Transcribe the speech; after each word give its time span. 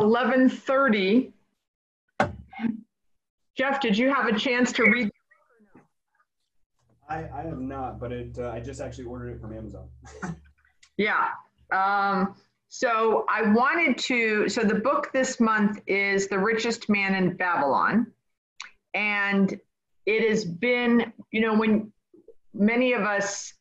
11:30. 0.00 1.32
Jeff, 3.56 3.80
did 3.80 3.96
you 3.98 4.12
have 4.12 4.26
a 4.26 4.38
chance 4.38 4.72
to 4.72 4.84
read? 4.84 5.10
I, 7.08 7.28
I 7.34 7.42
have 7.42 7.60
not, 7.60 8.00
but 8.00 8.12
it 8.12 8.38
uh, 8.38 8.50
I 8.50 8.60
just 8.60 8.80
actually 8.80 9.04
ordered 9.04 9.30
it 9.30 9.40
from 9.40 9.56
Amazon. 9.56 9.88
Yeah. 10.96 11.28
Um, 11.72 12.34
so 12.68 13.24
I 13.28 13.42
wanted 13.52 13.98
to, 13.98 14.48
so 14.48 14.62
the 14.62 14.74
book 14.74 15.10
this 15.12 15.40
month 15.40 15.80
is 15.86 16.28
The 16.28 16.38
Richest 16.38 16.88
Man 16.88 17.14
in 17.14 17.36
Babylon. 17.36 18.06
And 18.94 19.58
it 20.06 20.28
has 20.28 20.44
been, 20.44 21.12
you 21.30 21.40
know, 21.40 21.54
when 21.54 21.92
many 22.54 22.92
of 22.92 23.02
us 23.02 23.54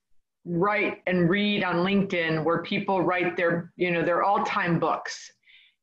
write 0.46 1.02
and 1.08 1.30
read 1.30 1.64
on 1.64 1.78
LinkedIn 1.78 2.44
where 2.44 2.64
people 2.64 3.02
write 3.02 3.38
their, 3.38 3.72
you 3.76 3.92
know, 3.92 4.04
their 4.04 4.24
all-time 4.24 4.80
books. 4.80 5.32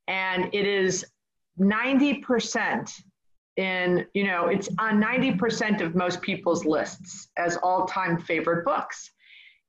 And 0.08 0.52
it 0.52 0.66
is 0.66 1.04
90% 1.60 2.90
in, 3.56 4.06
you 4.14 4.24
know, 4.24 4.46
it's 4.46 4.68
on 4.78 5.00
90% 5.00 5.80
of 5.80 5.94
most 5.94 6.22
people's 6.22 6.64
lists 6.64 7.28
as 7.36 7.56
all-time 7.58 8.18
favorite 8.18 8.64
books. 8.64 9.10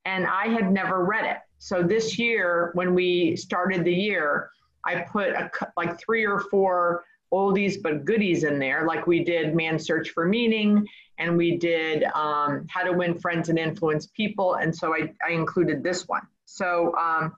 And 0.05 0.25
I 0.25 0.47
had 0.47 0.71
never 0.71 1.05
read 1.05 1.25
it. 1.25 1.37
So 1.57 1.83
this 1.83 2.17
year, 2.17 2.71
when 2.73 2.93
we 2.95 3.35
started 3.35 3.83
the 3.83 3.93
year, 3.93 4.49
I 4.85 5.01
put 5.01 5.29
a, 5.31 5.51
like 5.75 5.99
three 5.99 6.25
or 6.25 6.39
four 6.39 7.03
oldies 7.33 7.81
but 7.81 8.05
goodies 8.05 8.43
in 8.43 8.59
there, 8.59 8.87
like 8.87 9.05
we 9.05 9.23
did 9.23 9.55
Man's 9.55 9.85
Search 9.85 10.09
for 10.11 10.25
Meaning, 10.25 10.87
and 11.17 11.37
we 11.37 11.57
did 11.57 12.03
um, 12.15 12.65
How 12.69 12.83
to 12.83 12.93
Win 12.93 13.19
Friends 13.19 13.49
and 13.49 13.59
Influence 13.59 14.07
People, 14.07 14.55
and 14.55 14.75
so 14.75 14.95
I, 14.95 15.13
I 15.27 15.31
included 15.31 15.83
this 15.83 16.07
one. 16.07 16.21
So 16.45 16.95
um, 16.97 17.35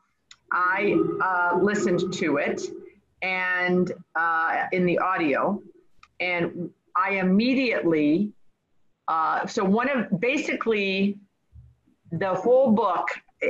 I 0.54 0.96
uh, 1.22 1.58
listened 1.62 2.14
to 2.14 2.38
it 2.38 2.62
and 3.22 3.92
uh, 4.16 4.66
in 4.72 4.86
the 4.86 5.00
audio, 5.00 5.62
and 6.20 6.70
I 6.96 7.12
immediately, 7.12 8.32
uh, 9.08 9.46
so 9.48 9.64
one 9.64 9.90
of 9.90 10.20
basically 10.20 11.18
the 12.12 12.34
whole 12.34 12.72
book 12.72 13.08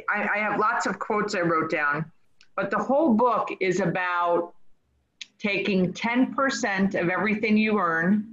I, 0.09 0.27
I 0.35 0.37
have 0.39 0.59
lots 0.59 0.85
of 0.85 0.99
quotes 0.99 1.35
I 1.35 1.41
wrote 1.41 1.69
down, 1.69 2.11
but 2.55 2.71
the 2.71 2.77
whole 2.77 3.13
book 3.13 3.49
is 3.59 3.79
about 3.79 4.53
taking 5.39 5.91
10% 5.93 7.01
of 7.01 7.09
everything 7.09 7.57
you 7.57 7.79
earn 7.79 8.27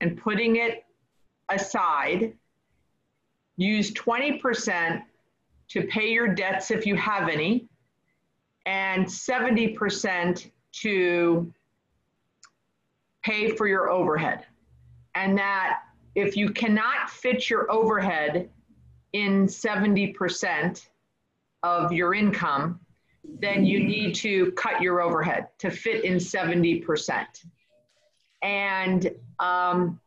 and 0.00 0.16
putting 0.16 0.56
it 0.56 0.84
aside. 1.50 2.34
Use 3.56 3.92
20% 3.92 5.02
to 5.68 5.82
pay 5.82 6.12
your 6.12 6.28
debts 6.28 6.70
if 6.70 6.86
you 6.86 6.96
have 6.96 7.28
any, 7.28 7.68
and 8.66 9.06
70% 9.06 10.50
to 10.80 11.52
pay 13.24 13.54
for 13.54 13.66
your 13.66 13.90
overhead. 13.90 14.46
And 15.14 15.38
that 15.38 15.80
if 16.14 16.36
you 16.36 16.50
cannot 16.50 17.10
fit 17.10 17.48
your 17.48 17.70
overhead 17.70 18.50
in 19.12 19.46
70%, 19.46 20.88
of 21.62 21.92
your 21.92 22.14
income, 22.14 22.80
then 23.24 23.64
you 23.64 23.84
need 23.84 24.14
to 24.16 24.52
cut 24.52 24.82
your 24.82 25.00
overhead 25.00 25.48
to 25.58 25.70
fit 25.70 26.04
in 26.04 26.14
70%. 26.14 27.26
And 28.42 29.10
um, 29.38 30.00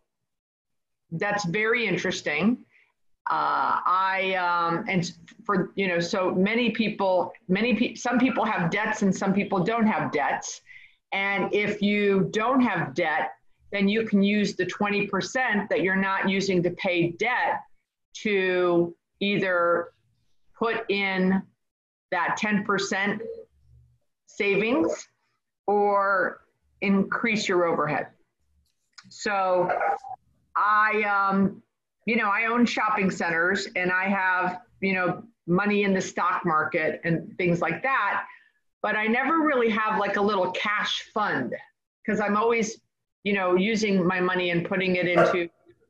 that's 1.11 1.45
very 1.45 1.88
interesting. 1.88 2.64
Uh, 3.29 3.81
I 3.85 4.35
um, 4.35 4.85
and 4.87 5.11
for 5.45 5.71
you 5.75 5.87
know, 5.87 5.99
so 5.99 6.31
many 6.31 6.71
people, 6.71 7.33
many 7.47 7.75
people, 7.75 7.95
some 7.95 8.19
people 8.19 8.45
have 8.45 8.69
debts 8.69 9.01
and 9.01 9.15
some 9.15 9.33
people 9.33 9.63
don't 9.63 9.87
have 9.87 10.11
debts. 10.11 10.61
And 11.11 11.53
if 11.53 11.81
you 11.81 12.29
don't 12.31 12.61
have 12.61 12.93
debt, 12.93 13.31
then 13.71 13.87
you 13.87 14.05
can 14.05 14.21
use 14.21 14.55
the 14.55 14.65
20% 14.65 15.69
that 15.69 15.81
you're 15.81 15.95
not 15.95 16.29
using 16.29 16.61
to 16.63 16.71
pay 16.71 17.11
debt 17.11 17.61
to 18.23 18.95
either 19.19 19.91
put 20.58 20.89
in 20.89 21.41
that 22.11 22.37
10% 22.39 23.19
savings 24.27 25.08
or 25.67 26.41
increase 26.81 27.47
your 27.47 27.65
overhead. 27.65 28.08
So 29.09 29.69
I, 30.55 31.03
um, 31.03 31.61
you 32.05 32.16
know, 32.16 32.30
I 32.30 32.45
own 32.45 32.66
shopping 32.66 33.10
centers 33.10 33.67
and 33.76 33.92
I 33.92 34.05
have, 34.05 34.61
you 34.80 34.93
know, 34.93 35.23
money 35.48 35.83
in 35.83 35.93
the 35.93 36.02
stock 36.02 36.45
market 36.45 37.02
and 37.04 37.36
things 37.38 37.61
like 37.61 37.82
that. 37.83 38.26
But 38.82 38.95
I 38.95 39.08
never 39.08 39.39
really 39.39 39.70
have 39.70 39.99
like 39.99 40.17
a 40.17 40.21
little 40.21 40.52
cash 40.52 41.10
fund 41.14 41.55
because 42.04 42.20
I'm 42.20 42.38
always, 42.38 42.80
you 43.23 43.33
know, 43.33 43.55
using 43.55 44.05
my 44.05 44.20
money 44.20 44.52
and 44.52 44.67
putting 44.67 44.95
it 44.95 45.08
into 45.08 45.49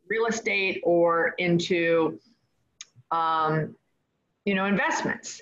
real 0.09 0.27
estate 0.27 0.81
or 0.83 1.33
into, 1.37 2.19
um, 3.11 3.75
you 4.45 4.55
know, 4.55 4.65
investments. 4.65 5.41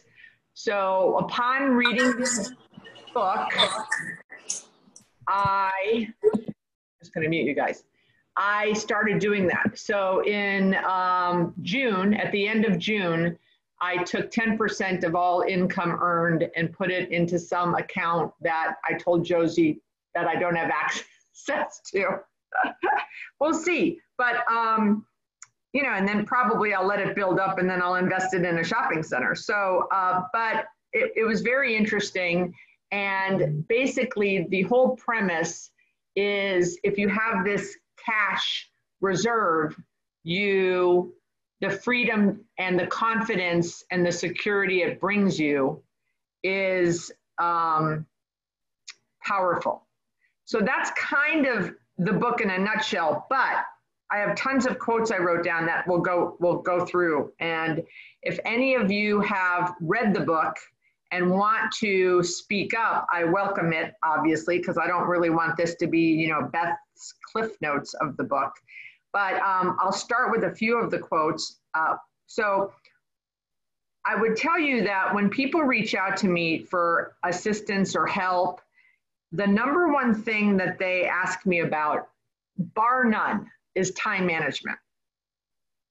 So 0.56 1.18
upon 1.20 1.72
reading 1.72 2.18
this 2.18 2.52
book, 3.14 3.50
I 5.28 6.08
I'm 6.24 6.44
just 7.00 7.14
going 7.14 7.24
to 7.24 7.30
mute 7.30 7.46
you 7.46 7.54
guys. 7.54 7.84
I 8.36 8.74
started 8.74 9.20
doing 9.20 9.48
that. 9.48 9.78
So 9.78 10.24
in 10.26 10.76
um, 10.86 11.54
June, 11.62 12.14
at 12.14 12.32
the 12.32 12.48
end 12.48 12.66
of 12.66 12.80
June, 12.80 13.38
I 13.82 14.04
took 14.04 14.32
10% 14.32 15.04
of 15.04 15.14
all 15.14 15.42
income 15.42 15.98
earned 16.02 16.50
and 16.56 16.72
put 16.72 16.90
it 16.90 17.12
into 17.12 17.38
some 17.38 17.76
account 17.76 18.32
that 18.42 18.76
I 18.90 18.94
told 18.94 19.26
Josie 19.26 19.82
that 20.16 20.28
I 20.28 20.36
don't 20.36 20.56
have 20.56 20.72
access 20.84 21.82
to. 21.92 22.20
we'll 23.40 23.54
see. 23.54 24.00
But 24.18 24.50
um, 24.50 25.06
you 25.74 25.82
know, 25.84 25.94
and 25.94 26.08
then 26.08 26.26
probably 26.26 26.74
I'll 26.74 26.86
let 26.86 27.00
it 27.00 27.16
build 27.16 27.40
up 27.40 27.58
and 27.58 27.70
then 27.70 27.82
I'll 27.82 27.96
invest 27.96 28.34
it 28.34 28.46
in 28.46 28.60
a 28.60 28.64
shopping 28.64 29.04
center. 29.04 29.36
So, 29.36 29.88
uh, 29.92 30.22
but 30.32 30.66
it, 30.94 31.12
it 31.16 31.24
was 31.26 31.42
very 31.42 31.76
interesting. 31.76 32.54
And 32.92 33.68
basically, 33.68 34.46
the 34.50 34.62
whole 34.62 34.96
premise 34.96 35.72
is 36.16 36.78
if 36.84 37.00
you 37.00 37.10
have 37.10 37.44
this 37.44 37.76
cash 38.06 38.70
reserve, 39.02 39.76
you, 40.24 41.14
the 41.62 41.70
freedom 41.70 42.44
and 42.58 42.80
the 42.80 42.88
confidence 42.88 43.84
and 43.92 44.06
the 44.06 44.12
security 44.12 44.82
it 44.82 45.00
brings 45.00 45.40
you 45.40 45.82
is 46.44 47.12
um, 47.40 48.06
powerful. 49.22 49.86
So 50.46 50.60
that's 50.60 50.92
kind 51.00 51.46
of 51.46 51.74
the 51.98 52.14
book 52.14 52.42
in 52.42 52.50
a 52.50 52.58
nutshell. 52.58 53.26
But 53.30 53.64
I 54.12 54.18
have 54.18 54.36
tons 54.36 54.66
of 54.66 54.78
quotes 54.78 55.12
I 55.12 55.18
wrote 55.18 55.44
down 55.44 55.66
that 55.66 55.88
we'll 55.88 56.02
go 56.02 56.36
we'll 56.40 56.62
go 56.62 56.86
through. 56.86 57.32
And 57.40 57.82
if 58.22 58.40
any 58.46 58.76
of 58.76 58.92
you 58.92 59.22
have 59.22 59.74
read 59.82 60.14
the 60.14 60.20
book 60.20 60.56
and 61.14 61.30
want 61.30 61.72
to 61.80 62.24
speak 62.24 62.74
up, 62.74 63.06
I 63.14 63.24
welcome 63.24 63.72
it, 63.72 63.94
obviously, 64.04 64.58
because 64.58 64.80
I 64.80 64.88
don't 64.88 65.08
really 65.08 65.30
want 65.30 65.56
this 65.56 65.76
to 65.76 65.86
be, 65.86 66.00
you 66.00 66.28
know, 66.28 66.50
Beth's 66.52 67.14
cliff 67.32 67.52
notes 67.62 67.94
of 68.02 68.18
the 68.18 68.24
book. 68.24 68.52
But 69.12 69.36
um, 69.36 69.78
I'll 69.80 69.92
start 69.92 70.32
with 70.32 70.44
a 70.44 70.56
few 70.56 70.76
of 70.80 70.90
the 70.90 70.98
quotes. 70.98 71.60
Uh, 71.76 71.98
so 72.26 72.74
I 74.08 74.16
would 74.16 74.36
tell 74.36 74.60
you 74.60 74.84
that 74.86 75.14
when 75.14 75.30
people 75.30 75.62
reach 75.62 75.94
out 75.94 76.18
to 76.18 76.28
me 76.28 76.58
for 76.58 77.16
assistance 77.24 77.96
or 77.96 78.08
help, 78.08 78.60
the 79.32 79.46
number 79.46 79.94
one 79.94 80.16
thing 80.16 80.58
that 80.58 80.80
they 80.80 81.06
ask 81.06 81.46
me 81.46 81.60
about, 81.60 82.10
bar 82.58 83.06
none, 83.06 83.48
is 83.76 83.92
time 83.92 84.26
management. 84.26 84.80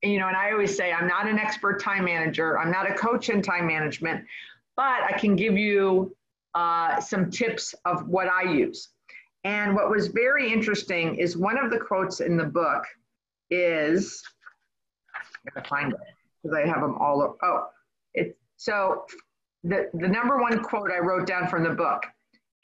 You 0.03 0.19
know, 0.19 0.27
and 0.27 0.37
I 0.37 0.51
always 0.51 0.77
say 0.77 0.93
I'm 0.93 1.07
not 1.07 1.29
an 1.29 1.39
expert 1.39 1.81
time 1.81 2.07
manager, 2.07 2.59
I'm 2.59 2.73
not 2.73 2.91
a 2.91 2.95
coach 2.95 3.29
in 3.29 3.41
time 3.41 3.69
management, 3.69 4.25
but 4.77 5.03
I 5.03 5.13
can 5.19 5.37
give 5.37 5.57
you 5.57 6.15
uh, 6.55 7.01
some 7.01 7.31
tips 7.31 7.75
of 7.85 8.09
what 8.09 8.29
I 8.29 8.53
use. 8.53 8.89
And 9.45 9.75
what 9.75 9.91
was 9.91 10.09
very 10.09 10.53
interesting 10.53 11.17
is 11.17 11.37
one 11.37 11.59
of 11.59 11.71
the 11.71 11.79
quotes 11.79 12.21
in 12.21 12.37
the 12.37 12.45
book 12.45 12.85
is, 13.51 14.23
I 15.15 15.51
gotta 15.51 15.69
find 15.69 15.93
it 15.93 15.99
because 16.43 16.57
I 16.57 16.67
have 16.67 16.81
them 16.81 16.97
all. 16.99 17.37
Oh, 17.43 17.67
it, 18.15 18.37
so 18.57 19.05
the, 19.65 19.91
the 19.95 20.09
number 20.09 20.39
one 20.39 20.63
quote 20.63 20.91
I 20.91 20.99
wrote 20.99 21.27
down 21.27 21.49
from 21.49 21.65
the 21.65 21.71
book, 21.71 22.05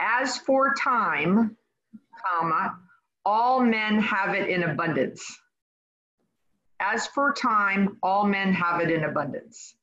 as 0.01 0.39
for 0.39 0.75
time, 0.75 1.57
comma, 2.25 2.77
all 3.25 3.61
men 3.61 3.99
have 4.01 4.35
it 4.35 4.49
in 4.49 4.63
abundance. 4.63 5.25
As 6.81 7.09
for 7.09 7.33
time, 7.33 7.99
all 8.03 8.25
men 8.25 8.53
have 8.53 8.81
it 8.81 8.91
in 8.91 9.05
abundance. 9.05 9.75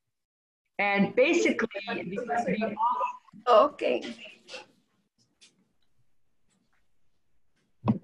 And 0.78 1.16
basically, 1.16 1.70
the, 1.88 2.76
okay. 3.48 4.04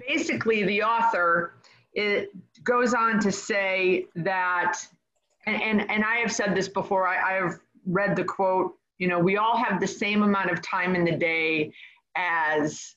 Basically, 0.08 0.64
the 0.64 0.84
author 0.84 1.56
it 1.94 2.30
goes 2.64 2.94
on 2.94 3.20
to 3.20 3.32
say 3.32 4.06
that, 4.16 4.78
and, 5.46 5.62
and, 5.62 5.92
and 5.92 6.04
I 6.04 6.18
have 6.18 6.32
said 6.32 6.56
this 6.56 6.70
before, 6.70 7.08
I, 7.08 7.40
I've 7.40 7.60
read 7.86 8.16
the 8.16 8.24
quote, 8.24 8.76
you 8.98 9.08
know, 9.08 9.20
we 9.20 9.38
all 9.38 9.58
have 9.58 9.82
the 9.82 9.88
same 9.88 10.24
amount 10.24 10.52
of 10.52 10.62
time 10.62 10.96
in 10.96 11.04
the 11.04 11.12
day 11.12 11.74
as 12.16 12.96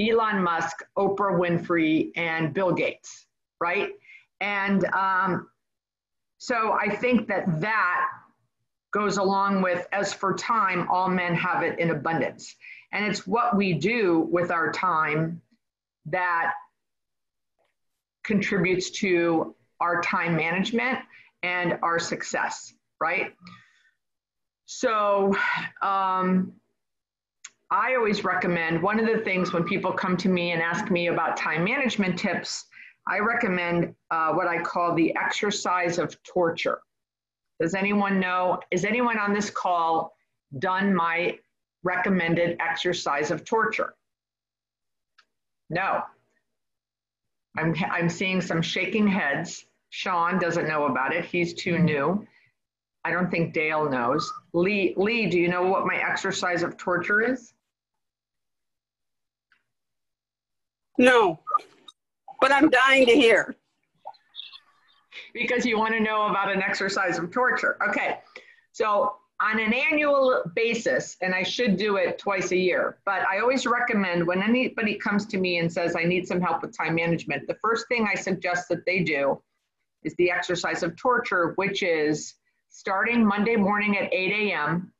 Elon 0.00 0.42
Musk, 0.42 0.82
Oprah 0.96 1.38
Winfrey, 1.38 2.12
and 2.16 2.54
Bill 2.54 2.72
Gates, 2.72 3.26
right? 3.60 3.90
And 4.40 4.84
um, 4.94 5.48
so 6.38 6.72
I 6.72 6.94
think 6.94 7.28
that 7.28 7.60
that 7.60 8.08
goes 8.92 9.16
along 9.16 9.62
with, 9.62 9.86
as 9.92 10.12
for 10.12 10.34
time, 10.34 10.86
all 10.88 11.08
men 11.08 11.34
have 11.34 11.62
it 11.62 11.78
in 11.78 11.90
abundance. 11.90 12.54
And 12.92 13.06
it's 13.06 13.26
what 13.26 13.56
we 13.56 13.72
do 13.72 14.28
with 14.30 14.50
our 14.50 14.70
time 14.70 15.40
that 16.06 16.52
contributes 18.22 18.90
to 18.90 19.54
our 19.80 20.02
time 20.02 20.36
management 20.36 20.98
and 21.42 21.78
our 21.82 21.98
success, 21.98 22.74
right? 23.00 23.32
So, 24.66 25.34
um, 25.82 26.52
I 27.70 27.94
always 27.94 28.22
recommend 28.22 28.82
one 28.82 29.00
of 29.00 29.06
the 29.06 29.24
things 29.24 29.54
when 29.54 29.64
people 29.64 29.92
come 29.92 30.14
to 30.18 30.28
me 30.28 30.50
and 30.50 30.60
ask 30.60 30.90
me 30.90 31.06
about 31.06 31.38
time 31.38 31.64
management 31.64 32.18
tips, 32.18 32.66
I 33.08 33.20
recommend 33.20 33.94
uh, 34.10 34.32
what 34.34 34.46
I 34.46 34.60
call 34.60 34.94
the 34.94 35.16
exercise 35.16 35.98
of 35.98 36.22
torture. 36.22 36.82
Does 37.62 37.76
anyone 37.76 38.18
know? 38.18 38.58
Is 38.72 38.84
anyone 38.84 39.20
on 39.20 39.32
this 39.32 39.48
call 39.48 40.16
done 40.58 40.92
my 40.92 41.38
recommended 41.84 42.56
exercise 42.58 43.30
of 43.30 43.44
torture? 43.44 43.94
No. 45.70 46.02
I'm, 47.56 47.72
I'm 47.88 48.08
seeing 48.08 48.40
some 48.40 48.62
shaking 48.62 49.06
heads. 49.06 49.64
Sean 49.90 50.40
doesn't 50.40 50.66
know 50.66 50.86
about 50.86 51.14
it. 51.14 51.24
He's 51.24 51.54
too 51.54 51.74
mm-hmm. 51.74 51.84
new. 51.84 52.26
I 53.04 53.12
don't 53.12 53.30
think 53.30 53.54
Dale 53.54 53.88
knows. 53.88 54.28
Lee, 54.52 54.94
Lee, 54.96 55.26
do 55.26 55.38
you 55.38 55.46
know 55.46 55.62
what 55.62 55.86
my 55.86 55.96
exercise 55.96 56.64
of 56.64 56.76
torture 56.76 57.20
is? 57.20 57.54
No, 60.98 61.38
but 62.40 62.50
I'm 62.50 62.68
dying 62.70 63.06
to 63.06 63.12
hear. 63.12 63.54
Because 65.32 65.64
you 65.64 65.78
want 65.78 65.94
to 65.94 66.00
know 66.00 66.26
about 66.28 66.52
an 66.52 66.62
exercise 66.62 67.18
of 67.18 67.30
torture. 67.30 67.78
Okay, 67.88 68.18
so 68.72 69.16
on 69.42 69.58
an 69.58 69.74
annual 69.74 70.42
basis, 70.54 71.16
and 71.20 71.34
I 71.34 71.42
should 71.42 71.76
do 71.76 71.96
it 71.96 72.18
twice 72.18 72.52
a 72.52 72.56
year, 72.56 72.98
but 73.04 73.26
I 73.26 73.40
always 73.40 73.66
recommend 73.66 74.24
when 74.24 74.40
anybody 74.40 74.94
comes 74.94 75.26
to 75.26 75.38
me 75.38 75.58
and 75.58 75.72
says, 75.72 75.96
I 75.96 76.04
need 76.04 76.28
some 76.28 76.40
help 76.40 76.62
with 76.62 76.76
time 76.76 76.94
management, 76.94 77.48
the 77.48 77.56
first 77.60 77.88
thing 77.88 78.06
I 78.10 78.14
suggest 78.14 78.68
that 78.68 78.86
they 78.86 79.00
do 79.00 79.42
is 80.04 80.14
the 80.14 80.30
exercise 80.30 80.84
of 80.84 80.96
torture, 80.96 81.52
which 81.56 81.82
is 81.82 82.34
starting 82.68 83.24
Monday 83.24 83.56
morning 83.56 83.98
at 83.98 84.12
8 84.12 84.50
a.m. 84.50 84.92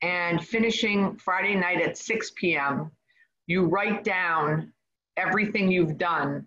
and 0.00 0.44
finishing 0.44 1.16
Friday 1.16 1.56
night 1.56 1.80
at 1.80 1.98
6 1.98 2.32
p.m. 2.36 2.90
You 3.46 3.66
write 3.66 4.04
down 4.04 4.72
everything 5.16 5.70
you've 5.70 5.98
done 5.98 6.46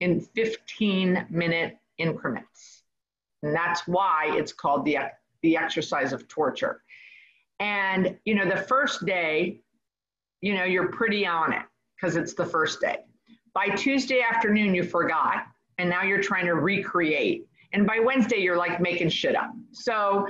in 0.00 0.20
15 0.20 1.26
minute 1.30 1.78
increments. 2.02 2.82
And 3.42 3.54
that's 3.54 3.86
why 3.86 4.34
it's 4.36 4.52
called 4.52 4.84
the, 4.84 4.98
the 5.42 5.56
exercise 5.56 6.12
of 6.12 6.28
torture. 6.28 6.82
And, 7.60 8.18
you 8.24 8.34
know, 8.34 8.48
the 8.48 8.62
first 8.62 9.06
day, 9.06 9.60
you 10.40 10.54
know, 10.54 10.64
you're 10.64 10.90
pretty 10.90 11.26
on 11.26 11.52
it 11.52 11.62
because 11.96 12.16
it's 12.16 12.34
the 12.34 12.44
first 12.44 12.80
day. 12.80 12.98
By 13.54 13.68
Tuesday 13.68 14.20
afternoon, 14.22 14.74
you 14.74 14.82
forgot, 14.82 15.44
and 15.78 15.88
now 15.88 16.02
you're 16.02 16.22
trying 16.22 16.46
to 16.46 16.54
recreate. 16.54 17.46
And 17.72 17.86
by 17.86 18.00
Wednesday, 18.00 18.38
you're 18.38 18.56
like 18.56 18.80
making 18.80 19.10
shit 19.10 19.36
up. 19.36 19.52
So 19.72 20.26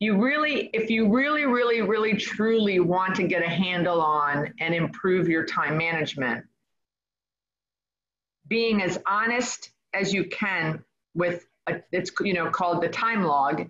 you 0.00 0.22
really, 0.22 0.70
if 0.72 0.90
you 0.90 1.12
really, 1.12 1.44
really, 1.44 1.80
really, 1.82 2.14
truly 2.14 2.80
want 2.80 3.14
to 3.16 3.22
get 3.22 3.42
a 3.42 3.48
handle 3.48 4.00
on 4.00 4.52
and 4.60 4.74
improve 4.74 5.28
your 5.28 5.44
time 5.46 5.78
management, 5.78 6.44
being 8.48 8.82
as 8.82 8.98
honest 9.06 9.70
as 9.94 10.12
you 10.12 10.24
can 10.24 10.82
with 11.14 11.46
a, 11.68 11.80
it's 11.92 12.10
you 12.20 12.34
know 12.34 12.50
called 12.50 12.82
the 12.82 12.88
time 12.88 13.24
log 13.24 13.68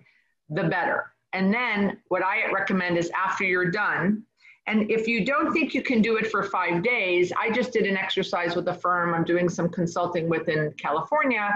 the 0.49 0.63
better. 0.63 1.11
And 1.33 1.53
then 1.53 1.97
what 2.07 2.23
i 2.23 2.49
recommend 2.51 2.97
is 2.97 3.11
after 3.11 3.43
you're 3.43 3.71
done 3.71 4.23
and 4.67 4.89
if 4.89 5.07
you 5.07 5.25
don't 5.25 5.53
think 5.53 5.73
you 5.73 5.83
can 5.83 6.01
do 6.01 6.17
it 6.17 6.31
for 6.31 6.43
five 6.43 6.81
days 6.81 7.31
i 7.37 7.51
just 7.51 7.73
did 7.73 7.85
an 7.85 7.97
exercise 7.97 8.55
with 8.55 8.67
a 8.67 8.73
firm. 8.73 9.13
I'm 9.13 9.25
doing 9.25 9.49
some 9.49 9.69
consulting 9.69 10.29
with 10.29 10.47
in 10.47 10.71
california 10.79 11.49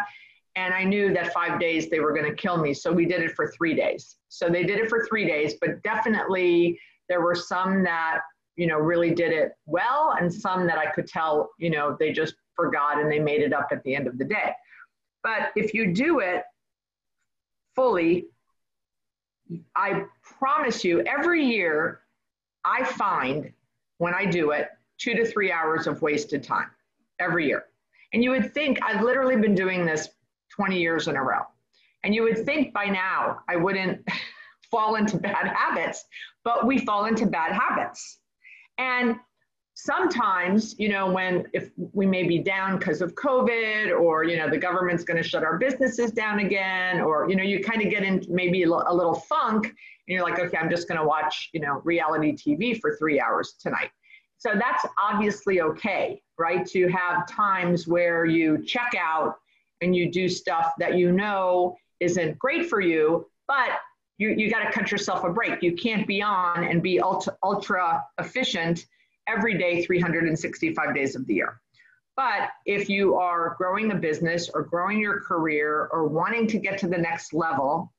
and 0.55 0.73
i 0.73 0.83
knew 0.83 1.13
that 1.13 1.33
five 1.33 1.59
days 1.59 1.89
they 1.89 1.99
were 1.99 2.13
going 2.13 2.29
to 2.29 2.35
kill 2.35 2.57
me. 2.57 2.73
So 2.73 2.91
we 2.91 3.05
did 3.05 3.21
it 3.21 3.31
for 3.35 3.51
three 3.51 3.75
days. 3.75 4.17
So 4.29 4.49
they 4.49 4.63
did 4.63 4.79
it 4.79 4.89
for 4.89 5.05
three 5.07 5.25
days 5.25 5.55
but 5.61 5.81
definitely 5.83 6.79
there 7.07 7.21
were 7.21 7.35
some 7.35 7.83
that 7.83 8.19
you 8.57 8.67
know 8.67 8.77
really 8.77 9.13
did 9.13 9.31
it 9.31 9.53
well 9.65 10.15
and 10.19 10.33
some 10.33 10.67
that 10.67 10.77
i 10.77 10.87
could 10.91 11.07
tell 11.07 11.51
you 11.57 11.69
know 11.69 11.95
they 11.99 12.11
just 12.11 12.35
forgot 12.59 12.99
and 12.99 13.09
they 13.09 13.19
made 13.19 13.41
it 13.41 13.53
up 13.53 13.69
at 13.71 13.81
the 13.83 13.95
end 13.95 14.07
of 14.07 14.17
the 14.17 14.25
day. 14.25 14.51
But 15.23 15.51
if 15.55 15.73
you 15.73 15.93
do 15.93 16.19
it 16.19 16.43
fully, 17.75 18.27
I 19.75 20.03
promise 20.21 20.83
you, 20.83 21.01
every 21.01 21.43
year 21.43 22.01
I 22.63 22.83
find 22.83 23.51
when 23.97 24.13
I 24.13 24.25
do 24.25 24.51
it 24.51 24.69
two 24.97 25.13
to 25.15 25.25
three 25.25 25.51
hours 25.51 25.87
of 25.87 26.01
wasted 26.01 26.43
time 26.43 26.69
every 27.19 27.47
year. 27.47 27.65
And 28.13 28.23
you 28.23 28.31
would 28.31 28.53
think 28.53 28.79
I've 28.83 29.01
literally 29.01 29.35
been 29.35 29.55
doing 29.55 29.85
this 29.85 30.09
20 30.55 30.79
years 30.79 31.07
in 31.07 31.15
a 31.15 31.23
row. 31.23 31.41
And 32.03 32.15
you 32.15 32.23
would 32.23 32.45
think 32.45 32.73
by 32.73 32.85
now 32.85 33.41
I 33.47 33.55
wouldn't 33.55 34.07
fall 34.71 34.95
into 34.95 35.17
bad 35.17 35.47
habits, 35.47 36.05
but 36.43 36.65
we 36.65 36.79
fall 36.79 37.05
into 37.05 37.25
bad 37.25 37.53
habits. 37.53 38.19
And 38.77 39.15
sometimes 39.81 40.75
you 40.77 40.89
know 40.89 41.09
when 41.09 41.45
if 41.53 41.71
we 41.93 42.05
may 42.05 42.23
be 42.23 42.37
down 42.37 42.77
because 42.77 43.01
of 43.01 43.15
covid 43.15 43.97
or 43.97 44.25
you 44.25 44.35
know 44.35 44.49
the 44.49 44.57
government's 44.57 45.05
going 45.05 45.15
to 45.15 45.27
shut 45.27 45.41
our 45.41 45.57
businesses 45.57 46.11
down 46.11 46.39
again 46.39 46.99
or 46.99 47.29
you 47.29 47.35
know 47.37 47.43
you 47.43 47.63
kind 47.63 47.81
of 47.81 47.89
get 47.89 48.03
in 48.03 48.21
maybe 48.27 48.63
a 48.63 48.67
little 48.67 49.15
funk 49.15 49.67
and 49.67 49.73
you're 50.07 50.23
like 50.23 50.37
okay 50.37 50.57
i'm 50.57 50.69
just 50.69 50.85
going 50.89 50.99
to 50.99 51.05
watch 51.05 51.49
you 51.53 51.61
know 51.61 51.81
reality 51.85 52.33
tv 52.33 52.77
for 52.79 52.97
three 52.97 53.21
hours 53.21 53.55
tonight. 53.59 53.89
So 54.37 54.51
that's 54.53 54.85
obviously 55.01 55.61
okay 55.61 56.21
right? 56.37 56.65
To 56.67 56.87
have 56.87 57.27
times 57.27 57.87
where 57.87 58.25
you 58.25 58.63
check 58.65 58.93
out 58.97 59.35
and 59.81 59.93
you 59.95 60.09
do 60.09 60.29
stuff 60.29 60.71
that 60.79 60.97
you 60.97 61.11
know 61.11 61.77
isn't 61.99 62.37
great 62.37 62.69
for 62.69 62.81
you 62.81 63.29
but 63.47 63.69
you, 64.17 64.31
you 64.31 64.51
got 64.51 64.65
to 64.65 64.71
cut 64.71 64.91
yourself 64.91 65.23
a 65.23 65.29
break. 65.29 65.63
You 65.63 65.73
can't 65.73 66.05
be 66.05 66.21
on 66.21 66.65
and 66.65 66.83
be 66.83 66.99
ultra, 66.99 67.37
ultra 67.41 68.03
efficient 68.19 68.85
every 69.29 69.57
day, 69.57 69.83
365 69.83 70.95
days 70.95 71.15
of 71.15 71.25
the 71.27 71.35
year. 71.35 71.61
But 72.15 72.49
if 72.65 72.89
you 72.89 73.15
are 73.15 73.55
growing 73.57 73.91
a 73.91 73.95
business 73.95 74.49
or 74.53 74.63
growing 74.63 74.99
your 74.99 75.21
career 75.21 75.89
or 75.93 76.07
wanting 76.07 76.47
to 76.47 76.57
get 76.57 76.77
to 76.79 76.87
the 76.87 76.97
next 76.97 77.33
level, 77.33 77.93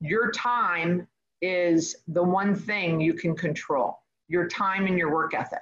your 0.00 0.32
time 0.32 1.06
is 1.40 1.94
the 2.08 2.22
one 2.22 2.54
thing 2.54 3.00
you 3.00 3.14
can 3.14 3.36
control 3.36 3.98
your 4.28 4.48
time 4.48 4.86
and 4.86 4.98
your 4.98 5.12
work 5.12 5.34
ethic. 5.34 5.60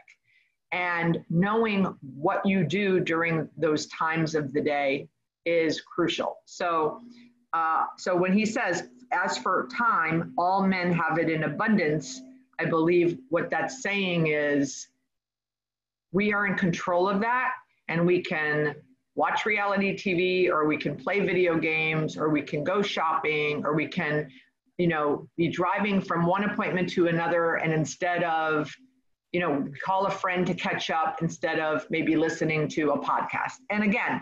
And 0.72 1.22
knowing 1.28 1.84
what 2.00 2.46
you 2.46 2.64
do 2.64 3.00
during 3.00 3.48
those 3.56 3.86
times 3.88 4.34
of 4.34 4.52
the 4.52 4.60
day 4.60 5.08
is 5.44 5.80
crucial. 5.80 6.36
So, 6.44 7.00
uh, 7.52 7.86
so 7.98 8.16
when 8.16 8.32
he 8.32 8.46
says, 8.46 8.84
as 9.12 9.36
for 9.36 9.68
time, 9.76 10.32
all 10.38 10.64
men 10.64 10.92
have 10.92 11.18
it 11.18 11.28
in 11.28 11.42
abundance, 11.42 12.20
I 12.60 12.66
believe 12.66 13.18
what 13.30 13.50
that's 13.50 13.82
saying 13.82 14.26
is 14.26 14.88
we 16.12 16.32
are 16.32 16.46
in 16.46 16.56
control 16.56 17.08
of 17.08 17.20
that 17.20 17.52
and 17.88 18.06
we 18.06 18.20
can 18.22 18.74
watch 19.14 19.46
reality 19.46 19.96
TV 19.96 20.50
or 20.50 20.66
we 20.66 20.76
can 20.76 20.94
play 20.94 21.20
video 21.20 21.58
games 21.58 22.16
or 22.16 22.28
we 22.28 22.42
can 22.42 22.62
go 22.62 22.82
shopping 22.82 23.64
or 23.64 23.74
we 23.74 23.86
can, 23.86 24.28
you 24.76 24.88
know, 24.88 25.26
be 25.36 25.48
driving 25.48 26.02
from 26.02 26.26
one 26.26 26.44
appointment 26.44 26.88
to 26.90 27.08
another 27.08 27.54
and 27.56 27.72
instead 27.72 28.22
of, 28.24 28.70
you 29.32 29.40
know, 29.40 29.66
call 29.82 30.06
a 30.06 30.10
friend 30.10 30.46
to 30.46 30.54
catch 30.54 30.90
up 30.90 31.22
instead 31.22 31.58
of 31.60 31.86
maybe 31.88 32.14
listening 32.14 32.68
to 32.68 32.90
a 32.90 32.98
podcast. 32.98 33.54
And 33.70 33.84
again, 33.84 34.20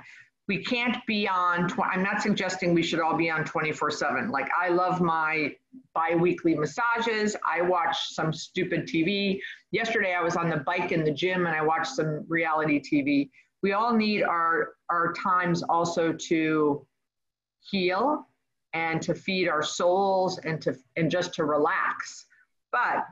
we 0.49 0.64
can't 0.64 0.97
be 1.07 1.28
on 1.28 1.69
tw- 1.69 1.81
i'm 1.93 2.02
not 2.02 2.21
suggesting 2.23 2.75
we 2.75 2.83
should 2.83 3.00
all 3.00 3.17
be 3.17 3.31
on 3.31 3.45
24 3.45 3.90
7 3.90 4.31
like 4.31 4.49
i 4.59 4.69
love 4.69 5.00
my 5.00 5.55
bi-weekly 5.95 6.55
massages. 6.55 7.37
I 7.45 7.61
watch 7.61 8.14
some 8.14 8.33
stupid 8.33 8.87
tv 8.87 9.38
yesterday 9.71 10.14
i 10.14 10.23
was 10.23 10.37
on 10.37 10.49
the 10.49 10.59
bike 10.59 10.93
in 10.93 11.05
the 11.05 11.12
gym 11.12 11.47
and 11.47 11.55
i 11.55 11.62
watched 11.62 11.95
some 11.95 12.25
reality 12.28 12.81
tv 12.81 13.31
we 13.62 13.73
all 13.73 13.95
need 13.95 14.23
our 14.23 14.75
our 14.90 15.12
times 15.12 15.62
also 15.62 16.12
to 16.12 16.87
heal 17.61 18.26
and 18.73 19.00
to 19.02 19.14
feed 19.14 19.49
our 19.49 19.62
souls 19.62 20.38
and 20.38 20.61
to 20.62 20.76
and 20.97 21.11
just 21.11 21.35
to 21.35 21.45
relax. 21.45 22.26
But 22.71 23.07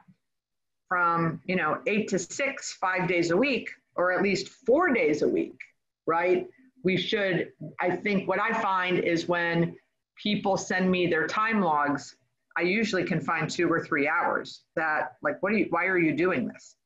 from 0.88 1.40
you 1.46 1.56
know 1.56 1.80
eight 1.86 2.08
to 2.08 2.18
six 2.18 2.74
five 2.74 3.08
days 3.08 3.30
a 3.30 3.36
week 3.36 3.70
or 3.96 4.12
at 4.12 4.22
least 4.22 4.48
four 4.48 4.92
days 4.92 5.22
a 5.22 5.28
week 5.28 5.58
right 6.06 6.46
we 6.86 6.96
should, 6.96 7.48
I 7.80 7.96
think 7.96 8.28
what 8.28 8.38
I 8.40 8.52
find 8.62 9.00
is 9.00 9.26
when 9.26 9.74
people 10.14 10.56
send 10.56 10.88
me 10.88 11.08
their 11.08 11.26
time 11.26 11.60
logs, 11.60 12.14
I 12.56 12.60
usually 12.60 13.02
can 13.02 13.20
find 13.20 13.50
two 13.50 13.68
or 13.68 13.84
three 13.84 14.06
hours 14.06 14.62
that 14.76 15.16
like, 15.20 15.42
what 15.42 15.50
are 15.50 15.56
you, 15.56 15.66
why 15.70 15.86
are 15.86 15.98
you 15.98 16.16
doing 16.16 16.46
this? 16.46 16.76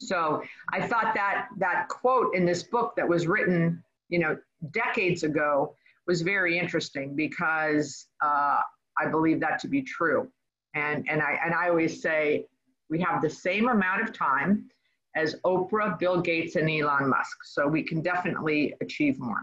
So 0.00 0.42
I 0.70 0.86
thought 0.86 1.14
that 1.14 1.48
that 1.56 1.88
quote 1.88 2.34
in 2.34 2.44
this 2.44 2.62
book 2.64 2.92
that 2.98 3.08
was 3.08 3.26
written, 3.26 3.82
you 4.10 4.18
know, 4.18 4.36
decades 4.70 5.22
ago 5.22 5.76
was 6.06 6.20
very 6.20 6.58
interesting 6.58 7.16
because 7.16 8.08
uh, 8.22 8.60
I 9.00 9.06
believe 9.10 9.40
that 9.40 9.58
to 9.60 9.66
be 9.66 9.80
true. 9.80 10.28
And, 10.74 11.08
and, 11.08 11.22
I, 11.22 11.40
and 11.42 11.54
I 11.54 11.70
always 11.70 12.02
say 12.02 12.44
we 12.90 13.00
have 13.00 13.22
the 13.22 13.30
same 13.30 13.70
amount 13.70 14.02
of 14.02 14.12
time 14.12 14.68
as 15.14 15.36
Oprah, 15.44 15.98
Bill 15.98 16.20
Gates, 16.20 16.56
and 16.56 16.68
Elon 16.70 17.08
Musk. 17.08 17.44
So 17.44 17.66
we 17.66 17.82
can 17.82 18.00
definitely 18.00 18.74
achieve 18.80 19.18
more. 19.18 19.40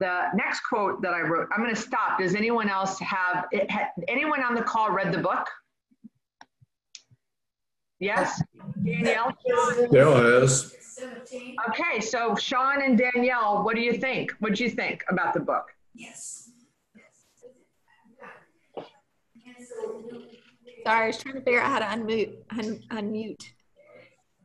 The 0.00 0.24
next 0.34 0.60
quote 0.60 1.02
that 1.02 1.14
I 1.14 1.20
wrote, 1.22 1.48
I'm 1.52 1.62
going 1.62 1.74
to 1.74 1.80
stop. 1.80 2.18
Does 2.18 2.34
anyone 2.34 2.68
else 2.68 2.98
have, 2.98 3.46
it, 3.52 3.70
anyone 4.08 4.42
on 4.42 4.54
the 4.54 4.62
call 4.62 4.90
read 4.90 5.12
the 5.12 5.18
book? 5.18 5.48
Yes? 8.00 8.42
Danielle? 8.84 9.32
Dale 9.90 10.16
has. 10.16 10.74
Okay, 11.68 12.00
so 12.00 12.34
Sean 12.36 12.82
and 12.82 12.98
Danielle, 12.98 13.64
what 13.64 13.74
do 13.76 13.82
you 13.82 13.94
think? 13.94 14.32
What 14.40 14.54
do 14.54 14.64
you 14.64 14.70
think 14.70 15.04
about 15.08 15.32
the 15.32 15.40
book? 15.40 15.66
Yes. 15.94 16.50
Sorry, 20.84 21.04
I 21.04 21.06
was 21.06 21.18
trying 21.18 21.36
to 21.36 21.40
figure 21.40 21.60
out 21.60 21.70
how 21.70 21.78
to 21.78 22.00
unmute. 22.00 22.34
Un- 22.50 22.82
unmute. 22.90 23.42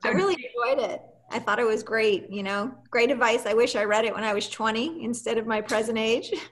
I 0.04 0.10
really 0.10 0.36
enjoyed 0.36 0.84
it. 0.90 1.02
I 1.32 1.40
thought 1.40 1.60
it 1.60 1.66
was 1.66 1.84
great. 1.84 2.30
You 2.30 2.44
know, 2.44 2.74
great 2.90 3.12
advice. 3.12 3.46
I 3.46 3.54
wish 3.54 3.76
I 3.76 3.84
read 3.84 4.06
it 4.06 4.14
when 4.14 4.24
I 4.24 4.34
was 4.34 4.50
20 4.50 5.04
instead 5.04 5.38
of 5.38 5.46
my 5.48 5.62
present 5.62 5.98
age. 5.98 6.34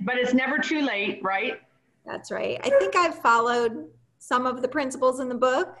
But 0.00 0.16
it's 0.16 0.32
never 0.32 0.58
too 0.58 0.80
late, 0.80 1.20
right? 1.22 1.60
That's 2.06 2.30
right. 2.30 2.58
I 2.64 2.70
think 2.70 2.96
I've 2.96 3.18
followed 3.18 3.86
some 4.18 4.46
of 4.46 4.62
the 4.62 4.68
principles 4.68 5.20
in 5.20 5.28
the 5.28 5.34
book. 5.34 5.76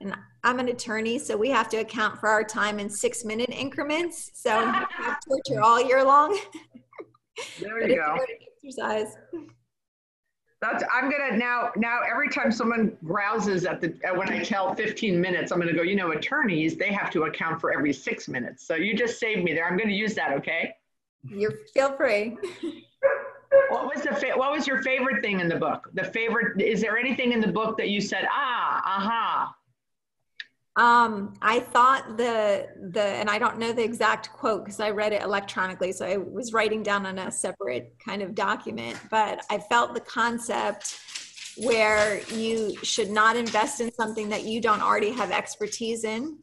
And 0.00 0.14
I'm 0.44 0.58
an 0.60 0.68
attorney, 0.68 1.18
so 1.18 1.36
we 1.36 1.50
have 1.50 1.68
to 1.70 1.78
account 1.78 2.18
for 2.18 2.30
our 2.30 2.42
time 2.42 2.78
in 2.78 2.88
six 2.88 3.24
minute 3.24 3.50
increments. 3.50 4.30
So 4.34 4.50
I 4.58 4.86
have 4.90 5.18
torture 5.28 5.60
all 5.60 5.82
year 5.82 6.04
long. 6.04 6.38
There 7.60 7.80
you 7.88 7.96
go. 7.96 8.18
Exercise. 8.64 9.14
That's 10.60 10.82
I'm 10.92 11.08
gonna 11.10 11.36
now 11.36 11.70
now 11.76 12.00
every 12.10 12.28
time 12.28 12.50
someone 12.50 12.96
grouses 13.04 13.64
at 13.64 13.80
the 13.80 13.94
uh, 14.08 14.14
when 14.14 14.28
I 14.28 14.42
tell 14.42 14.74
15 14.74 15.20
minutes, 15.20 15.52
I'm 15.52 15.60
gonna 15.60 15.72
go, 15.72 15.82
you 15.82 15.94
know, 15.94 16.10
attorneys, 16.10 16.76
they 16.76 16.92
have 16.92 17.10
to 17.12 17.24
account 17.24 17.60
for 17.60 17.72
every 17.72 17.92
six 17.92 18.26
minutes. 18.26 18.66
So 18.66 18.74
you 18.74 18.94
just 18.94 19.20
saved 19.20 19.44
me 19.44 19.52
there. 19.54 19.68
I'm 19.68 19.78
gonna 19.78 19.92
use 19.92 20.14
that, 20.16 20.32
okay? 20.38 20.74
You 21.24 21.52
feel 21.74 21.92
free. 21.96 22.36
What 23.70 23.86
was 23.86 24.02
the 24.02 24.14
fa- 24.14 24.36
what 24.36 24.50
was 24.50 24.66
your 24.66 24.82
favorite 24.82 25.22
thing 25.22 25.40
in 25.40 25.48
the 25.48 25.56
book? 25.56 25.88
The 25.94 26.04
favorite 26.04 26.60
is 26.60 26.80
there 26.80 26.98
anything 26.98 27.32
in 27.32 27.40
the 27.40 27.48
book 27.48 27.78
that 27.78 27.88
you 27.88 28.00
said, 28.00 28.26
ah, 28.30 28.82
aha? 28.84 29.54
Um, 30.78 31.34
I 31.42 31.58
thought 31.58 32.16
the 32.16 32.68
the 32.92 33.02
and 33.02 33.28
I 33.28 33.38
don't 33.38 33.58
know 33.58 33.72
the 33.72 33.82
exact 33.82 34.32
quote 34.32 34.64
because 34.64 34.78
I 34.78 34.90
read 34.90 35.12
it 35.12 35.22
electronically, 35.22 35.90
so 35.90 36.06
I 36.06 36.18
was 36.18 36.52
writing 36.52 36.84
down 36.84 37.04
on 37.04 37.18
a 37.18 37.32
separate 37.32 37.96
kind 37.98 38.22
of 38.22 38.32
document. 38.36 38.96
But 39.10 39.44
I 39.50 39.58
felt 39.58 39.94
the 39.94 40.00
concept 40.00 41.00
where 41.56 42.20
you 42.28 42.76
should 42.84 43.10
not 43.10 43.36
invest 43.36 43.80
in 43.80 43.92
something 43.92 44.28
that 44.28 44.44
you 44.44 44.60
don't 44.60 44.80
already 44.80 45.10
have 45.10 45.32
expertise 45.32 46.04
in 46.04 46.38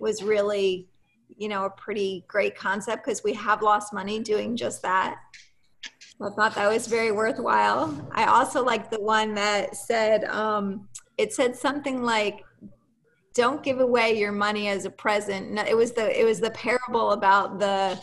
was 0.00 0.20
really, 0.20 0.88
you 1.36 1.48
know, 1.48 1.66
a 1.66 1.70
pretty 1.70 2.24
great 2.26 2.56
concept 2.56 3.04
because 3.04 3.22
we 3.22 3.34
have 3.34 3.62
lost 3.62 3.92
money 3.92 4.18
doing 4.18 4.56
just 4.56 4.82
that. 4.82 5.16
I 6.20 6.30
thought 6.30 6.56
that 6.56 6.72
was 6.72 6.88
very 6.88 7.12
worthwhile. 7.12 7.94
I 8.10 8.24
also 8.24 8.64
like 8.64 8.90
the 8.90 9.00
one 9.00 9.34
that 9.34 9.76
said 9.76 10.24
um, 10.24 10.88
it 11.18 11.32
said 11.32 11.54
something 11.54 12.02
like 12.02 12.42
don't 13.36 13.62
give 13.62 13.80
away 13.80 14.18
your 14.18 14.32
money 14.32 14.68
as 14.68 14.86
a 14.86 14.90
present. 14.90 15.58
It 15.68 15.76
was 15.76 15.92
the 15.92 16.18
it 16.18 16.24
was 16.24 16.40
the 16.40 16.50
parable 16.50 17.12
about 17.12 17.58
the 17.58 18.00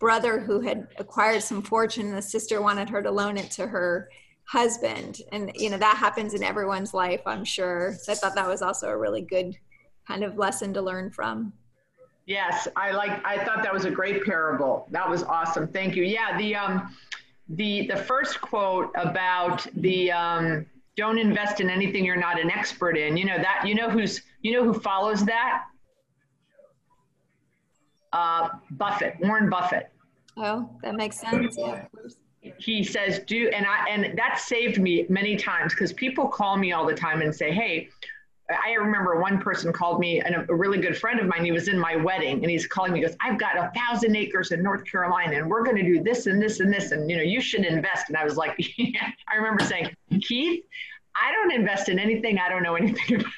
brother 0.00 0.40
who 0.40 0.60
had 0.60 0.88
acquired 0.98 1.42
some 1.42 1.62
fortune 1.62 2.08
and 2.08 2.16
the 2.16 2.22
sister 2.22 2.60
wanted 2.60 2.90
her 2.90 3.00
to 3.00 3.10
loan 3.10 3.38
it 3.38 3.52
to 3.52 3.66
her 3.68 4.08
husband. 4.44 5.18
And 5.30 5.52
you 5.54 5.70
know, 5.70 5.78
that 5.78 5.96
happens 5.96 6.34
in 6.34 6.42
everyone's 6.42 6.92
life, 6.92 7.20
I'm 7.24 7.44
sure. 7.44 7.94
So 8.02 8.10
I 8.10 8.16
thought 8.16 8.34
that 8.34 8.48
was 8.48 8.60
also 8.60 8.88
a 8.88 8.98
really 8.98 9.22
good 9.22 9.56
kind 10.08 10.24
of 10.24 10.36
lesson 10.36 10.74
to 10.74 10.82
learn 10.82 11.12
from. 11.12 11.52
Yes, 12.26 12.66
I 12.74 12.90
like 12.90 13.24
I 13.24 13.44
thought 13.44 13.62
that 13.62 13.72
was 13.72 13.84
a 13.84 13.90
great 13.90 14.24
parable. 14.24 14.88
That 14.90 15.08
was 15.08 15.22
awesome. 15.22 15.68
Thank 15.68 15.94
you. 15.94 16.02
Yeah, 16.02 16.36
the 16.36 16.56
um 16.56 16.96
the 17.48 17.86
the 17.86 17.96
first 17.96 18.40
quote 18.40 18.90
about 18.96 19.64
the 19.76 20.10
um 20.10 20.66
don't 20.96 21.18
invest 21.18 21.60
in 21.60 21.70
anything 21.70 22.04
you're 22.04 22.16
not 22.16 22.40
an 22.40 22.50
expert 22.50 22.96
in. 22.96 23.16
You 23.16 23.24
know 23.24 23.38
that 23.38 23.64
you 23.66 23.74
know 23.74 23.88
who's 23.88 24.22
you 24.42 24.52
know 24.52 24.64
who 24.64 24.78
follows 24.78 25.24
that? 25.24 25.64
Uh, 28.12 28.48
Buffett, 28.72 29.16
Warren 29.20 29.48
Buffett. 29.48 29.90
Oh, 30.36 30.68
that 30.82 30.94
makes 30.94 31.18
sense. 31.18 31.56
Yeah. 31.58 31.84
He 32.58 32.82
says, 32.82 33.20
"Do," 33.20 33.48
and 33.54 33.66
I 33.66 33.88
and 33.88 34.18
that 34.18 34.38
saved 34.38 34.80
me 34.80 35.06
many 35.08 35.36
times 35.36 35.74
because 35.74 35.92
people 35.92 36.28
call 36.28 36.56
me 36.56 36.72
all 36.72 36.86
the 36.86 36.94
time 36.94 37.22
and 37.22 37.34
say, 37.34 37.52
"Hey." 37.52 37.88
I 38.52 38.72
remember 38.72 39.20
one 39.20 39.38
person 39.38 39.72
called 39.72 40.00
me, 40.00 40.20
and 40.20 40.34
a, 40.48 40.54
really 40.54 40.80
good 40.80 40.96
friend 40.96 41.20
of 41.20 41.26
mine. 41.26 41.44
He 41.44 41.52
was 41.52 41.68
in 41.68 41.78
my 41.78 41.96
wedding, 41.96 42.42
and 42.42 42.50
he's 42.50 42.66
calling 42.66 42.92
me. 42.92 43.00
He 43.00 43.06
goes, 43.06 43.16
"I've 43.20 43.38
got 43.38 43.56
a 43.56 43.70
thousand 43.74 44.16
acres 44.16 44.52
in 44.52 44.62
North 44.62 44.84
Carolina, 44.84 45.36
and 45.36 45.48
we're 45.48 45.64
going 45.64 45.76
to 45.76 45.82
do 45.82 46.02
this 46.02 46.26
and 46.26 46.40
this 46.40 46.60
and 46.60 46.72
this, 46.72 46.92
and 46.92 47.10
you 47.10 47.16
know, 47.16 47.22
you 47.22 47.40
should 47.40 47.64
invest." 47.64 48.08
And 48.08 48.16
I 48.16 48.24
was 48.24 48.36
like, 48.36 48.54
yeah. 48.78 49.10
I 49.32 49.36
remember 49.36 49.64
saying, 49.64 49.94
"Keith, 50.20 50.64
I 51.16 51.32
don't 51.32 51.52
invest 51.52 51.88
in 51.88 51.98
anything 51.98 52.38
I 52.38 52.48
don't 52.48 52.62
know 52.62 52.74
anything 52.74 53.16
about." 53.20 53.32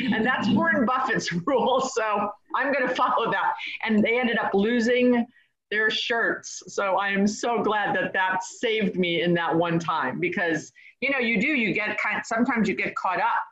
and 0.00 0.26
that's 0.26 0.48
Warren 0.50 0.84
Buffett's 0.84 1.32
rule. 1.46 1.80
So 1.80 2.30
I'm 2.54 2.72
going 2.72 2.86
to 2.86 2.94
follow 2.94 3.30
that. 3.30 3.54
And 3.84 4.02
they 4.02 4.18
ended 4.18 4.38
up 4.38 4.52
losing 4.54 5.26
their 5.70 5.90
shirts. 5.90 6.62
So 6.68 6.96
I 6.96 7.08
am 7.08 7.26
so 7.26 7.62
glad 7.62 7.94
that 7.96 8.12
that 8.12 8.42
saved 8.42 8.96
me 8.96 9.22
in 9.22 9.34
that 9.34 9.54
one 9.54 9.78
time 9.78 10.18
because, 10.18 10.72
you 11.00 11.10
know, 11.10 11.18
you 11.18 11.40
do, 11.40 11.48
you 11.48 11.74
get 11.74 11.98
kind 11.98 12.22
sometimes 12.24 12.68
you 12.68 12.74
get 12.74 12.94
caught 12.94 13.20
up, 13.20 13.44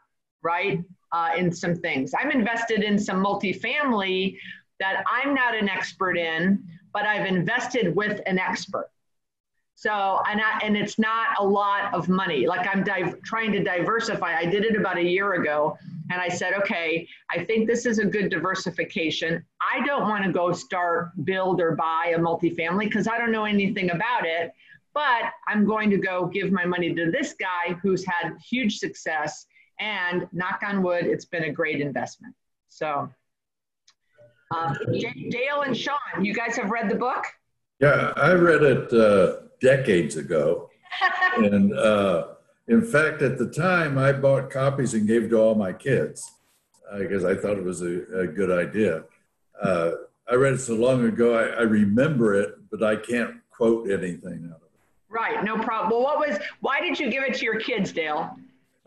right? 0.47 0.79
Uh, 1.13 1.31
in 1.37 1.53
some 1.53 1.75
things. 1.75 2.13
I'm 2.19 2.31
invested 2.31 2.83
in 2.83 2.99
some 2.99 3.25
multifamily 3.25 4.37
that 4.81 5.05
I'm 5.11 5.35
not 5.35 5.55
an 5.55 5.69
expert 5.69 6.17
in, 6.19 6.63
but 6.93 7.05
I've 7.07 7.27
invested 7.27 7.95
with 7.95 8.21
an 8.27 8.39
expert. 8.39 8.91
So, 9.79 10.23
and, 10.29 10.41
I, 10.41 10.59
and 10.63 10.77
it's 10.77 10.99
not 10.99 11.39
a 11.39 11.45
lot 11.45 11.93
of 11.93 12.09
money. 12.09 12.47
Like 12.47 12.67
I'm 12.67 12.83
div- 12.83 13.23
trying 13.23 13.53
to 13.53 13.63
diversify. 13.63 14.37
I 14.37 14.47
did 14.47 14.65
it 14.65 14.75
about 14.75 14.97
a 14.97 15.03
year 15.03 15.35
ago 15.35 15.77
and 16.11 16.21
I 16.21 16.29
said, 16.29 16.55
okay, 16.55 17.07
I 17.31 17.45
think 17.45 17.67
this 17.67 17.85
is 17.85 17.99
a 17.99 18.05
good 18.05 18.31
diversification. 18.31 19.45
I 19.61 19.85
don't 19.85 20.09
want 20.09 20.25
to 20.25 20.33
go 20.33 20.53
start, 20.53 21.11
build, 21.25 21.61
or 21.61 21.77
buy 21.77 22.15
a 22.17 22.19
multifamily 22.19 22.85
because 22.85 23.07
I 23.07 23.19
don't 23.19 23.33
know 23.33 23.45
anything 23.45 23.91
about 23.91 24.25
it. 24.25 24.53
But 24.95 25.25
I'm 25.47 25.67
going 25.67 25.91
to 25.91 25.99
go 25.99 26.27
give 26.27 26.51
my 26.51 26.65
money 26.65 26.95
to 26.95 27.11
this 27.11 27.35
guy 27.35 27.75
who's 27.83 28.03
had 28.07 28.35
huge 28.51 28.79
success. 28.79 29.47
And 29.79 30.27
knock 30.33 30.63
on 30.67 30.83
wood, 30.83 31.05
it's 31.05 31.25
been 31.25 31.45
a 31.45 31.53
great 31.53 31.81
investment. 31.81 32.35
So, 32.69 33.09
um, 34.55 34.77
Dale 35.31 35.63
and 35.63 35.77
Sean, 35.77 35.97
you 36.23 36.33
guys 36.33 36.57
have 36.57 36.71
read 36.71 36.89
the 36.89 36.95
book? 36.95 37.25
Yeah, 37.81 38.13
I 38.17 38.33
read 38.33 38.63
it 38.63 38.93
uh, 38.93 39.41
decades 39.61 40.17
ago. 40.17 40.71
and 41.37 41.75
uh, 41.75 42.29
in 42.69 42.83
fact, 42.83 43.23
at 43.23 43.39
the 43.39 43.49
time, 43.49 43.99
I 43.99 44.13
bought 44.13 44.51
copies 44.51 44.95
and 44.95 45.07
gave 45.07 45.29
to 45.31 45.37
all 45.37 45.55
my 45.55 45.73
kids 45.73 46.33
because 46.99 47.25
uh, 47.25 47.31
I 47.31 47.35
thought 47.35 47.59
it 47.59 47.65
was 47.65 47.83
a, 47.83 48.21
a 48.21 48.27
good 48.27 48.51
idea. 48.51 49.05
Uh, 49.61 49.93
I 50.29 50.35
read 50.35 50.55
it 50.55 50.61
so 50.61 50.75
long 50.75 51.05
ago, 51.05 51.35
I, 51.35 51.61
I, 51.61 51.63
remember 51.63 52.35
it, 52.35 52.55
but 52.71 52.83
I 52.83 52.97
can't 52.97 53.37
quote 53.51 53.91
anything 53.91 54.51
out 54.51 54.57
of 54.57 54.63
it. 54.63 54.81
Right, 55.09 55.43
no 55.45 55.57
problem. 55.59 55.91
Well, 55.91 56.03
what 56.03 56.19
was, 56.19 56.39
why 56.61 56.81
did 56.81 56.99
you 56.99 57.11
give 57.11 57.23
it 57.23 57.35
to 57.35 57.45
your 57.45 57.59
kids, 57.61 57.93
Dale? 57.93 58.37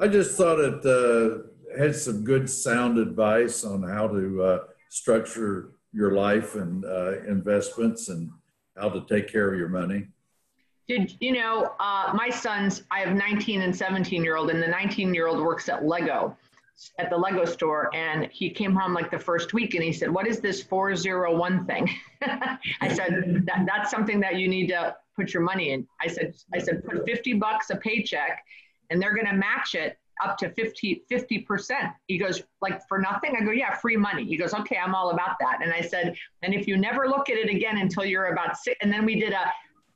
I 0.02 0.08
just 0.08 0.38
thought 0.38 0.60
it 0.60 0.86
uh, 0.86 1.40
had 1.78 1.94
some 1.94 2.24
good 2.24 2.50
sound 2.50 2.98
advice 2.98 3.66
on 3.66 3.84
how 3.84 4.08
to 4.08 4.42
uh, 4.42 4.60
structure 4.88 5.72
your 5.92 6.14
life 6.14 6.56
and 6.56 6.86
uh, 6.86 7.20
investments 7.28 8.08
and 8.08 8.32
how 8.78 8.90
to 8.90 9.02
take 9.02 9.30
care 9.30 9.52
of 9.52 9.60
your 9.60 9.68
money. 9.68 10.08
Did 10.88 11.18
you 11.20 11.34
know 11.34 11.74
uh, 11.82 12.14
my 12.16 12.30
sons? 12.30 12.84
I 12.92 13.00
have 13.02 13.14
19 13.14 13.62
and 13.62 13.76
17 13.76 14.24
year 14.24 14.38
old, 14.38 14.50
and 14.50 14.64
the 14.64 14.68
19 14.68 15.14
year 15.14 15.28
old 15.28 15.40
works 15.42 15.68
at 15.68 15.86
Lego, 15.86 16.36
at 16.98 17.10
the 17.10 17.18
Lego 17.18 17.44
store, 17.44 17.94
and 17.94 18.30
he 18.32 18.50
came 18.50 18.74
home 18.74 18.94
like 18.94 19.12
the 19.12 19.20
first 19.20 19.54
week, 19.54 19.76
and 19.76 19.84
he 19.84 19.92
said, 19.92 20.10
"What 20.10 20.26
is 20.28 20.40
this 20.40 20.64
401 20.64 21.66
thing?" 21.66 21.90
I 22.82 22.88
said, 22.88 23.44
that, 23.46 23.66
"That's 23.68 23.92
something 23.92 24.20
that 24.22 24.38
you 24.38 24.48
need 24.48 24.68
to 24.68 24.96
put 25.16 25.34
your 25.34 25.44
money 25.44 25.72
in." 25.74 25.86
I 26.02 26.08
said, 26.08 26.34
"I 26.56 26.58
said 26.58 26.84
put 26.86 27.06
50 27.06 27.34
bucks 27.34 27.70
a 27.70 27.76
paycheck, 27.76 28.44
and 28.90 29.02
they're 29.02 29.14
going 29.14 29.28
to 29.28 29.34
match 29.34 29.76
it 29.76 29.98
up 30.24 30.38
to 30.38 30.50
50 30.50 31.40
percent." 31.40 31.88
He 32.08 32.18
goes, 32.18 32.44
"Like 32.62 32.82
for 32.88 33.00
nothing?" 33.00 33.36
I 33.40 33.44
go, 33.44 33.52
"Yeah, 33.52 33.76
free 33.76 33.98
money." 33.98 34.26
He 34.26 34.38
goes, 34.38 34.54
"Okay, 34.54 34.78
I'm 34.78 34.96
all 34.96 35.12
about 35.12 35.38
that." 35.40 35.60
And 35.62 35.72
I 35.74 35.82
said, 35.82 36.16
"And 36.42 36.54
if 36.54 36.68
you 36.68 36.78
never 36.78 37.08
look 37.08 37.30
at 37.30 37.38
it 37.38 37.50
again 37.50 37.78
until 37.78 38.06
you're 38.06 38.28
about 38.28 38.58
six, 38.58 38.78
and 38.82 38.92
then 38.92 39.06
we 39.06 39.20
did 39.20 39.34
a 39.34 39.52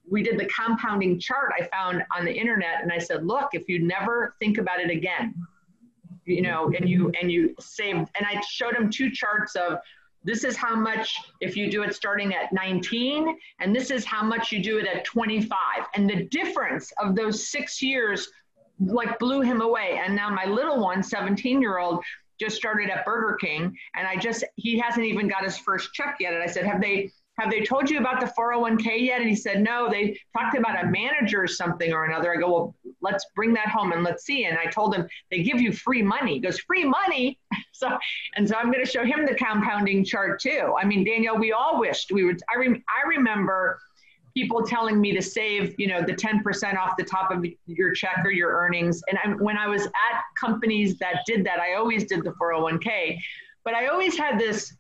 we 0.10 0.22
did 0.22 0.38
the 0.38 0.46
compounding 0.46 1.20
chart 1.20 1.54
I 1.58 1.64
found 1.66 2.04
on 2.16 2.26
the 2.26 2.34
internet, 2.34 2.82
and 2.82 2.92
I 2.92 2.98
said, 2.98 3.26
look, 3.26 3.50
if 3.54 3.70
you 3.70 3.86
never 3.86 4.36
think 4.40 4.58
about 4.58 4.80
it 4.80 4.90
again, 4.90 5.34
you 6.26 6.42
know, 6.42 6.72
and 6.78 6.90
you 6.90 7.12
and 7.20 7.32
you 7.32 7.56
save. 7.60 7.96
And 7.96 8.26
I 8.26 8.42
showed 8.42 8.76
him 8.76 8.90
two 8.90 9.12
charts 9.12 9.56
of 9.56 9.80
this 10.24 10.46
is 10.46 10.56
how 10.56 10.76
much 10.76 11.20
if 11.42 11.58
you 11.58 11.70
do 11.70 11.84
it 11.84 11.94
starting 11.94 12.34
at 12.34 12.54
19, 12.54 13.38
and 13.60 13.76
this 13.76 13.92
is 13.92 14.06
how 14.06 14.24
much 14.24 14.52
you 14.52 14.64
do 14.64 14.78
it 14.78 14.88
at 14.88 15.04
25. 15.04 15.58
And 15.96 16.10
the 16.10 16.24
difference 16.26 16.94
of 16.98 17.16
those 17.16 17.50
six 17.50 17.82
years 17.82 18.30
like 18.80 19.20
blew 19.20 19.42
him 19.42 19.62
away. 19.62 20.00
And 20.04 20.16
now 20.16 20.30
my 20.30 20.46
little 20.46 20.82
one, 20.82 21.04
17 21.04 21.62
year 21.62 21.78
old, 21.78 22.04
just 22.40 22.56
started 22.56 22.90
at 22.90 23.06
Burger 23.06 23.38
King, 23.40 23.78
and 23.96 24.08
I 24.08 24.18
just 24.18 24.44
he 24.56 24.78
hasn't 24.78 25.06
even 25.06 25.28
got 25.28 25.44
his 25.44 25.58
first 25.58 25.94
check 25.94 26.18
yet. 26.20 26.34
And 26.34 26.42
I 26.42 26.48
said, 26.48 26.66
have 26.66 26.82
they 26.82 27.12
have 27.40 27.50
they 27.50 27.64
told 27.64 27.90
you 27.90 28.00
about 28.00 28.20
the 28.20 28.28
401k 28.28 29.02
yet? 29.02 29.20
And 29.20 29.30
he 29.30 29.36
said, 29.36 29.62
no, 29.62 29.90
they 29.90 30.20
talked 30.38 30.56
about 30.56 30.84
a 30.84 30.88
manager 30.88 31.42
or 31.42 31.48
something 31.48 31.92
or 31.92 32.06
another. 32.06 32.32
I 32.32 32.38
go, 32.38 32.52
well, 32.52 32.76
let's 33.02 33.26
bring 33.36 33.54
that 33.54 33.70
home 33.70 33.92
and 33.92 34.04
let's 34.04 34.24
see. 34.24 34.46
And 34.46 34.58
I 34.58 34.68
told 34.68 34.94
him 34.94 35.08
they 35.32 35.42
give 35.42 35.60
you 35.60 35.72
free 35.72 36.04
money. 36.04 36.36
He 36.36 36.40
goes, 36.40 36.60
free 36.60 36.86
money. 36.86 37.40
so, 37.72 37.90
and 38.36 38.48
so 38.48 38.56
I'm 38.56 38.72
going 38.72 38.86
to 38.86 38.90
show 38.90 39.04
him 39.04 39.26
the 39.26 39.34
compounding 39.34 40.06
chart 40.06 40.42
too. 40.42 40.76
I 40.80 40.86
mean, 40.86 41.04
Danielle, 41.04 41.40
we 41.40 41.54
all 41.54 41.80
wished 41.80 42.12
we 42.12 42.24
would, 42.24 42.40
I, 42.54 42.60
re, 42.60 42.70
I 42.88 43.08
remember 43.08 43.80
people 44.36 44.66
telling 44.66 45.00
me 45.00 45.14
to 45.14 45.22
save, 45.22 45.76
you 45.78 45.88
know, 45.88 46.02
the 46.02 46.14
10% 46.14 46.78
off 46.78 46.98
the 46.98 47.04
top 47.04 47.32
of 47.32 47.46
your 47.68 47.94
check 47.94 48.22
or 48.26 48.32
your 48.32 48.52
earnings. 48.52 49.02
And 49.08 49.20
I, 49.24 49.30
when 49.44 49.58
I 49.58 49.68
was 49.68 49.86
at 49.86 50.24
companies 50.40 50.98
that 50.98 51.22
did 51.28 51.46
that, 51.46 51.60
I 51.60 51.76
always 51.76 52.06
did 52.06 52.24
the 52.24 52.32
401k, 52.32 53.18
but 53.64 53.74
I 53.74 53.88
always 53.88 54.18
had 54.18 54.40
this 54.40 54.76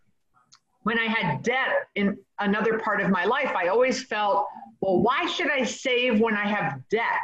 when 0.83 0.99
I 0.99 1.05
had 1.05 1.43
debt 1.43 1.87
in 1.95 2.17
another 2.39 2.77
part 2.77 3.01
of 3.01 3.09
my 3.09 3.25
life, 3.25 3.51
I 3.55 3.67
always 3.67 4.03
felt, 4.03 4.47
well, 4.81 5.01
why 5.01 5.25
should 5.27 5.49
I 5.49 5.63
save 5.63 6.19
when 6.19 6.35
I 6.35 6.45
have 6.45 6.81
debt? 6.89 7.19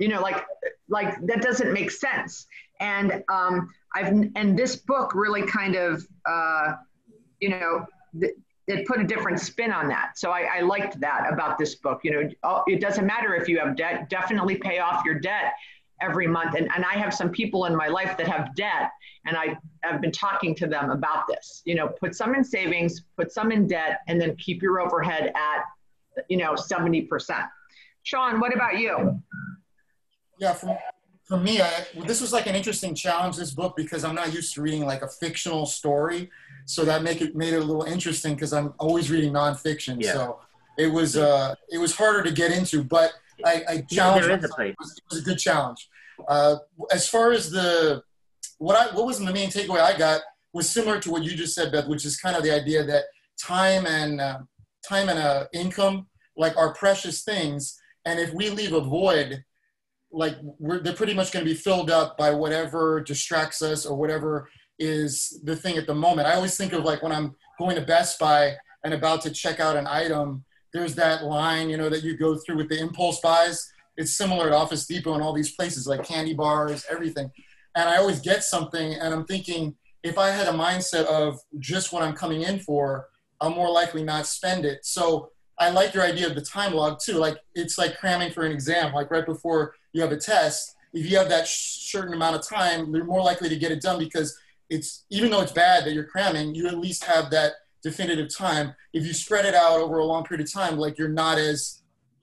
You 0.00 0.08
know, 0.08 0.20
like, 0.20 0.44
like 0.88 1.14
that 1.26 1.40
doesn't 1.40 1.72
make 1.72 1.90
sense. 1.90 2.46
And 2.80 3.22
um, 3.28 3.70
I've, 3.94 4.08
and 4.08 4.58
this 4.58 4.76
book 4.76 5.14
really 5.14 5.42
kind 5.42 5.76
of, 5.76 6.06
uh, 6.28 6.74
you 7.40 7.50
know, 7.50 7.86
it 8.66 8.86
put 8.86 9.00
a 9.00 9.04
different 9.04 9.40
spin 9.40 9.72
on 9.72 9.88
that. 9.88 10.18
So 10.18 10.30
I, 10.30 10.58
I 10.58 10.60
liked 10.60 10.98
that 11.00 11.32
about 11.32 11.58
this 11.58 11.76
book. 11.76 12.00
You 12.02 12.10
know, 12.10 12.30
oh, 12.42 12.62
it 12.66 12.80
doesn't 12.80 13.06
matter 13.06 13.34
if 13.34 13.48
you 13.48 13.58
have 13.60 13.76
debt, 13.76 14.10
definitely 14.10 14.56
pay 14.56 14.80
off 14.80 15.04
your 15.04 15.18
debt 15.20 15.54
every 16.00 16.26
month. 16.26 16.56
And, 16.56 16.68
and 16.74 16.84
I 16.84 16.94
have 16.94 17.14
some 17.14 17.30
people 17.30 17.66
in 17.66 17.76
my 17.76 17.86
life 17.86 18.16
that 18.16 18.26
have 18.26 18.54
debt, 18.56 18.90
and 19.24 19.36
I 19.36 19.56
have 19.82 20.00
been 20.00 20.12
talking 20.12 20.54
to 20.56 20.66
them 20.66 20.90
about 20.90 21.26
this. 21.28 21.62
You 21.64 21.76
know, 21.76 21.88
put 21.88 22.14
some 22.14 22.34
in 22.34 22.42
savings, 22.42 23.02
put 23.16 23.32
some 23.32 23.52
in 23.52 23.66
debt, 23.66 24.00
and 24.08 24.20
then 24.20 24.36
keep 24.36 24.62
your 24.62 24.80
overhead 24.80 25.32
at, 25.34 26.24
you 26.28 26.36
know, 26.36 26.54
70%. 26.54 27.08
Sean, 28.02 28.40
what 28.40 28.54
about 28.54 28.78
you? 28.78 29.20
Yeah, 30.38 30.52
for, 30.52 30.78
for 31.24 31.38
me, 31.38 31.60
I, 31.60 31.86
this 32.04 32.20
was 32.20 32.32
like 32.32 32.46
an 32.46 32.54
interesting 32.54 32.94
challenge, 32.94 33.36
this 33.36 33.52
book, 33.52 33.74
because 33.76 34.04
I'm 34.04 34.14
not 34.14 34.32
used 34.34 34.54
to 34.54 34.62
reading 34.62 34.84
like 34.84 35.02
a 35.02 35.08
fictional 35.08 35.66
story. 35.66 36.30
So 36.66 36.84
that 36.84 37.02
make 37.02 37.20
it 37.20 37.34
made 37.34 37.54
it 37.54 37.62
a 37.62 37.64
little 37.64 37.84
interesting 37.84 38.34
because 38.34 38.52
I'm 38.52 38.74
always 38.78 39.10
reading 39.10 39.32
nonfiction. 39.32 39.96
Yeah. 40.00 40.12
So 40.12 40.40
it 40.76 40.88
was 40.88 41.16
uh, 41.16 41.54
it 41.70 41.78
was 41.78 41.94
harder 41.94 42.22
to 42.22 42.32
get 42.32 42.52
into, 42.52 42.84
but 42.84 43.12
I, 43.44 43.64
I 43.68 43.84
challenged. 43.90 44.28
There 44.28 44.38
is 44.38 44.44
a 44.44 44.48
place. 44.48 44.70
It 44.70 44.76
was, 44.78 44.98
it 44.98 45.04
was 45.10 45.20
a 45.20 45.24
good 45.24 45.38
challenge. 45.38 45.88
Uh, 46.28 46.56
as 46.90 47.08
far 47.08 47.32
as 47.32 47.50
the 47.50 48.02
what 48.58 48.76
I 48.76 48.94
what 48.94 49.06
was 49.06 49.18
the 49.18 49.32
main 49.32 49.48
takeaway 49.48 49.80
I 49.80 49.96
got 49.96 50.22
was 50.52 50.68
similar 50.68 50.98
to 51.00 51.10
what 51.10 51.22
you 51.22 51.36
just 51.36 51.54
said, 51.54 51.70
Beth, 51.70 51.86
which 51.86 52.04
is 52.04 52.16
kind 52.18 52.36
of 52.36 52.42
the 52.42 52.54
idea 52.54 52.84
that 52.84 53.04
time 53.40 53.86
and 53.86 54.20
uh, 54.20 54.38
time 54.86 55.08
and 55.08 55.18
uh, 55.18 55.46
income 55.52 56.06
like 56.36 56.56
are 56.56 56.74
precious 56.74 57.22
things, 57.22 57.80
and 58.04 58.18
if 58.18 58.32
we 58.34 58.50
leave 58.50 58.72
a 58.72 58.80
void, 58.80 59.44
like 60.10 60.36
they're 60.60 60.92
pretty 60.94 61.14
much 61.14 61.32
going 61.32 61.44
to 61.44 61.50
be 61.50 61.56
filled 61.56 61.90
up 61.90 62.16
by 62.18 62.30
whatever 62.30 63.00
distracts 63.00 63.62
us 63.62 63.86
or 63.86 63.96
whatever 63.96 64.48
is 64.78 65.40
the 65.44 65.56
thing 65.56 65.76
at 65.76 65.86
the 65.86 65.94
moment. 65.94 66.28
I 66.28 66.34
always 66.34 66.56
think 66.56 66.72
of 66.72 66.84
like 66.84 67.02
when 67.02 67.12
I'm 67.12 67.34
going 67.58 67.76
to 67.76 67.82
Best 67.82 68.18
Buy 68.18 68.56
and 68.84 68.94
about 68.94 69.22
to 69.22 69.30
check 69.30 69.60
out 69.60 69.76
an 69.76 69.86
item 69.86 70.44
there's 70.76 70.94
that 70.94 71.24
line, 71.24 71.70
you 71.70 71.76
know, 71.76 71.88
that 71.88 72.02
you 72.02 72.16
go 72.16 72.36
through 72.36 72.56
with 72.56 72.68
the 72.68 72.78
impulse 72.78 73.20
buys. 73.20 73.72
It's 73.96 74.16
similar 74.16 74.48
at 74.48 74.52
Office 74.52 74.86
Depot 74.86 75.14
and 75.14 75.22
all 75.22 75.32
these 75.32 75.52
places 75.52 75.86
like 75.86 76.04
candy 76.04 76.34
bars, 76.34 76.84
everything. 76.90 77.30
And 77.74 77.88
I 77.88 77.96
always 77.96 78.20
get 78.20 78.44
something 78.44 78.94
and 78.94 79.14
I'm 79.14 79.24
thinking, 79.24 79.74
if 80.02 80.18
I 80.18 80.28
had 80.28 80.46
a 80.46 80.52
mindset 80.52 81.06
of 81.06 81.40
just 81.58 81.92
what 81.92 82.02
I'm 82.02 82.14
coming 82.14 82.42
in 82.42 82.58
for, 82.58 83.08
I'll 83.40 83.54
more 83.54 83.70
likely 83.70 84.04
not 84.04 84.26
spend 84.26 84.64
it. 84.64 84.84
So 84.84 85.30
I 85.58 85.70
like 85.70 85.94
your 85.94 86.04
idea 86.04 86.26
of 86.26 86.34
the 86.34 86.42
time 86.42 86.74
log 86.74 86.98
too. 87.02 87.14
Like 87.14 87.38
it's 87.54 87.78
like 87.78 87.98
cramming 87.98 88.32
for 88.32 88.44
an 88.44 88.52
exam, 88.52 88.92
like 88.92 89.10
right 89.10 89.24
before 89.24 89.74
you 89.92 90.02
have 90.02 90.12
a 90.12 90.16
test. 90.18 90.74
If 90.92 91.10
you 91.10 91.16
have 91.16 91.28
that 91.30 91.48
certain 91.48 92.14
amount 92.14 92.36
of 92.36 92.46
time, 92.46 92.94
you're 92.94 93.04
more 93.04 93.22
likely 93.22 93.48
to 93.48 93.56
get 93.56 93.72
it 93.72 93.80
done 93.80 93.98
because 93.98 94.38
it's 94.70 95.04
even 95.10 95.30
though 95.30 95.40
it's 95.40 95.52
bad 95.52 95.84
that 95.84 95.92
you're 95.92 96.04
cramming, 96.04 96.54
you 96.54 96.66
at 96.66 96.78
least 96.78 97.04
have 97.04 97.30
that 97.30 97.52
definitive 97.82 98.34
time. 98.34 98.74
If 98.92 99.06
you 99.06 99.12
spread 99.12 99.44
it 99.44 99.54
out 99.54 99.80
over 99.80 99.98
a 99.98 100.04
long 100.04 100.24
period 100.24 100.46
of 100.46 100.52
time, 100.52 100.76
like 100.76 100.98
you're 100.98 101.08
not 101.08 101.38
as, 101.38 101.82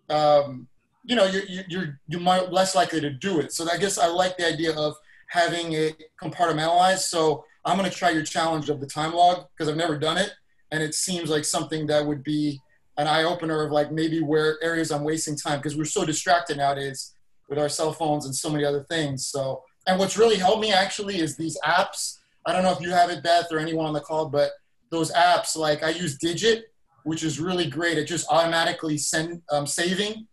um, 0.10 0.68
you 1.06 1.16
know, 1.16 1.26
you're, 1.26 1.44
you're, 1.70 2.00
you're 2.08 2.22
less 2.22 2.76
likely 2.76 3.02
to 3.02 3.10
do 3.10 3.40
it. 3.40 3.54
So 3.54 3.70
I 3.70 3.78
guess 3.78 3.98
I 3.98 4.08
like 4.08 4.38
the 4.38 4.48
idea 4.48 4.76
of 4.76 4.96
having 5.30 5.74
it 5.74 5.96
compartmentalized. 6.22 7.04
So 7.04 7.46
I'm 7.66 7.78
going 7.78 7.90
to 7.90 7.96
try 7.96 8.10
your 8.10 8.24
challenge 8.24 8.70
of 8.70 8.80
the 8.80 8.88
time 8.88 9.14
log 9.14 9.46
because 9.52 9.70
I've 9.70 9.78
never 9.78 9.98
done 9.98 10.18
it. 10.18 10.32
And 10.72 10.84
it 10.84 10.96
seems 10.96 11.30
like 11.30 11.46
something 11.46 11.88
that 11.88 12.06
would 12.06 12.24
be 12.24 12.60
an 12.98 13.08
eye 13.08 13.24
opener 13.24 13.64
of 13.64 13.72
like 13.72 13.92
maybe 13.92 14.22
where 14.22 14.58
areas 14.62 14.92
I'm 14.92 15.04
wasting 15.04 15.38
time 15.38 15.60
because 15.60 15.76
we're 15.76 15.86
so 15.86 16.06
distracted 16.06 16.58
nowadays 16.58 17.14
with 17.50 17.60
our 17.60 17.70
cell 17.70 17.94
phones 17.94 18.26
and 18.26 18.36
so 18.36 18.50
many 18.50 18.66
other 18.66 18.84
things. 18.90 19.26
So, 19.26 19.64
and 19.88 20.00
what's 20.00 20.18
really 20.18 20.38
helped 20.38 20.62
me 20.62 20.72
actually 20.72 21.20
is 21.20 21.36
these 21.36 21.58
apps. 21.66 22.20
I 22.46 22.54
don't 22.54 22.64
know 22.64 22.72
if 22.72 22.82
you 22.82 22.92
have 22.92 23.10
it, 23.10 23.24
Beth, 23.24 23.48
or 23.52 23.60
anyone 23.60 23.86
on 23.86 23.94
the 23.94 24.02
call, 24.02 24.28
but 24.28 24.52
those 24.92 25.12
apps 25.14 25.56
like 25.56 25.84
I 25.84 25.90
use 25.90 26.18
Digit, 26.18 26.66
which 27.04 27.24
is 27.24 27.40
really 27.40 27.68
great 27.68 27.98
It 27.98 28.06
just 28.06 28.28
automatically 28.30 28.98
send 28.98 29.42
um, 29.52 29.66
saving 29.66 30.28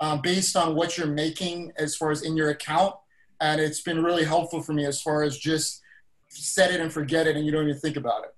um, 0.00 0.20
based 0.20 0.56
on 0.56 0.74
what 0.74 0.96
you're 0.96 1.06
making 1.06 1.72
as 1.76 1.96
far 1.96 2.10
as 2.10 2.22
in 2.22 2.36
your 2.36 2.50
account, 2.50 2.94
and 3.40 3.60
it's 3.60 3.82
been 3.82 4.02
really 4.02 4.24
helpful 4.24 4.62
for 4.62 4.72
me 4.72 4.86
as 4.86 5.00
far 5.00 5.22
as 5.22 5.38
just 5.38 5.82
set 6.28 6.70
it 6.70 6.80
and 6.80 6.92
forget 6.92 7.26
it, 7.26 7.36
and 7.36 7.44
you 7.44 7.52
don't 7.52 7.68
even 7.68 7.78
think 7.80 7.96
about 7.96 8.24
it. 8.24 8.34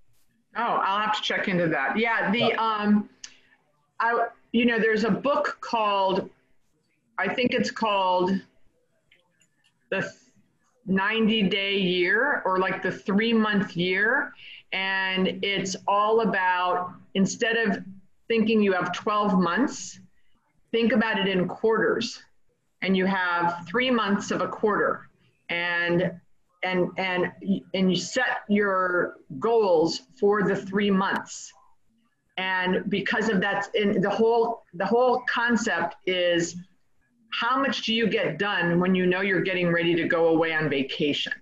Oh, 0.56 0.62
I'll 0.62 1.00
have 1.00 1.16
to 1.16 1.22
check 1.22 1.48
into 1.48 1.68
that. 1.68 1.96
Yeah, 1.96 2.30
the 2.30 2.52
um, 2.54 3.08
I 4.00 4.26
you 4.52 4.66
know 4.66 4.78
there's 4.78 5.04
a 5.04 5.10
book 5.10 5.58
called, 5.60 6.28
I 7.18 7.32
think 7.32 7.54
it's 7.54 7.70
called 7.70 8.32
the 9.90 10.12
90 10.86 11.42
day 11.48 11.76
year 11.76 12.42
or 12.44 12.58
like 12.58 12.82
the 12.82 12.90
three 12.90 13.32
month 13.32 13.76
year 13.76 14.32
and 14.72 15.38
it's 15.42 15.76
all 15.86 16.20
about 16.20 16.94
instead 17.14 17.56
of 17.56 17.84
thinking 18.28 18.62
you 18.62 18.72
have 18.72 18.92
12 18.92 19.38
months, 19.38 20.00
think 20.70 20.92
about 20.92 21.18
it 21.18 21.28
in 21.28 21.46
quarters. 21.46 22.22
And 22.80 22.96
you 22.96 23.06
have 23.06 23.64
three 23.68 23.90
months 23.90 24.30
of 24.30 24.40
a 24.40 24.48
quarter. 24.48 25.08
And 25.50 26.12
and 26.64 26.90
and 26.96 27.32
and 27.74 27.90
you 27.90 27.96
set 27.96 28.44
your 28.48 29.16
goals 29.38 30.02
for 30.18 30.42
the 30.42 30.56
three 30.56 30.90
months 30.90 31.52
and 32.36 32.88
because 32.88 33.28
of 33.28 33.40
that 33.40 33.68
in 33.74 34.00
the 34.00 34.08
whole 34.08 34.62
the 34.74 34.86
whole 34.86 35.22
concept 35.28 35.96
is 36.06 36.56
how 37.32 37.58
much 37.58 37.82
do 37.82 37.94
you 37.94 38.06
get 38.06 38.38
done 38.38 38.78
when 38.78 38.94
you 38.94 39.06
know 39.06 39.20
you're 39.20 39.42
getting 39.42 39.72
ready 39.72 39.94
to 39.94 40.06
go 40.06 40.28
away 40.28 40.52
on 40.52 40.68
vacation 40.68 41.32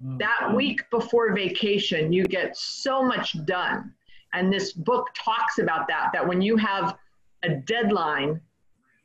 that 0.00 0.38
mm-hmm. 0.42 0.56
week 0.56 0.90
before 0.90 1.34
vacation, 1.34 2.12
you 2.12 2.24
get 2.24 2.56
so 2.56 3.02
much 3.02 3.44
done. 3.46 3.92
And 4.32 4.52
this 4.52 4.72
book 4.72 5.08
talks 5.14 5.58
about 5.58 5.88
that, 5.88 6.10
that 6.12 6.26
when 6.26 6.42
you 6.42 6.56
have 6.56 6.96
a 7.42 7.50
deadline, 7.50 8.40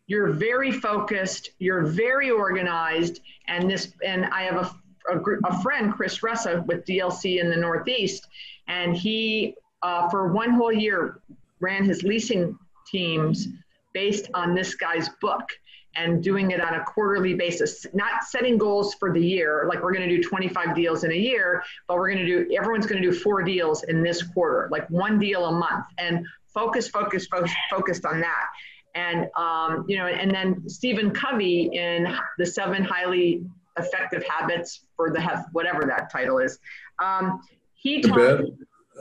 you're 0.08 0.32
very 0.32 0.72
focused, 0.72 1.52
you're 1.60 1.86
very 1.86 2.30
organized, 2.30 3.22
and 3.48 3.70
this, 3.70 3.94
and 4.04 4.26
I 4.26 4.44
have 4.44 4.58
a, 4.58 5.14
a, 5.14 5.20
a 5.46 5.62
friend, 5.62 5.94
Chris 5.94 6.20
Ressa, 6.20 6.66
with 6.66 6.86
DLC 6.86 7.40
in 7.40 7.50
the 7.50 7.56
Northeast, 7.56 8.28
and 8.68 8.96
he, 8.96 9.56
uh, 9.84 10.10
for 10.10 10.34
one 10.34 10.52
whole 10.52 10.74
year, 10.74 11.22
ran 11.62 11.86
his 11.86 12.04
leasing 12.04 12.58
teams 12.88 13.48
based 13.94 14.30
on 14.34 14.54
this 14.54 14.76
guy's 14.76 15.08
book 15.22 15.48
and 15.95 16.23
doing 16.23 16.51
it 16.51 16.62
on 16.62 16.75
a 16.75 16.84
quarterly 16.86 17.34
basis, 17.34 17.86
not 17.93 18.23
setting 18.23 18.58
goals 18.58 18.93
for 18.95 19.12
the 19.12 19.21
year, 19.21 19.65
like 19.67 19.84
we're 19.84 19.93
going 19.93 20.08
to 20.08 20.15
do 20.15 20.23
25 20.23 20.75
deals 20.75 21.04
in 21.04 21.12
a 21.12 21.15
year, 21.15 21.63
but 21.88 21.97
we're 21.97 22.13
going 22.13 22.25
to 22.25 22.45
do, 22.45 22.56
everyone's 22.56 22.86
going 22.86 23.01
to 23.01 23.12
do 23.12 23.13
four 23.13 23.43
deals 23.43 23.84
in 23.84 24.01
this 24.01 24.23
quarter, 24.23 24.69
like 24.71 24.89
one 24.89 25.19
deal 25.19 25.45
a 25.45 25.51
month, 25.51 25.86
and 25.97 26.25
focus, 26.54 26.88
focus, 26.88 27.27
focus 27.27 27.51
focused 27.69 28.06
on 28.06 28.21
that. 28.21 28.47
And, 28.95 29.27
um, 29.38 29.86
you 29.88 29.97
know, 29.97 30.08
and 30.08 30.32
then 30.32 30.67
Stephen 30.67 31.12
Covey 31.12 31.69
in 31.73 32.13
the 32.38 32.45
seven 32.45 32.84
highly 32.84 33.43
effective 33.77 34.23
habits 34.27 34.82
for 34.95 35.12
the 35.12 35.45
whatever 35.54 35.86
that 35.86 36.12
title 36.12 36.39
is. 36.39 36.60
Um, 36.99 37.41
he 37.73 38.01
told, 38.01 38.19
uh, 38.19 38.43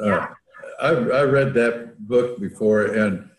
yeah. 0.03 0.29
I, 0.81 0.89
I 0.89 1.23
read 1.25 1.55
that 1.55 2.07
book 2.07 2.41
before 2.41 2.85
and 2.85 3.30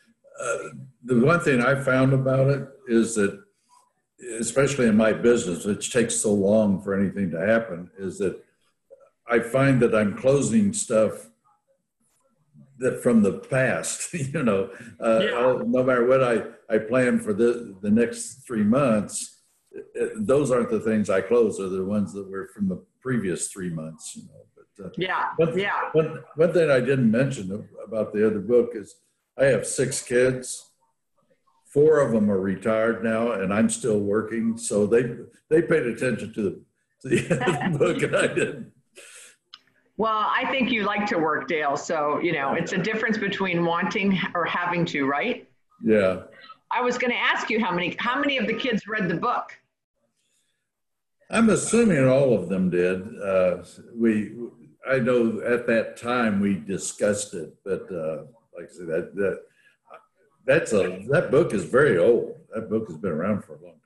uh, 0.42 0.58
the 1.04 1.20
one 1.20 1.40
thing 1.40 1.62
I 1.62 1.76
found 1.76 2.14
about 2.14 2.48
it 2.50 2.68
is 2.88 3.16
that, 3.16 3.40
especially 4.40 4.88
in 4.88 4.96
my 4.96 5.14
business, 5.14 5.66
which 5.66 5.92
takes 5.92 6.16
so 6.16 6.34
long 6.34 6.82
for 6.82 6.94
anything 7.00 7.32
to 7.32 7.40
happen, 7.40 7.90
is 7.98 8.18
that 8.20 8.42
I 9.28 9.40
find 9.40 9.82
that 9.82 9.96
I'm 9.96 10.18
closing 10.18 10.74
stuff 10.74 11.28
that 12.80 13.02
from 13.04 13.22
the 13.22 13.34
past, 13.34 14.14
you 14.34 14.44
know, 14.44 14.70
uh, 15.00 15.20
Yeah. 15.24 15.62
No 15.66 15.84
matter 15.84 16.06
what 16.08 16.24
I, 16.24 16.44
I 16.74 16.80
plan 16.80 17.20
for 17.20 17.34
the, 17.34 17.76
the 17.82 17.92
next 17.92 18.46
three 18.48 18.64
months, 18.64 19.42
uh, 19.76 20.06
those 20.16 20.52
aren't 20.52 20.70
the 20.70 20.80
things 20.80 21.10
I 21.10 21.22
close, 21.22 21.60
are 21.60 21.70
the 21.70 21.86
ones 21.86 22.14
that 22.14 22.30
were 22.30 22.50
from 22.54 22.68
the 22.68 22.84
previous 23.00 23.48
three 23.50 23.70
months, 23.70 24.16
you 24.16 24.24
know, 24.24 24.46
but, 24.56 24.86
uh, 24.86 24.90
Yeah, 24.98 25.30
one, 25.38 25.58
yeah. 25.58 25.90
one, 25.94 26.24
one 26.36 26.54
thing 26.54 26.70
I 26.70 26.80
didn't 26.80 27.10
mention 27.12 27.68
about 27.86 28.14
the 28.14 28.26
other 28.26 28.40
book 28.40 28.72
is 28.74 28.96
I 29.42 29.46
have 29.46 29.66
six 29.66 30.04
kids. 30.04 30.70
Four 31.74 32.00
of 32.02 32.12
them 32.12 32.30
are 32.30 32.40
retired 32.40 33.04
now, 33.04 33.32
and 33.32 33.52
I'm 33.52 33.70
still 33.70 34.00
working. 34.00 34.58
So 34.58 34.86
they 34.86 35.16
they 35.50 35.64
paid 35.64 35.88
attention 35.88 36.32
to 36.34 36.42
the, 36.44 36.62
to 37.02 37.10
the 37.10 37.32
end 37.32 37.42
of 37.42 37.74
the 37.74 37.80
book, 37.94 38.04
and 38.04 38.16
I 38.16 38.28
didn't. 38.28 38.72
Well, 39.98 40.30
I 40.32 40.46
think 40.52 40.72
you 40.72 40.84
like 40.84 41.08
to 41.08 41.18
work, 41.18 41.48
Dale. 41.48 41.76
So, 41.76 42.20
you 42.20 42.34
know, 42.34 42.54
it's 42.54 42.74
a 42.74 42.78
difference 42.78 43.18
between 43.18 43.66
wanting 43.66 44.20
or 44.36 44.46
having 44.46 44.86
to, 44.86 45.06
right? 45.06 45.48
Yeah, 45.84 46.24
I 46.72 46.82
was 46.82 46.98
going 46.98 47.12
to 47.12 47.18
ask 47.18 47.50
you 47.50 47.60
how 47.60 47.72
many 47.72 47.96
how 47.98 48.20
many 48.20 48.38
of 48.38 48.46
the 48.46 48.54
kids 48.54 48.88
read 48.88 49.10
the 49.10 49.16
book? 49.16 49.58
I'm 51.32 51.50
assuming 51.50 52.08
all 52.08 52.34
of 52.34 52.50
them 52.50 52.70
did. 52.70 53.02
Uh, 53.20 53.64
we 53.96 54.34
I 54.88 55.00
know 55.00 55.42
at 55.42 55.66
that 55.68 55.98
time 55.98 56.42
we 56.42 56.56
discussed 56.56 57.34
it, 57.34 57.56
but 57.64 57.92
uh, 57.92 58.24
like 58.56 58.70
I 58.70 58.74
said, 58.74 58.88
that 58.88 59.16
that 59.16 59.40
that's 60.46 60.74
a 60.74 61.04
that 61.10 61.32
book 61.32 61.54
is 61.54 61.66
very 61.66 61.98
old. 61.98 62.36
That 62.54 62.70
book 62.70 62.88
has 62.88 62.98
been 62.98 63.12
around 63.12 63.44
for 63.44 63.56
a 63.56 63.64
long 63.64 63.74
time. 63.74 63.82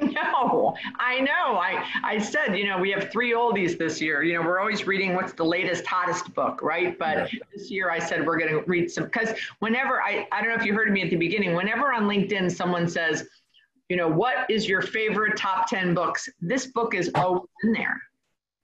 No, 0.40 0.76
I 1.00 1.20
know. 1.20 1.58
I 1.58 1.84
I 2.04 2.18
said, 2.18 2.56
you 2.56 2.64
know, 2.66 2.78
we 2.78 2.90
have 2.92 3.10
three 3.10 3.32
oldies 3.32 3.76
this 3.76 4.00
year. 4.00 4.22
You 4.22 4.34
know, 4.34 4.42
we're 4.42 4.60
always 4.60 4.86
reading 4.86 5.14
what's 5.14 5.32
the 5.32 5.44
latest, 5.44 5.84
hottest 5.86 6.32
book, 6.34 6.62
right? 6.62 6.96
But 6.96 7.30
this 7.52 7.68
year 7.68 7.90
I 7.90 7.98
said 7.98 8.24
we're 8.24 8.38
going 8.38 8.52
to 8.52 8.62
read 8.68 8.90
some 8.90 9.04
because 9.04 9.30
whenever 9.58 10.00
I 10.00 10.28
I 10.30 10.40
don't 10.40 10.50
know 10.50 10.56
if 10.56 10.64
you 10.64 10.72
heard 10.72 10.92
me 10.92 11.02
at 11.02 11.10
the 11.10 11.16
beginning. 11.16 11.54
Whenever 11.54 11.92
on 11.92 12.04
LinkedIn 12.04 12.50
someone 12.50 12.88
says, 12.88 13.26
you 13.88 13.96
know, 13.96 14.08
what 14.08 14.48
is 14.48 14.68
your 14.68 14.82
favorite 14.82 15.36
top 15.36 15.66
ten 15.66 15.94
books? 15.94 16.28
This 16.40 16.66
book 16.66 16.94
is 16.94 17.10
always 17.16 17.48
in 17.64 17.72
there, 17.72 18.00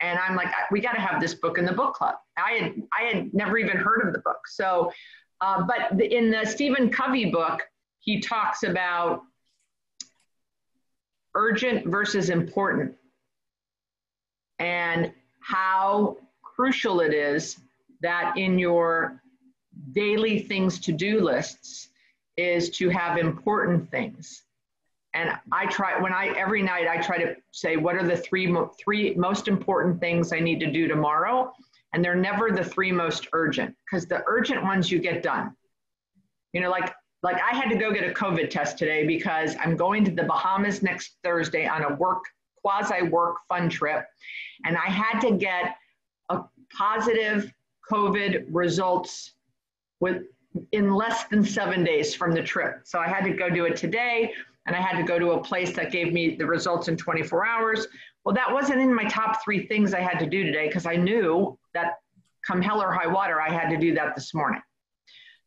and 0.01 0.19
I'm 0.21 0.37
like, 0.37 0.49
we 0.71 0.81
got 0.81 0.93
to 0.93 1.01
have 1.01 1.21
this 1.21 1.35
book 1.35 1.59
in 1.59 1.65
the 1.65 1.73
book 1.73 1.95
club. 1.95 2.15
I 2.37 2.53
had 2.53 2.75
I 2.97 3.05
had 3.13 3.35
never 3.35 3.59
even 3.59 3.77
heard 3.77 4.07
of 4.07 4.13
the 4.13 4.21
book, 4.21 4.47
so. 4.47 4.93
Uh, 5.45 5.63
but 5.63 5.99
the, 5.99 6.07
in 6.07 6.31
the 6.31 6.43
Stephen 6.47 6.89
Covey 6.89 7.27
book, 7.27 7.61
he 8.01 8.19
talks 8.19 8.63
about 8.63 9.25
urgent 11.35 11.87
versus 11.87 12.31
important 12.31 12.95
and 14.59 15.13
how 15.41 16.17
crucial 16.43 17.01
it 17.01 17.13
is 17.13 17.59
that 18.01 18.39
in 18.39 18.59
your 18.59 19.21
daily 19.93 20.39
things 20.39 20.79
to 20.79 20.93
do 20.93 21.21
lists 21.21 21.89
is 22.39 22.71
to 22.71 22.89
have 22.89 23.19
important 23.19 23.91
things. 23.91 24.45
And 25.13 25.31
i 25.53 25.67
try 25.67 26.01
when 26.01 26.13
i 26.13 26.27
every 26.37 26.61
night 26.61 26.89
i 26.89 27.01
try 27.01 27.17
to 27.19 27.37
say 27.53 27.77
what 27.77 27.95
are 27.95 28.05
the 28.05 28.17
three 28.17 28.53
three 28.83 29.15
most 29.15 29.47
important 29.47 30.01
things 30.01 30.33
i 30.33 30.41
need 30.41 30.59
to 30.59 30.73
do 30.73 30.89
tomorrow 30.89 31.53
and 31.95 32.05
they're 32.05 32.15
never 32.15 32.51
the 32.51 32.65
three 32.65 32.93
most 32.93 33.29
urgent 33.33 33.75
because 33.87 34.07
the 34.07 34.23
urgent 34.27 34.63
ones 34.63 34.91
you 34.91 34.99
get 34.99 35.23
done 35.23 35.55
you 36.53 36.61
know 36.61 36.71
like 36.71 36.93
like 37.25 37.41
I 37.41 37.57
had 37.57 37.71
to 37.71 37.77
go 37.77 37.91
get 37.91 38.05
a 38.05 38.13
COVID 38.13 38.51
test 38.51 38.77
today 38.77 39.07
because 39.07 39.57
I'm 39.59 39.77
going 39.77 40.05
to 40.05 40.11
the 40.11 40.25
Bahamas 40.25 40.83
next 40.83 41.17
Thursday 41.25 41.67
on 41.67 41.83
a 41.83 41.95
work 41.95 42.23
quasi 42.63 43.03
work 43.03 43.37
fun 43.49 43.69
trip, 43.69 44.05
and 44.65 44.77
I 44.77 44.91
had 44.91 45.21
to 45.21 45.33
get 45.33 45.77
a 46.29 46.43
positive 46.77 47.51
COVID 47.91 48.47
results 48.51 49.33
with 50.01 50.25
in 50.73 50.95
less 50.95 51.25
than 51.25 51.43
seven 51.43 51.83
days 51.83 52.15
from 52.15 52.33
the 52.33 52.43
trip. 52.43 52.81
So 52.85 52.99
I 52.99 53.09
had 53.09 53.25
to 53.25 53.33
go 53.33 53.49
do 53.49 53.65
it 53.65 53.77
today, 53.77 54.33
and 54.67 54.77
I 54.77 54.81
had 54.81 54.99
to 54.99 55.03
go 55.03 55.19
to 55.19 55.33
a 55.33 55.43
place 55.43 55.75
that 55.77 55.91
gave 55.91 56.13
me 56.13 56.37
the 56.37 56.47
results 56.47 56.89
in 56.89 56.97
24 56.97 57.47
hours. 57.47 57.87
Well, 58.25 58.35
that 58.35 58.53
wasn't 58.53 58.81
in 58.81 58.95
my 58.95 59.05
top 59.05 59.43
three 59.43 59.67
things 59.67 59.95
I 59.95 60.01
had 60.01 60.19
to 60.19 60.27
do 60.27 60.45
today 60.45 60.69
because 60.69 60.87
I 60.87 60.97
knew 60.97 61.59
that 61.75 61.99
come 62.47 62.63
hell 62.63 62.81
or 62.81 62.93
high 62.93 63.07
water, 63.07 63.41
I 63.41 63.51
had 63.51 63.69
to 63.71 63.77
do 63.77 63.95
that 63.95 64.15
this 64.15 64.35
morning. 64.35 64.63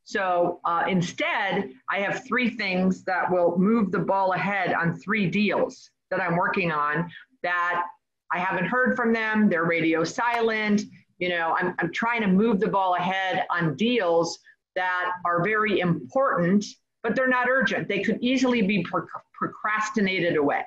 So 0.03 0.61
uh, 0.63 0.85
instead, 0.87 1.71
I 1.89 1.99
have 1.99 2.25
three 2.25 2.49
things 2.49 3.03
that 3.03 3.29
will 3.29 3.57
move 3.57 3.91
the 3.91 3.99
ball 3.99 4.33
ahead 4.33 4.73
on 4.73 4.95
three 4.95 5.27
deals 5.27 5.89
that 6.09 6.21
I'm 6.21 6.37
working 6.37 6.71
on 6.71 7.09
that 7.43 7.83
I 8.31 8.39
haven't 8.39 8.65
heard 8.65 8.95
from 8.95 9.11
them. 9.11 9.49
They're 9.49 9.65
radio 9.65 10.03
silent. 10.03 10.83
You 11.19 11.29
know, 11.29 11.55
I'm, 11.59 11.75
I'm 11.79 11.91
trying 11.91 12.21
to 12.21 12.27
move 12.27 12.59
the 12.59 12.67
ball 12.67 12.95
ahead 12.95 13.45
on 13.49 13.75
deals 13.75 14.39
that 14.75 15.11
are 15.25 15.43
very 15.43 15.79
important, 15.79 16.63
but 17.03 17.15
they're 17.15 17.27
not 17.27 17.49
urgent. 17.49 17.87
They 17.87 18.01
could 18.01 18.19
easily 18.21 18.61
be 18.61 18.83
pro- 18.83 19.07
procrastinated 19.33 20.37
away. 20.37 20.63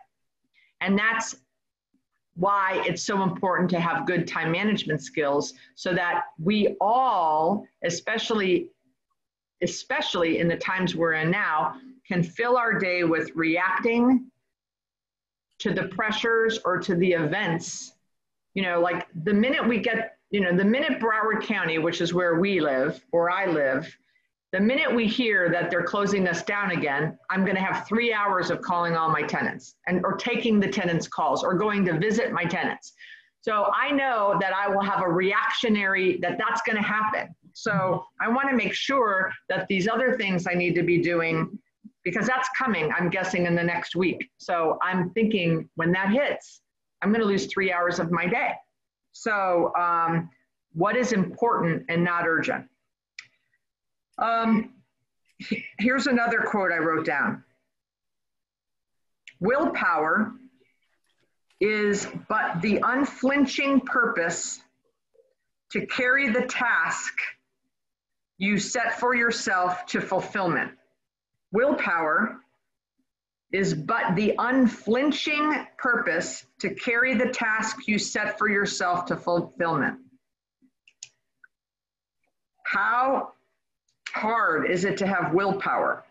And 0.80 0.98
that's 0.98 1.36
why 2.40 2.82
it's 2.86 3.02
so 3.02 3.22
important 3.22 3.68
to 3.68 3.78
have 3.78 4.06
good 4.06 4.26
time 4.26 4.50
management 4.50 5.02
skills 5.02 5.52
so 5.74 5.92
that 5.92 6.24
we 6.42 6.74
all, 6.80 7.66
especially 7.84 8.70
especially 9.62 10.38
in 10.38 10.48
the 10.48 10.56
times 10.56 10.96
we're 10.96 11.12
in 11.12 11.30
now, 11.30 11.74
can 12.08 12.22
fill 12.22 12.56
our 12.56 12.78
day 12.78 13.04
with 13.04 13.30
reacting 13.34 14.24
to 15.58 15.74
the 15.74 15.84
pressures 15.88 16.58
or 16.64 16.78
to 16.78 16.94
the 16.94 17.12
events. 17.12 17.92
You 18.54 18.62
know, 18.62 18.80
like 18.80 19.06
the 19.24 19.34
minute 19.34 19.68
we 19.68 19.78
get, 19.78 20.16
you 20.30 20.40
know, 20.40 20.56
the 20.56 20.64
minute 20.64 20.98
Broward 20.98 21.42
County, 21.42 21.76
which 21.76 22.00
is 22.00 22.14
where 22.14 22.40
we 22.40 22.58
live, 22.58 23.04
or 23.12 23.30
I 23.30 23.44
live, 23.44 23.94
the 24.52 24.60
minute 24.60 24.92
we 24.92 25.06
hear 25.06 25.48
that 25.50 25.70
they're 25.70 25.84
closing 25.84 26.26
us 26.26 26.42
down 26.42 26.72
again, 26.72 27.16
I'm 27.30 27.44
going 27.44 27.54
to 27.54 27.62
have 27.62 27.86
three 27.86 28.12
hours 28.12 28.50
of 28.50 28.60
calling 28.62 28.96
all 28.96 29.08
my 29.08 29.22
tenants 29.22 29.76
and 29.86 30.04
or 30.04 30.16
taking 30.16 30.58
the 30.58 30.68
tenants' 30.68 31.06
calls 31.06 31.44
or 31.44 31.54
going 31.54 31.84
to 31.84 31.98
visit 31.98 32.32
my 32.32 32.44
tenants. 32.44 32.92
So 33.42 33.70
I 33.74 33.90
know 33.92 34.36
that 34.40 34.52
I 34.52 34.68
will 34.68 34.82
have 34.82 35.02
a 35.02 35.08
reactionary 35.08 36.18
that 36.20 36.36
that's 36.36 36.62
going 36.62 36.76
to 36.76 36.82
happen. 36.82 37.34
So 37.52 38.04
I 38.20 38.28
want 38.28 38.50
to 38.50 38.56
make 38.56 38.74
sure 38.74 39.32
that 39.48 39.66
these 39.68 39.88
other 39.88 40.16
things 40.16 40.46
I 40.48 40.54
need 40.54 40.74
to 40.74 40.82
be 40.82 41.00
doing, 41.00 41.58
because 42.04 42.26
that's 42.26 42.48
coming, 42.58 42.90
I'm 42.92 43.08
guessing, 43.08 43.46
in 43.46 43.54
the 43.54 43.62
next 43.62 43.94
week. 43.94 44.30
So 44.38 44.78
I'm 44.82 45.10
thinking 45.10 45.68
when 45.76 45.92
that 45.92 46.10
hits, 46.10 46.60
I'm 47.02 47.10
going 47.10 47.20
to 47.20 47.26
lose 47.26 47.46
three 47.46 47.72
hours 47.72 47.98
of 47.98 48.10
my 48.10 48.26
day. 48.26 48.52
So, 49.12 49.72
um, 49.78 50.30
what 50.72 50.96
is 50.96 51.12
important 51.12 51.84
and 51.88 52.04
not 52.04 52.28
urgent? 52.28 52.69
Um, 54.20 54.74
here's 55.78 56.06
another 56.06 56.40
quote 56.40 56.70
I 56.70 56.78
wrote 56.78 57.06
down 57.06 57.42
Willpower 59.40 60.32
is 61.60 62.06
but 62.28 62.60
the 62.60 62.80
unflinching 62.82 63.80
purpose 63.80 64.60
to 65.72 65.86
carry 65.86 66.28
the 66.28 66.42
task 66.42 67.14
you 68.38 68.58
set 68.58 68.98
for 69.00 69.14
yourself 69.14 69.86
to 69.86 70.00
fulfillment. 70.00 70.72
Willpower 71.52 72.40
is 73.52 73.74
but 73.74 74.14
the 74.16 74.34
unflinching 74.38 75.66
purpose 75.78 76.44
to 76.60 76.74
carry 76.74 77.14
the 77.14 77.28
task 77.28 77.88
you 77.88 77.98
set 77.98 78.38
for 78.38 78.48
yourself 78.48 79.06
to 79.06 79.16
fulfillment. 79.16 79.98
How 82.64 83.32
hard 84.10 84.70
is 84.70 84.84
it 84.84 84.98
to 84.98 85.06
have 85.06 85.32
willpower 85.32 86.04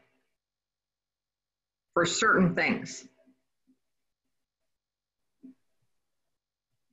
for 1.93 2.05
certain 2.05 2.55
things? 2.55 3.07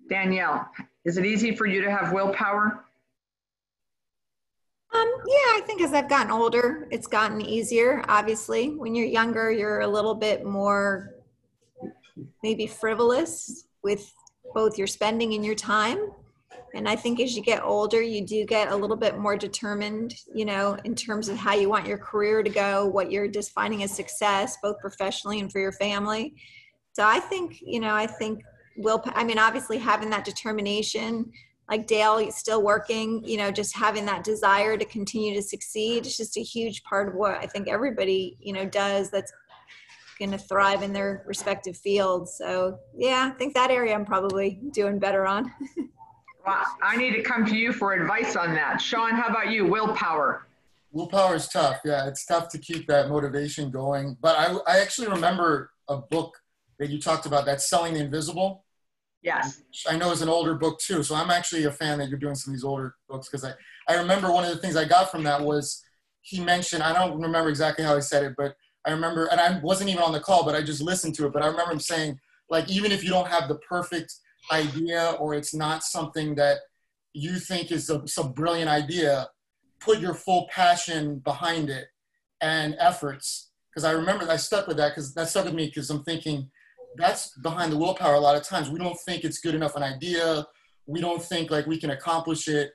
Danielle, 0.09 0.69
is 1.05 1.19
it 1.19 1.27
easy 1.27 1.55
for 1.55 1.67
you 1.67 1.83
to 1.83 1.91
have 1.91 2.13
willpower? 2.13 2.85
Um, 4.95 5.13
yeah, 5.27 5.35
I 5.35 5.63
think 5.67 5.83
as 5.83 5.93
I've 5.93 6.09
gotten 6.09 6.31
older, 6.31 6.87
it's 6.91 7.07
gotten 7.07 7.41
easier. 7.41 8.05
Obviously, 8.09 8.71
when 8.71 8.95
you're 8.95 9.07
younger, 9.07 9.51
you're 9.51 9.81
a 9.81 9.89
little 9.89 10.15
bit 10.15 10.45
more 10.45 11.15
maybe 12.43 12.67
frivolous 12.67 13.67
with 13.83 14.13
both 14.55 14.79
your 14.79 14.87
spending 14.87 15.35
and 15.35 15.45
your 15.45 15.55
time. 15.55 16.11
And 16.75 16.89
I 16.89 16.97
think 16.97 17.21
as 17.21 17.37
you 17.37 17.43
get 17.43 17.63
older, 17.63 18.03
you 18.03 18.25
do 18.25 18.45
get 18.45 18.71
a 18.71 18.77
little 18.77 18.97
bit 18.97 19.19
more 19.19 19.37
determined, 19.37 20.15
you 20.35 20.45
know, 20.45 20.77
in 20.85 20.95
terms 20.95 21.29
of 21.29 21.37
how 21.37 21.55
you 21.55 21.69
want 21.69 21.87
your 21.87 21.99
career 21.99 22.43
to 22.43 22.51
go, 22.51 22.87
what 22.87 23.11
you're 23.11 23.29
defining 23.29 23.83
as 23.83 23.91
success, 23.93 24.59
both 24.63 24.79
professionally 24.79 25.41
and 25.41 25.51
for 25.51 25.61
your 25.61 25.73
family. 25.73 26.35
So 26.93 27.05
I 27.05 27.21
think, 27.21 27.61
you 27.63 27.81
know, 27.81 27.95
I 27.95 28.07
think 28.07 28.43
will, 28.77 29.03
I 29.07 29.25
mean, 29.25 29.39
obviously 29.39 29.79
having 29.79 30.11
that 30.11 30.25
determination, 30.25 31.31
like 31.71 31.87
Dale 31.87 32.31
still 32.31 32.63
working, 32.63 33.25
you 33.25 33.39
know, 33.39 33.51
just 33.51 33.75
having 33.75 34.05
that 34.07 34.23
desire 34.23 34.77
to 34.77 34.85
continue 34.85 35.35
to 35.35 35.43
succeed. 35.43 36.07
It's 36.07 36.17
just 36.17 36.37
a 36.37 36.43
huge 36.43 36.83
part 36.85 37.09
of 37.09 37.15
what 37.15 37.39
I 37.39 37.47
think 37.47 37.69
everybody, 37.69 38.37
you 38.41 38.53
know, 38.53 38.67
does 38.67 39.11
that's 39.11 39.33
going 40.19 40.31
to 40.31 40.39
thrive 40.39 40.83
in 40.83 40.93
their 40.93 41.25
respective 41.27 41.77
fields. 41.77 42.37
So 42.37 42.79
yeah, 42.97 43.31
I 43.33 43.37
think 43.37 43.55
that 43.55 43.71
area 43.71 43.95
I'm 43.95 44.05
probably 44.05 44.61
doing 44.73 44.99
better 44.99 45.27
on. 45.27 45.53
Well, 46.47 46.65
I 46.81 46.97
need 46.97 47.13
to 47.15 47.23
come 47.23 47.45
to 47.47 47.57
you 47.57 47.73
for 47.73 47.93
advice 47.93 48.37
on 48.37 48.55
that. 48.55 48.81
Sean, 48.81 49.11
how 49.11 49.27
about 49.27 49.51
you? 49.51 49.67
Willpower. 49.67 50.47
Willpower 50.93 51.35
is 51.35 51.49
tough. 51.49 51.81
Yeah, 51.85 52.07
it's 52.07 52.25
tough 52.25 52.49
to 52.51 52.59
keep 52.59 52.87
that 52.87 53.09
motivation 53.09 53.71
going. 53.71 54.17
But 54.21 54.39
I, 54.39 54.57
I 54.67 54.79
actually 54.79 55.09
remember 55.09 55.73
a 55.89 55.97
book 55.97 56.37
that 56.79 56.89
you 56.89 57.01
talked 57.01 57.27
about 57.27 57.47
that's 57.47 57.69
Selling 57.69 57.95
the 57.95 58.01
Invisible. 58.01 58.65
Yes. 59.23 59.63
I 59.89 59.97
know 59.97 60.13
it's 60.13 60.21
an 60.21 60.29
older 60.29 60.55
book 60.55 60.79
too. 60.79 61.03
So 61.03 61.17
I'm 61.17 61.31
actually 61.31 61.65
a 61.65 61.73
fan 61.73 61.99
that 61.99 62.09
you're 62.09 62.19
doing 62.19 62.37
some 62.37 62.53
of 62.53 62.57
these 62.57 62.65
older 62.65 62.95
books 63.09 63.29
because 63.29 63.45
I, 63.45 63.53
I 63.89 63.97
remember 63.97 64.31
one 64.31 64.45
of 64.45 64.51
the 64.51 64.59
things 64.59 64.77
I 64.77 64.85
got 64.85 65.11
from 65.11 65.25
that 65.25 65.43
was 65.43 65.83
he 66.21 66.39
mentioned, 66.39 66.83
I 66.83 66.93
don't 66.93 67.21
remember 67.21 67.49
exactly 67.49 67.85
how 67.85 67.97
he 67.97 68.03
said 68.03 68.23
it, 68.23 68.35
but 68.37 68.57
I 68.85 68.93
remember, 68.93 69.27
and 69.27 69.41
I 69.41 69.59
wasn't 69.61 69.91
even 69.91 70.03
on 70.03 70.13
the 70.13 70.21
call, 70.21 70.45
but 70.45 70.55
I 70.55 70.63
just 70.63 70.81
listened 70.81 71.17
to 71.17 71.27
it. 71.27 71.33
But 71.33 71.43
I 71.43 71.49
remember 71.49 71.73
him 71.73 71.81
saying, 71.81 72.21
like, 72.49 72.71
even 72.71 72.93
if 72.93 73.03
you 73.03 73.11
don't 73.11 73.27
have 73.27 73.49
the 73.49 73.57
perfect 73.57 74.15
idea 74.51 75.17
or 75.19 75.35
it's 75.35 75.55
not 75.55 75.83
something 75.83 76.35
that 76.37 76.59
you 77.13 77.39
think 77.39 77.73
is 77.73 77.89
a, 77.91 78.07
some 78.07 78.33
brilliant 78.33 78.69
idea, 78.69 79.29
put 79.81 80.01
your 80.01 80.15
full 80.15 80.49
passion 80.51 81.19
behind 81.21 81.71
it 81.71 81.87
and 82.41 82.77
efforts. 82.79 83.51
Because 83.71 83.85
I 83.85 83.93
remember 83.93 84.31
I 84.31 84.37
stuck 84.37 84.67
with 84.67 84.77
that 84.79 84.91
because 84.91 85.15
that 85.15 85.29
stuck 85.29 85.45
with 85.45 85.55
me 85.55 85.67
because 85.67 85.91
I'm 85.91 86.03
thinking 86.03 86.51
that's 86.97 87.37
behind 87.39 87.73
the 87.73 87.77
willpower 87.79 88.15
a 88.15 88.21
lot 88.21 88.37
of 88.37 88.43
times. 88.43 88.71
We 88.71 88.79
don't 88.79 88.99
think 89.01 89.25
it's 89.25 89.39
good 89.39 89.55
enough 89.55 89.77
an 89.77 89.83
idea. 89.83 90.47
We 90.87 91.01
don't 91.01 91.23
think 91.23 91.51
like 91.51 91.67
we 91.67 91.79
can 91.79 91.91
accomplish 91.91 92.49
it. 92.49 92.73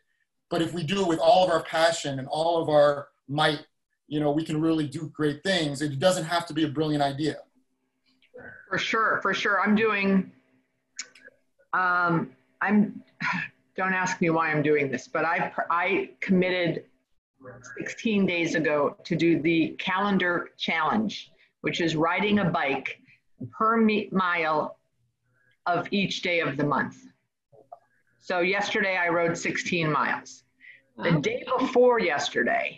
But 0.50 0.62
if 0.62 0.74
we 0.74 0.84
do 0.84 1.02
it 1.02 1.08
with 1.08 1.20
all 1.20 1.46
of 1.46 1.50
our 1.50 1.64
passion 1.64 2.20
and 2.20 2.28
all 2.28 2.62
of 2.62 2.70
our 2.70 3.08
might, 3.28 3.62
you 4.08 4.20
know, 4.20 4.32
we 4.32 4.44
can 4.44 4.60
really 4.60 4.88
do 4.88 5.10
great 5.14 5.42
things. 5.44 5.82
It 5.82 5.98
doesn't 5.98 6.26
have 6.26 6.46
to 6.48 6.54
be 6.54 6.66
a 6.66 6.68
brilliant 6.68 7.02
idea. 7.02 7.38
For 8.70 8.78
sure, 8.78 9.20
for 9.22 9.34
sure. 9.34 9.62
I'm 9.62 9.76
doing, 9.76 10.32
um, 11.74 12.32
I'm, 12.62 13.04
don't 13.78 13.94
ask 13.94 14.20
me 14.22 14.30
why 14.30 14.52
I'm 14.52 14.62
doing 14.62 14.92
this, 14.92 15.08
but 15.08 15.26
I, 15.26 15.52
I 15.70 16.10
committed 16.20 16.86
16 17.78 18.26
days 18.26 18.56
ago 18.56 18.98
to 19.04 19.16
do 19.16 19.42
the 19.42 19.76
calendar 19.80 20.50
challenge, 20.58 21.32
which 21.62 21.82
is 21.82 21.96
riding 21.96 22.40
a 22.40 22.46
bike 22.46 23.00
per 23.52 23.78
mile 24.12 24.78
of 25.66 25.88
each 25.92 26.22
day 26.22 26.42
of 26.42 26.58
the 26.58 26.64
month. 26.64 26.98
So 28.20 28.42
yesterday 28.42 28.98
I 28.98 29.10
rode 29.10 29.38
16 29.38 29.92
miles. 29.92 30.44
The 30.98 31.14
day 31.14 31.44
before 31.58 32.00
yesterday, 32.00 32.78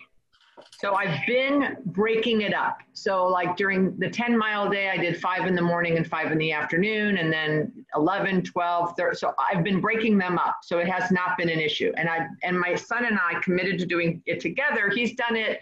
so 0.83 0.95
I've 0.95 1.25
been 1.25 1.77
breaking 1.85 2.41
it 2.41 2.53
up. 2.53 2.79
So 2.91 3.25
like 3.25 3.55
during 3.55 3.97
the 3.99 4.09
10 4.09 4.37
mile 4.37 4.69
day, 4.69 4.89
I 4.89 4.97
did 4.97 5.17
five 5.17 5.47
in 5.47 5.55
the 5.55 5.61
morning 5.61 5.95
and 5.95 6.05
five 6.05 6.29
in 6.29 6.37
the 6.37 6.51
afternoon, 6.51 7.19
and 7.19 7.31
then 7.31 7.71
11, 7.95 8.43
12, 8.43 8.93
13. 8.97 9.15
So 9.15 9.33
I've 9.39 9.63
been 9.63 9.79
breaking 9.79 10.17
them 10.17 10.37
up. 10.37 10.57
So 10.61 10.79
it 10.79 10.87
has 10.89 11.09
not 11.09 11.37
been 11.37 11.47
an 11.47 11.61
issue. 11.61 11.93
And 11.95 12.09
I 12.09 12.27
and 12.43 12.59
my 12.59 12.75
son 12.75 13.05
and 13.05 13.17
I 13.17 13.39
committed 13.39 13.79
to 13.79 13.85
doing 13.85 14.21
it 14.25 14.41
together. 14.41 14.89
He's 14.89 15.15
done 15.15 15.37
it 15.37 15.61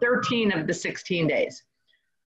13 0.00 0.50
of 0.50 0.66
the 0.66 0.72
16 0.72 1.26
days. 1.26 1.64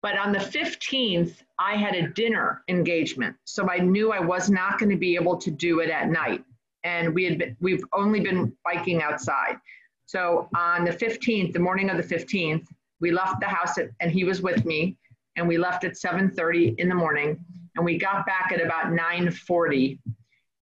But 0.01 0.17
on 0.17 0.33
the 0.33 0.39
15th, 0.39 1.35
I 1.57 1.77
had 1.77 1.95
a 1.95 2.09
dinner 2.09 2.63
engagement. 2.67 3.37
So 3.45 3.69
I 3.69 3.77
knew 3.77 4.11
I 4.11 4.19
was 4.19 4.49
not 4.49 4.77
going 4.77 4.89
to 4.89 4.97
be 4.97 5.15
able 5.15 5.37
to 5.37 5.49
do 5.49 5.79
it 5.79 5.89
at 5.89 6.09
night. 6.09 6.43
And 6.83 7.15
we 7.15 7.23
had 7.23 7.37
been, 7.37 7.55
we've 7.61 7.85
only 7.93 8.19
been 8.19 8.51
biking 8.65 9.01
outside. 9.01 9.55
So 10.13 10.47
on 10.55 10.85
the 10.85 10.91
15th, 10.91 11.53
the 11.53 11.59
morning 11.59 11.89
of 11.89 11.97
the 11.97 12.03
15th, 12.03 12.67
we 13.01 13.09
left 13.09 13.39
the 13.39 13.47
house 13.47 13.79
at, 13.79 13.89
and 13.99 14.11
he 14.11 14.23
was 14.23 14.43
with 14.43 14.63
me 14.63 14.95
and 15.35 15.47
we 15.47 15.57
left 15.57 15.85
at 15.85 15.93
7.30 15.93 16.77
in 16.77 16.87
the 16.87 16.93
morning 16.93 17.43
and 17.75 17.83
we 17.83 17.97
got 17.97 18.23
back 18.27 18.51
at 18.53 18.61
about 18.61 18.93
9.40 18.93 19.97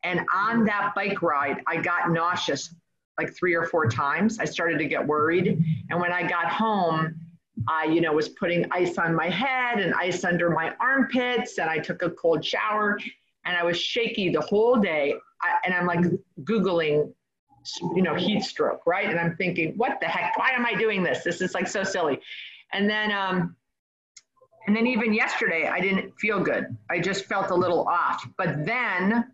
and 0.02 0.20
on 0.34 0.66
that 0.66 0.92
bike 0.94 1.22
ride 1.22 1.62
i 1.66 1.78
got 1.78 2.10
nauseous 2.10 2.74
like 3.18 3.34
three 3.34 3.54
or 3.54 3.64
four 3.64 3.88
times. 3.88 4.38
I 4.38 4.44
started 4.44 4.78
to 4.78 4.84
get 4.84 5.04
worried. 5.04 5.64
And 5.88 5.98
when 5.98 6.12
i 6.12 6.28
got 6.28 6.50
home 6.50 7.18
i 7.66 7.84
you 7.84 8.02
know 8.02 8.12
was 8.12 8.28
putting 8.28 8.66
ice 8.70 8.98
on 8.98 9.14
my 9.14 9.30
head 9.30 9.80
and 9.80 9.94
ice 9.94 10.24
under 10.24 10.50
my 10.50 10.74
armpits 10.78 11.56
and 11.58 11.70
i 11.70 11.78
took 11.78 12.02
a 12.02 12.10
cold 12.10 12.44
shower 12.44 12.98
and 13.46 13.56
i 13.56 13.64
was 13.64 13.80
shaky 13.80 14.28
the 14.28 14.42
whole 14.42 14.76
day. 14.76 15.14
I, 15.40 15.56
and 15.64 15.72
i'm 15.72 15.86
like 15.86 16.04
googling 16.44 17.12
you 17.94 18.02
know, 18.02 18.14
heat 18.14 18.42
stroke, 18.42 18.82
right? 18.86 19.08
And 19.08 19.18
I'm 19.18 19.36
thinking, 19.36 19.74
what 19.76 19.98
the 20.00 20.06
heck? 20.06 20.36
Why 20.38 20.50
am 20.50 20.64
I 20.66 20.74
doing 20.74 21.02
this? 21.02 21.24
This 21.24 21.40
is 21.40 21.54
like 21.54 21.66
so 21.66 21.82
silly. 21.82 22.20
And 22.72 22.88
then, 22.88 23.12
um, 23.12 23.56
and 24.66 24.76
then 24.76 24.86
even 24.86 25.14
yesterday, 25.14 25.66
I 25.66 25.80
didn't 25.80 26.12
feel 26.18 26.40
good. 26.40 26.76
I 26.90 27.00
just 27.00 27.24
felt 27.24 27.50
a 27.50 27.54
little 27.54 27.86
off. 27.88 28.26
But 28.36 28.66
then 28.66 29.32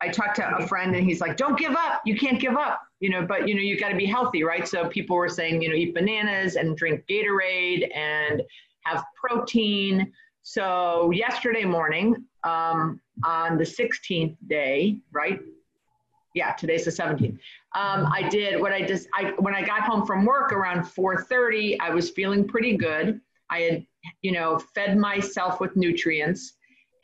I 0.00 0.08
talked 0.08 0.36
to 0.36 0.56
a 0.56 0.66
friend 0.66 0.94
and 0.94 1.04
he's 1.04 1.20
like, 1.20 1.36
don't 1.36 1.58
give 1.58 1.74
up. 1.74 2.02
You 2.04 2.16
can't 2.16 2.40
give 2.40 2.56
up, 2.56 2.80
you 3.00 3.10
know, 3.10 3.26
but 3.26 3.46
you 3.48 3.54
know, 3.54 3.60
you 3.60 3.78
got 3.78 3.90
to 3.90 3.96
be 3.96 4.06
healthy, 4.06 4.42
right? 4.42 4.66
So 4.66 4.88
people 4.88 5.16
were 5.16 5.28
saying, 5.28 5.62
you 5.62 5.68
know, 5.68 5.74
eat 5.74 5.94
bananas 5.94 6.56
and 6.56 6.76
drink 6.76 7.04
Gatorade 7.08 7.94
and 7.94 8.42
have 8.84 9.04
protein. 9.16 10.12
So 10.42 11.10
yesterday 11.10 11.64
morning, 11.64 12.24
um, 12.44 13.00
on 13.24 13.56
the 13.56 13.64
16th 13.64 14.36
day, 14.46 14.98
right? 15.12 15.40
Yeah, 16.34 16.52
today's 16.52 16.84
the 16.84 16.90
17th. 16.90 17.38
Um, 17.74 18.08
I 18.12 18.28
did 18.28 18.60
what 18.60 18.72
I 18.72 18.82
just, 18.82 19.08
I, 19.14 19.32
when 19.38 19.54
I 19.54 19.62
got 19.62 19.82
home 19.82 20.04
from 20.04 20.24
work 20.24 20.52
around 20.52 20.82
4.30, 20.82 21.78
I 21.80 21.90
was 21.90 22.10
feeling 22.10 22.46
pretty 22.46 22.76
good. 22.76 23.20
I 23.50 23.60
had, 23.60 23.86
you 24.22 24.32
know, 24.32 24.58
fed 24.74 24.98
myself 24.98 25.60
with 25.60 25.76
nutrients 25.76 26.54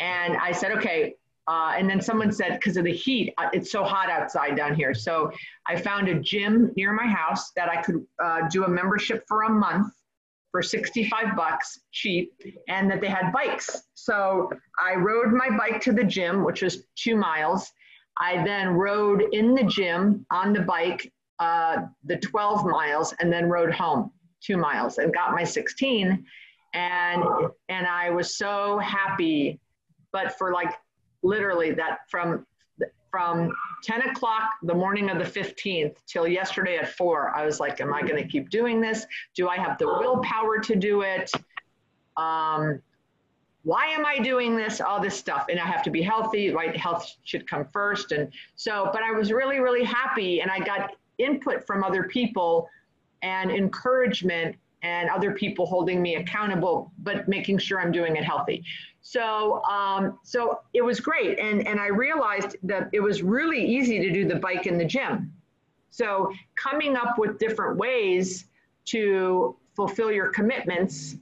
and 0.01 0.37
I 0.37 0.53
said, 0.53 0.73
okay. 0.73 1.15
Uh, 1.47 1.75
and 1.77 1.89
then 1.89 2.01
someone 2.01 2.31
said, 2.31 2.55
because 2.55 2.77
of 2.77 2.85
the 2.85 2.93
heat, 2.93 3.33
uh, 3.39 3.49
it's 3.53 3.73
so 3.73 3.83
hot 3.83 4.11
outside 4.11 4.57
down 4.57 4.75
here. 4.75 4.95
So 4.95 5.33
I 5.67 5.81
found 5.81 6.09
a 6.09 6.15
gym 6.21 6.73
near 6.77 6.93
my 6.93 7.07
house 7.07 7.51
that 7.53 7.69
I 7.69 7.83
could 7.83 8.05
uh, 8.23 8.49
do 8.51 8.65
a 8.65 8.69
membership 8.69 9.25
for 9.27 9.43
a 9.43 9.51
month 9.51 9.93
for 10.51 10.63
65 10.63 11.37
bucks 11.37 11.81
cheap 11.93 12.33
and 12.69 12.91
that 12.91 13.01
they 13.01 13.09
had 13.09 13.33
bikes. 13.33 13.85
So 13.95 14.51
I 14.79 14.95
rode 14.97 15.33
my 15.33 15.57
bike 15.57 15.81
to 15.83 15.93
the 15.93 16.05
gym, 16.05 16.45
which 16.45 16.63
was 16.63 16.85
two 16.97 17.17
miles 17.17 17.73
I 18.19 18.43
then 18.45 18.69
rode 18.69 19.25
in 19.33 19.55
the 19.55 19.65
gym 19.65 20.27
on 20.31 20.53
the 20.53 20.61
bike 20.61 21.13
uh, 21.39 21.87
the 22.05 22.19
12 22.19 22.67
miles 22.67 23.15
and 23.19 23.33
then 23.33 23.49
rode 23.49 23.73
home 23.73 24.13
two 24.43 24.57
miles 24.57 24.99
and 24.99 25.13
got 25.13 25.33
my 25.33 25.45
16 25.45 26.25
and 26.75 27.25
and 27.69 27.87
I 27.87 28.11
was 28.11 28.37
so 28.37 28.79
happy 28.79 29.59
but 30.13 30.37
for 30.39 30.53
like 30.53 30.73
literally 31.23 31.73
that 31.73 32.01
from 32.09 32.47
from 33.11 33.51
10 33.83 34.03
o'clock 34.03 34.51
the 34.63 34.75
morning 34.75 35.11
of 35.11 35.19
the 35.19 35.25
15th 35.25 35.97
till 36.07 36.29
yesterday 36.29 36.77
at 36.77 36.91
4 36.91 37.35
I 37.35 37.45
was 37.45 37.59
like 37.59 37.81
am 37.81 37.93
I 37.93 38.03
going 38.03 38.23
to 38.23 38.29
keep 38.29 38.51
doing 38.51 38.81
this? 38.81 39.07
Do 39.35 39.49
I 39.49 39.57
have 39.57 39.79
the 39.79 39.87
willpower 39.87 40.59
to 40.59 40.77
do 40.77 41.03
it? 41.03 41.31
Um, 42.17 42.83
why 43.63 43.87
am 43.87 44.07
I 44.07 44.19
doing 44.19 44.57
this? 44.57 44.81
All 44.81 45.01
this 45.01 45.17
stuff. 45.17 45.47
And 45.51 45.61
I 45.61 45.67
have 45.67 45.83
to 45.83 45.91
be 45.91 46.03
healthy, 46.03 46.51
right? 46.51 46.77
Health 46.77 47.17
should 47.25 47.49
come 47.49 47.67
first. 47.73 48.13
And 48.13 48.33
so, 48.57 48.91
but 48.93 49.03
I 49.03 49.13
was 49.13 49.33
really, 49.33 49.61
really 49.61 49.85
happy. 49.85 50.41
And 50.41 50.51
I 50.51 50.61
got 50.61 50.93
input 51.19 51.67
from 51.67 51.85
other 51.85 52.05
people 52.05 52.69
and 53.23 53.51
encouragement 53.51 54.57
and 54.83 55.11
other 55.11 55.33
people 55.33 55.67
holding 55.67 56.01
me 56.01 56.17
accountable, 56.17 56.91
but 57.01 57.29
making 57.29 57.59
sure 57.59 57.81
I'm 57.81 57.93
doing 57.93 58.17
it 58.17 58.25
healthy. 58.25 58.65
So, 59.03 59.63
um, 59.65 60.19
so 60.23 60.61
it 60.73 60.83
was 60.83 61.01
great. 61.01 61.39
And, 61.39 61.67
and 61.67 61.79
I 61.79 61.89
realized 61.89 62.57
that 62.63 62.89
it 62.93 63.01
was 63.01 63.23
really 63.23 63.63
easy 63.63 63.99
to 64.01 64.11
do 64.11 64.27
the 64.27 64.37
bike 64.37 64.67
in 64.67 64.79
the 64.79 64.85
gym. 64.85 65.33
So 65.91 66.33
coming 66.57 66.97
up 66.97 67.19
with 67.19 67.39
different 67.39 67.77
ways 67.77 68.47
to 68.87 69.57
fulfill 69.75 70.11
your 70.11 70.29
commitments 70.29 71.17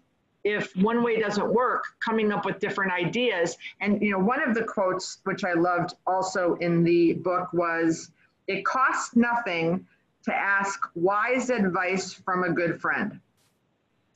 if 0.49 0.75
one 0.77 1.03
way 1.03 1.21
doesn't 1.21 1.53
work, 1.53 1.85
coming 2.01 2.33
up 2.33 2.45
with 2.47 2.59
different 2.59 2.93
ideas. 2.93 3.57
And 3.81 4.01
you 4.03 4.11
know, 4.13 4.19
one 4.19 4.43
of 4.43 4.55
the 4.55 4.65
quotes 4.65 5.19
which 5.25 5.45
I 5.45 5.53
loved 5.53 5.95
also 6.07 6.55
in 6.55 6.85
the 6.85 7.15
book 7.15 7.53
was, 7.53 8.11
"It 8.47 8.65
costs 8.65 9.15
nothing 9.15 9.87
to 10.25 10.35
ask 10.35 10.81
wise 10.95 11.51
advice 11.51 12.15
from 12.15 12.45
a 12.45 12.51
good 12.51 12.81
friend." 12.81 13.21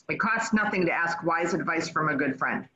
It 0.08 0.18
costs 0.18 0.52
nothing 0.52 0.86
to 0.86 0.92
ask 0.92 1.22
wise 1.22 1.54
advice 1.54 1.88
from 1.88 2.08
a 2.08 2.16
good 2.16 2.38
friend. 2.38 2.68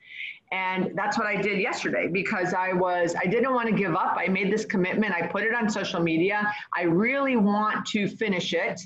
And 0.53 0.92
that's 0.95 1.19
what 1.19 1.27
I 1.27 1.40
did 1.42 1.59
yesterday 1.61 2.07
because 2.07 2.55
I 2.55 2.73
was, 2.73 3.16
I 3.16 3.27
didn't 3.27 3.53
want 3.53 3.69
to 3.69 3.75
give 3.75 3.95
up. 3.97 4.16
I 4.16 4.29
made 4.29 4.53
this 4.53 4.64
commitment. 4.64 5.12
I 5.12 5.27
put 5.27 5.42
it 5.42 5.53
on 5.55 5.69
social 5.69 6.01
media. 6.01 6.53
I 6.73 6.83
really 6.83 7.37
want 7.37 7.85
to 7.87 8.07
finish 8.07 8.55
it. 8.55 8.81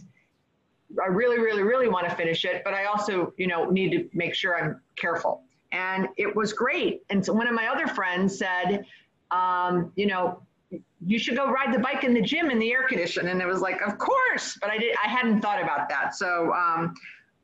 I 1.03 1.07
really, 1.09 1.39
really, 1.39 1.63
really 1.63 1.89
want 1.89 2.09
to 2.09 2.15
finish 2.15 2.45
it, 2.45 2.63
but 2.65 2.75
I 2.75 2.87
also, 2.87 3.33
you 3.37 3.47
know, 3.47 3.67
need 3.67 3.91
to 3.93 4.09
make 4.13 4.35
sure 4.35 4.59
I'm 4.63 4.81
careful. 4.97 5.43
And 5.73 6.09
it 6.17 6.35
was 6.35 6.53
great. 6.53 7.03
And 7.11 7.25
so 7.25 7.33
one 7.33 7.47
of 7.47 7.55
my 7.55 7.69
other 7.69 7.87
friends 7.87 8.39
said, 8.39 8.85
um, 9.31 9.93
you 9.95 10.07
know, 10.07 10.43
you 11.05 11.19
should 11.19 11.37
go 11.37 11.51
ride 11.51 11.73
the 11.73 11.79
bike 11.79 12.05
in 12.05 12.13
the 12.13 12.21
gym 12.21 12.51
in 12.51 12.59
the 12.59 12.73
air 12.73 12.87
condition. 12.87 13.29
And 13.29 13.41
it 13.41 13.47
was 13.47 13.61
like, 13.61 13.81
of 13.83 13.99
course, 13.99 14.59
but 14.61 14.71
I 14.71 14.79
did, 14.79 14.97
I 15.05 15.09
hadn't 15.09 15.41
thought 15.41 15.63
about 15.63 15.89
that. 15.89 16.15
So, 16.15 16.53
um, 16.53 16.95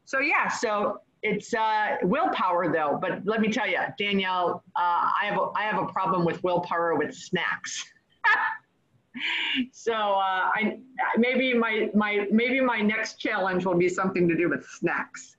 so 0.05 0.21
yeah, 0.21 0.49
so 0.49 1.01
it's 1.23 1.55
uh, 1.55 1.97
willpower 2.03 2.73
though. 2.73 2.99
But 3.01 3.25
let 3.25 3.41
me 3.41 3.51
tell 3.51 3.69
you, 3.69 3.81
Danielle, 3.99 4.63
uh, 4.77 5.11
I 5.21 5.27
have 5.27 5.39
a, 5.39 5.51
I 5.57 5.63
have 5.63 5.83
a 5.83 5.87
problem 5.87 6.25
with 6.25 6.43
willpower 6.43 6.95
with 6.97 7.15
snacks. 7.15 7.85
so 9.73 9.93
uh, 9.93 10.51
I 10.55 10.79
maybe 11.17 11.55
my 11.55 11.91
my 11.95 12.27
maybe 12.31 12.61
my 12.61 12.81
next 12.81 13.19
challenge 13.19 13.65
will 13.65 13.77
be 13.77 13.89
something 13.89 14.29
to 14.29 14.37
do 14.37 14.49
with 14.49 14.67
snacks. 14.67 15.37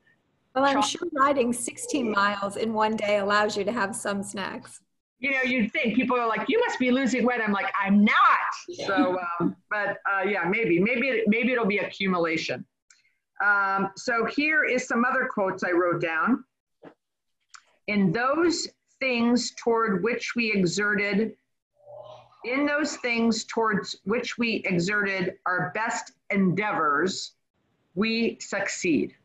Well, 0.55 0.65
I'm 0.65 0.81
Chocolate. 0.81 0.89
sure 0.89 1.09
riding 1.13 1.53
16 1.53 2.11
miles 2.11 2.55
in 2.57 2.73
one 2.73 2.95
day 2.95 3.19
allows 3.19 3.55
you 3.55 3.63
to 3.63 3.71
have 3.71 3.95
some 3.95 4.23
snacks. 4.23 4.81
You 5.19 5.31
know, 5.31 5.43
you'd 5.43 5.71
think 5.71 5.95
people 5.95 6.17
are 6.17 6.27
like, 6.27 6.47
"You 6.47 6.59
must 6.59 6.79
be 6.79 6.91
losing 6.91 7.25
weight." 7.25 7.41
I'm 7.43 7.51
like, 7.51 7.71
"I'm 7.79 8.03
not." 8.03 8.15
So, 8.85 9.17
um, 9.39 9.55
but 9.69 9.97
uh, 10.11 10.23
yeah, 10.23 10.43
maybe 10.47 10.79
maybe 10.79 11.09
it, 11.09 11.25
maybe 11.27 11.51
it'll 11.51 11.65
be 11.65 11.79
accumulation. 11.79 12.65
Um, 13.43 13.91
so 13.95 14.25
here 14.25 14.63
is 14.63 14.87
some 14.87 15.05
other 15.05 15.29
quotes 15.31 15.63
I 15.63 15.71
wrote 15.71 16.01
down. 16.01 16.43
In 17.87 18.11
those 18.11 18.67
things 18.99 19.53
toward 19.63 20.03
which 20.03 20.33
we 20.35 20.51
exerted, 20.51 21.35
in 22.49 22.65
those 22.65 22.97
things 22.97 23.43
towards 23.43 23.95
which 24.03 24.37
we 24.37 24.61
exerted 24.65 25.35
our 25.45 25.71
best 25.73 26.13
endeavors, 26.29 27.33
we 27.95 28.37
succeed. 28.39 29.15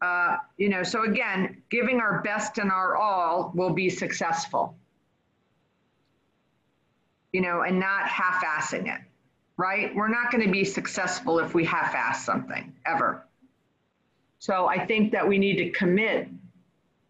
Uh, 0.00 0.36
you 0.58 0.68
know, 0.68 0.82
so 0.82 1.04
again, 1.04 1.62
giving 1.70 2.00
our 2.00 2.20
best 2.22 2.58
and 2.58 2.70
our 2.70 2.96
all 2.96 3.52
will 3.54 3.72
be 3.72 3.88
successful. 3.88 4.76
You 7.32 7.40
know, 7.40 7.62
and 7.62 7.80
not 7.80 8.06
half-assing 8.06 8.94
it, 8.94 9.00
right? 9.56 9.94
We're 9.94 10.08
not 10.08 10.30
going 10.30 10.44
to 10.44 10.50
be 10.50 10.64
successful 10.64 11.38
if 11.38 11.54
we 11.54 11.64
half-ass 11.64 12.24
something 12.24 12.72
ever. 12.86 13.26
So 14.38 14.66
I 14.66 14.84
think 14.84 15.10
that 15.12 15.26
we 15.26 15.38
need 15.38 15.56
to 15.56 15.70
commit 15.70 16.28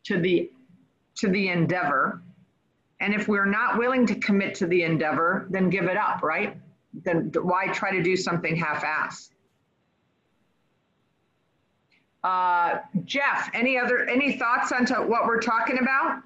to 0.05 0.21
the 0.21 0.51
to 1.17 1.29
the 1.29 1.49
endeavor. 1.49 2.23
And 3.01 3.13
if 3.13 3.29
we're 3.29 3.47
not 3.47 3.79
willing 3.79 4.07
to 4.07 4.15
commit 4.15 4.55
to 4.57 4.67
the 4.67 4.83
endeavor, 4.83 5.47
then 5.51 5.69
give 5.69 5.85
it 5.85 5.97
up, 5.97 6.23
right? 6.23 6.57
Then 7.03 7.33
why 7.43 7.69
try 7.69 7.91
to 7.91 8.03
do 8.03 8.17
something 8.17 8.55
half-assed? 8.57 9.31
Uh, 12.23 12.79
Jeff, 13.05 13.51
any 13.53 13.77
other, 13.79 14.09
any 14.09 14.39
thoughts 14.39 14.73
onto 14.73 14.95
what 14.95 15.27
we're 15.27 15.41
talking 15.41 15.79
about? 15.79 16.23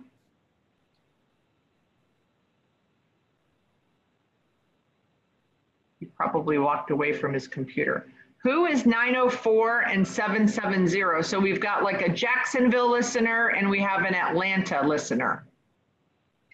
He 5.98 6.06
probably 6.06 6.58
walked 6.58 6.92
away 6.92 7.12
from 7.12 7.34
his 7.34 7.48
computer. 7.48 8.06
Who 8.44 8.66
is 8.66 8.86
904 8.86 9.80
and 9.88 10.06
770? 10.06 11.24
So 11.24 11.40
we've 11.40 11.60
got 11.60 11.82
like 11.82 12.02
a 12.02 12.08
Jacksonville 12.08 12.90
listener 12.90 13.48
and 13.48 13.68
we 13.68 13.80
have 13.80 14.04
an 14.04 14.14
Atlanta 14.14 14.86
listener. 14.86 15.47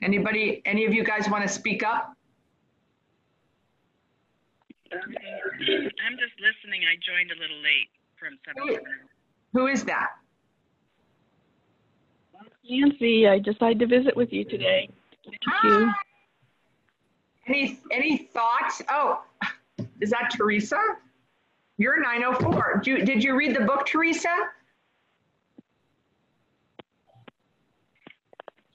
Anybody, 0.03 0.63
any 0.67 0.85
of 0.85 0.93
you 0.93 1.05
guys 1.05 1.29
want 1.29 1.43
to 1.43 1.49
speak 1.49 1.83
up? 1.83 2.17
I'm 4.93 5.01
just 6.19 6.39
listening. 6.41 6.83
I 6.85 6.97
joined 7.01 7.31
a 7.31 7.41
little 7.41 7.57
late 7.63 7.91
from 8.19 8.39
seven. 8.45 8.85
Who 9.53 9.67
is 9.67 9.85
that? 9.85 10.11
Nancy, 12.69 13.29
I 13.29 13.39
decided 13.39 13.79
to 13.81 13.87
visit 13.87 14.17
with 14.17 14.33
you 14.33 14.45
today. 14.45 14.89
Thank 15.25 15.65
you. 15.65 15.93
Any, 17.47 17.79
any 17.93 18.17
thoughts? 18.17 18.81
Oh, 18.89 19.23
is 20.01 20.09
that 20.09 20.31
Teresa? 20.35 20.81
You're 21.77 22.01
904. 22.01 22.81
Did 22.83 22.87
you, 22.87 23.05
did 23.05 23.23
you 23.23 23.37
read 23.37 23.55
the 23.55 23.67
book, 23.67 23.85
Teresa? 23.85 24.35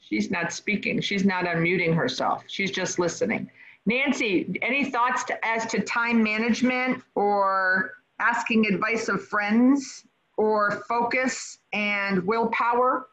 She's 0.10 0.32
not 0.32 0.52
speaking. 0.52 1.00
She's 1.02 1.24
not 1.24 1.45
unmuting 1.45 1.95
herself. 1.95 2.43
She's 2.48 2.72
just 2.72 2.98
listening. 2.98 3.50
Nancy, 3.86 4.58
any 4.63 4.89
thoughts 4.89 5.24
to, 5.26 5.45
as 5.45 5.67
to 5.67 5.82
time 5.82 6.24
management 6.24 7.04
or 7.13 7.91
asking 8.19 8.65
advice 8.65 9.08
of 9.08 9.24
friends 9.28 10.06
or 10.36 10.84
focus 10.89 11.60
and 11.74 12.26
willpower? 12.26 13.08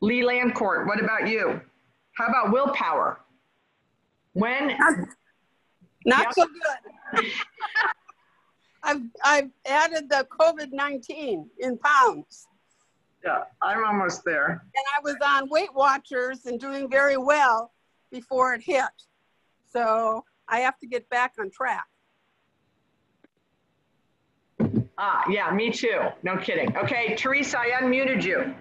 Lee 0.00 0.22
Landcourt, 0.22 0.86
what 0.88 1.00
about 1.02 1.28
you? 1.28 1.60
How 2.16 2.26
about 2.26 2.52
willpower? 2.52 3.20
When, 4.32 4.76
Not 6.04 6.26
Yep. 6.26 6.32
so 6.34 6.46
good. 6.46 7.24
I've, 8.86 9.02
I've 9.24 9.50
added 9.66 10.08
the 10.08 10.26
COVID-19 10.30 11.46
in 11.58 11.78
pounds. 11.78 12.46
yeah, 13.24 13.42
I'm 13.60 13.84
almost 13.84 14.24
there. 14.24 14.62
And 14.74 14.84
I 14.96 15.00
was 15.02 15.16
on 15.24 15.50
Weight 15.50 15.74
Watchers 15.74 16.46
and 16.46 16.60
doing 16.60 16.88
very 16.88 17.16
well 17.16 17.72
before 18.12 18.54
it 18.54 18.62
hit. 18.62 18.84
So 19.72 20.24
I 20.48 20.60
have 20.60 20.78
to 20.78 20.86
get 20.86 21.08
back 21.10 21.34
on 21.40 21.50
track. 21.50 21.86
Ah, 24.98 25.24
yeah, 25.28 25.50
me 25.50 25.70
too. 25.70 26.00
No 26.22 26.36
kidding. 26.36 26.74
Okay, 26.76 27.16
Teresa, 27.16 27.58
I 27.58 27.82
unmuted 27.82 28.22
you. 28.22 28.54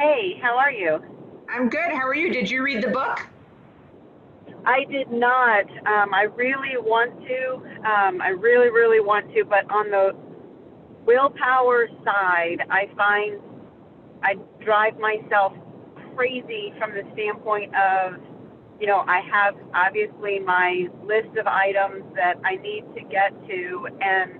Hey, 0.00 0.38
how 0.42 0.58
are 0.58 0.72
you? 0.72 1.00
I'm 1.48 1.68
good. 1.68 1.92
How 1.92 2.06
are 2.06 2.14
you? 2.14 2.32
Did 2.32 2.50
you 2.50 2.62
read 2.62 2.82
the 2.82 2.88
book? 2.88 3.20
I 4.66 4.84
did 4.90 5.10
not. 5.12 5.64
Um, 5.86 6.12
I 6.12 6.22
really 6.34 6.76
want 6.76 7.14
to. 7.22 7.54
Um, 7.86 8.20
I 8.20 8.30
really, 8.30 8.68
really 8.70 9.00
want 9.00 9.32
to. 9.32 9.44
But 9.44 9.70
on 9.70 9.90
the 9.90 10.10
willpower 11.06 11.86
side, 12.04 12.66
I 12.68 12.90
find 12.96 13.40
I 14.24 14.34
drive 14.64 14.98
myself 14.98 15.52
crazy 16.16 16.74
from 16.80 16.92
the 16.92 17.02
standpoint 17.12 17.72
of, 17.76 18.14
you 18.80 18.88
know, 18.88 19.04
I 19.06 19.20
have 19.30 19.54
obviously 19.72 20.40
my 20.40 20.88
list 21.04 21.38
of 21.38 21.46
items 21.46 22.02
that 22.16 22.34
I 22.44 22.56
need 22.56 22.82
to 22.96 23.02
get 23.06 23.30
to, 23.46 23.88
and 24.00 24.32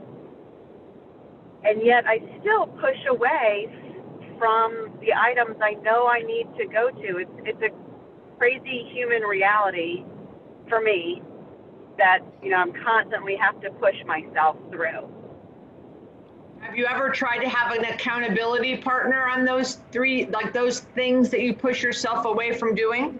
and 1.62 1.86
yet 1.86 2.04
I 2.04 2.18
still 2.40 2.66
push 2.66 2.98
away 3.08 3.70
from 4.38 4.90
the 5.00 5.14
items 5.14 5.56
I 5.62 5.74
know 5.82 6.08
I 6.08 6.20
need 6.20 6.48
to 6.58 6.66
go 6.66 6.90
to. 6.90 7.18
It's 7.22 7.30
it's 7.46 7.62
a 7.62 7.70
crazy 8.38 8.90
human 8.92 9.22
reality 9.22 10.04
for 10.68 10.80
me 10.80 11.22
that 11.98 12.20
you 12.42 12.50
know 12.50 12.56
I'm 12.56 12.72
constantly 12.72 13.36
have 13.36 13.60
to 13.60 13.70
push 13.70 13.96
myself 14.06 14.56
through. 14.70 15.08
Have 16.60 16.76
you 16.76 16.86
ever 16.86 17.10
tried 17.10 17.38
to 17.38 17.48
have 17.48 17.72
an 17.72 17.84
accountability 17.84 18.78
partner 18.78 19.28
on 19.28 19.44
those 19.44 19.78
three, 19.92 20.26
like 20.26 20.52
those 20.52 20.80
things 20.80 21.28
that 21.30 21.40
you 21.40 21.54
push 21.54 21.82
yourself 21.82 22.24
away 22.24 22.54
from 22.54 22.74
doing? 22.74 23.18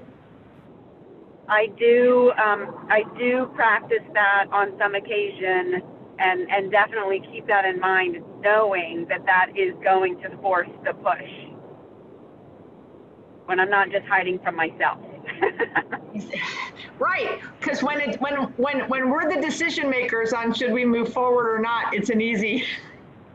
I 1.48 1.68
do 1.78 2.32
um, 2.32 2.86
I 2.90 3.04
do 3.18 3.50
practice 3.54 4.02
that 4.14 4.46
on 4.50 4.76
some 4.78 4.94
occasion 4.94 5.82
and 6.18 6.50
and 6.50 6.70
definitely 6.70 7.22
keep 7.32 7.46
that 7.46 7.64
in 7.64 7.78
mind 7.78 8.16
knowing 8.40 9.06
that 9.08 9.24
that 9.26 9.50
is 9.56 9.74
going 9.82 10.20
to 10.22 10.36
force 10.38 10.68
the 10.84 10.92
push 10.94 11.30
when 13.44 13.60
I'm 13.60 13.70
not 13.70 13.90
just 13.90 14.06
hiding 14.06 14.40
from 14.40 14.56
myself. 14.56 14.98
Right, 16.98 17.40
because 17.60 17.82
when 17.82 18.00
it 18.00 18.18
when 18.22 18.36
when 18.56 18.88
when 18.88 19.10
we're 19.10 19.30
the 19.30 19.38
decision 19.38 19.90
makers 19.90 20.32
on 20.32 20.54
should 20.54 20.72
we 20.72 20.86
move 20.86 21.12
forward 21.12 21.54
or 21.54 21.58
not, 21.58 21.92
it's 21.92 22.08
an 22.08 22.22
easy. 22.22 22.64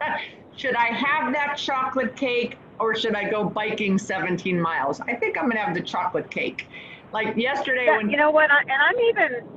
should 0.58 0.76
I 0.76 0.88
have 0.88 1.32
that 1.34 1.58
chocolate 1.58 2.15
cake 2.15 2.58
or 2.80 2.96
should 2.96 3.15
I 3.15 3.30
go 3.30 3.44
biking 3.44 4.00
17 4.00 4.60
miles? 4.60 5.00
I 5.02 5.13
think 5.13 5.38
I'm 5.38 5.48
gonna 5.48 5.60
have 5.60 5.76
the 5.76 5.82
chocolate 5.82 6.32
cake. 6.32 6.67
Like 7.13 7.38
yesterday 7.38 7.86
Yeah, 7.86 7.98
when 7.98 8.10
you 8.10 8.17
know 8.17 8.32
what? 8.32 8.50
I, 8.50 8.62
and 8.62 8.72
I'm 8.72 9.00
even. 9.00 9.48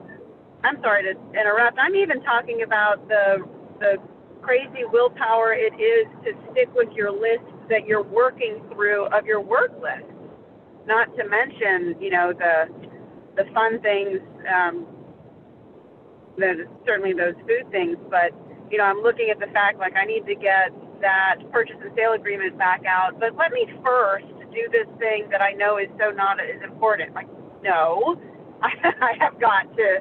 I'm 0.64 0.80
sorry 0.82 1.02
to 1.04 1.38
interrupt. 1.38 1.78
I'm 1.78 1.94
even 1.94 2.22
talking 2.22 2.62
about 2.62 3.08
the 3.08 3.44
the 3.80 3.96
crazy 4.42 4.84
willpower 4.92 5.54
it 5.54 5.72
is 5.80 6.06
to 6.24 6.32
stick 6.50 6.68
with 6.74 6.92
your 6.92 7.10
list 7.10 7.44
that 7.70 7.86
you're 7.86 8.02
working 8.02 8.62
through 8.70 9.06
of 9.06 9.24
your 9.24 9.40
work 9.40 9.72
list. 9.80 10.10
Not 10.86 11.08
to 11.16 11.26
mention, 11.26 12.00
you 12.00 12.10
know, 12.10 12.32
the 12.32 12.68
the 13.36 13.44
fun 13.54 13.80
things. 13.80 14.20
Um, 14.46 14.86
the 16.36 16.66
certainly 16.86 17.12
those 17.12 17.34
food 17.46 17.70
things, 17.70 17.96
but 18.10 18.32
you 18.70 18.78
know, 18.78 18.84
I'm 18.84 19.02
looking 19.02 19.30
at 19.30 19.38
the 19.38 19.46
fact 19.52 19.78
like 19.78 19.94
I 19.94 20.04
need 20.04 20.26
to 20.26 20.34
get 20.34 20.74
that 21.00 21.36
purchase 21.52 21.76
and 21.80 21.92
sale 21.96 22.12
agreement 22.12 22.58
back 22.58 22.82
out. 22.88 23.20
But 23.20 23.36
let 23.36 23.52
me 23.52 23.66
first 23.84 24.26
do 24.50 24.66
this 24.72 24.86
thing 24.98 25.28
that 25.30 25.40
I 25.42 25.52
know 25.52 25.78
is 25.78 25.88
so 25.98 26.10
not 26.10 26.38
as 26.40 26.62
important. 26.62 27.14
Like, 27.14 27.28
no, 27.62 28.16
I 28.62 29.14
have 29.20 29.38
got 29.40 29.70
to 29.76 30.00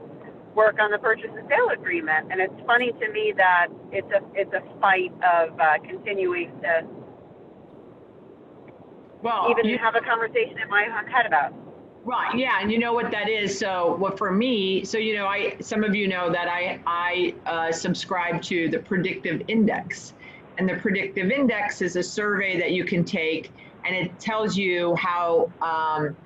work 0.56 0.78
on 0.80 0.92
the 0.92 0.98
purchase 0.98 1.30
and 1.38 1.48
sale 1.50 1.70
agreement. 1.74 2.32
And 2.32 2.40
it's 2.42 2.54
funny 2.66 2.92
to 2.92 3.12
me 3.12 3.34
that 3.38 3.68
it's 3.92 4.10
a 4.10 4.22
it's 4.34 4.54
a 4.54 4.62
fight 4.80 5.14
of 5.22 5.60
uh, 5.60 5.78
continuing 5.86 6.52
to 6.62 6.82
well, 9.22 9.48
even 9.52 9.66
you- 9.66 9.78
have 9.78 9.96
a 9.96 10.02
conversation 10.02 10.58
in 10.62 10.70
my 10.70 10.84
head 11.12 11.26
about. 11.26 11.54
Right. 12.06 12.38
Yeah, 12.38 12.60
and 12.62 12.72
you 12.72 12.80
know 12.80 12.94
what 12.94 13.12
that 13.12 13.30
is. 13.30 13.58
So, 13.58 13.96
what 13.96 14.18
for 14.18 14.32
me? 14.32 14.84
So, 14.84 14.98
you 14.98 15.16
know, 15.16 15.26
I 15.28 15.56
some 15.62 15.84
of 15.86 15.96
you 15.96 16.08
know 16.08 16.32
that 16.32 16.50
I 16.50 16.82
I 16.86 17.36
uh, 17.46 17.72
subscribe 17.72 18.42
to 18.44 18.70
the 18.70 18.80
predictive 18.80 19.42
index, 19.48 20.14
And 20.58 20.70
the 20.70 20.76
predictive 20.78 21.32
index 21.32 21.82
is 21.82 21.96
a 21.96 22.04
survey 22.04 22.60
that 22.60 22.72
you 22.72 22.86
can 22.86 23.06
take, 23.06 23.54
and 23.86 23.96
it 23.96 24.20
tells 24.20 24.58
you 24.58 24.96
how 24.98 25.54
um, 25.62 26.18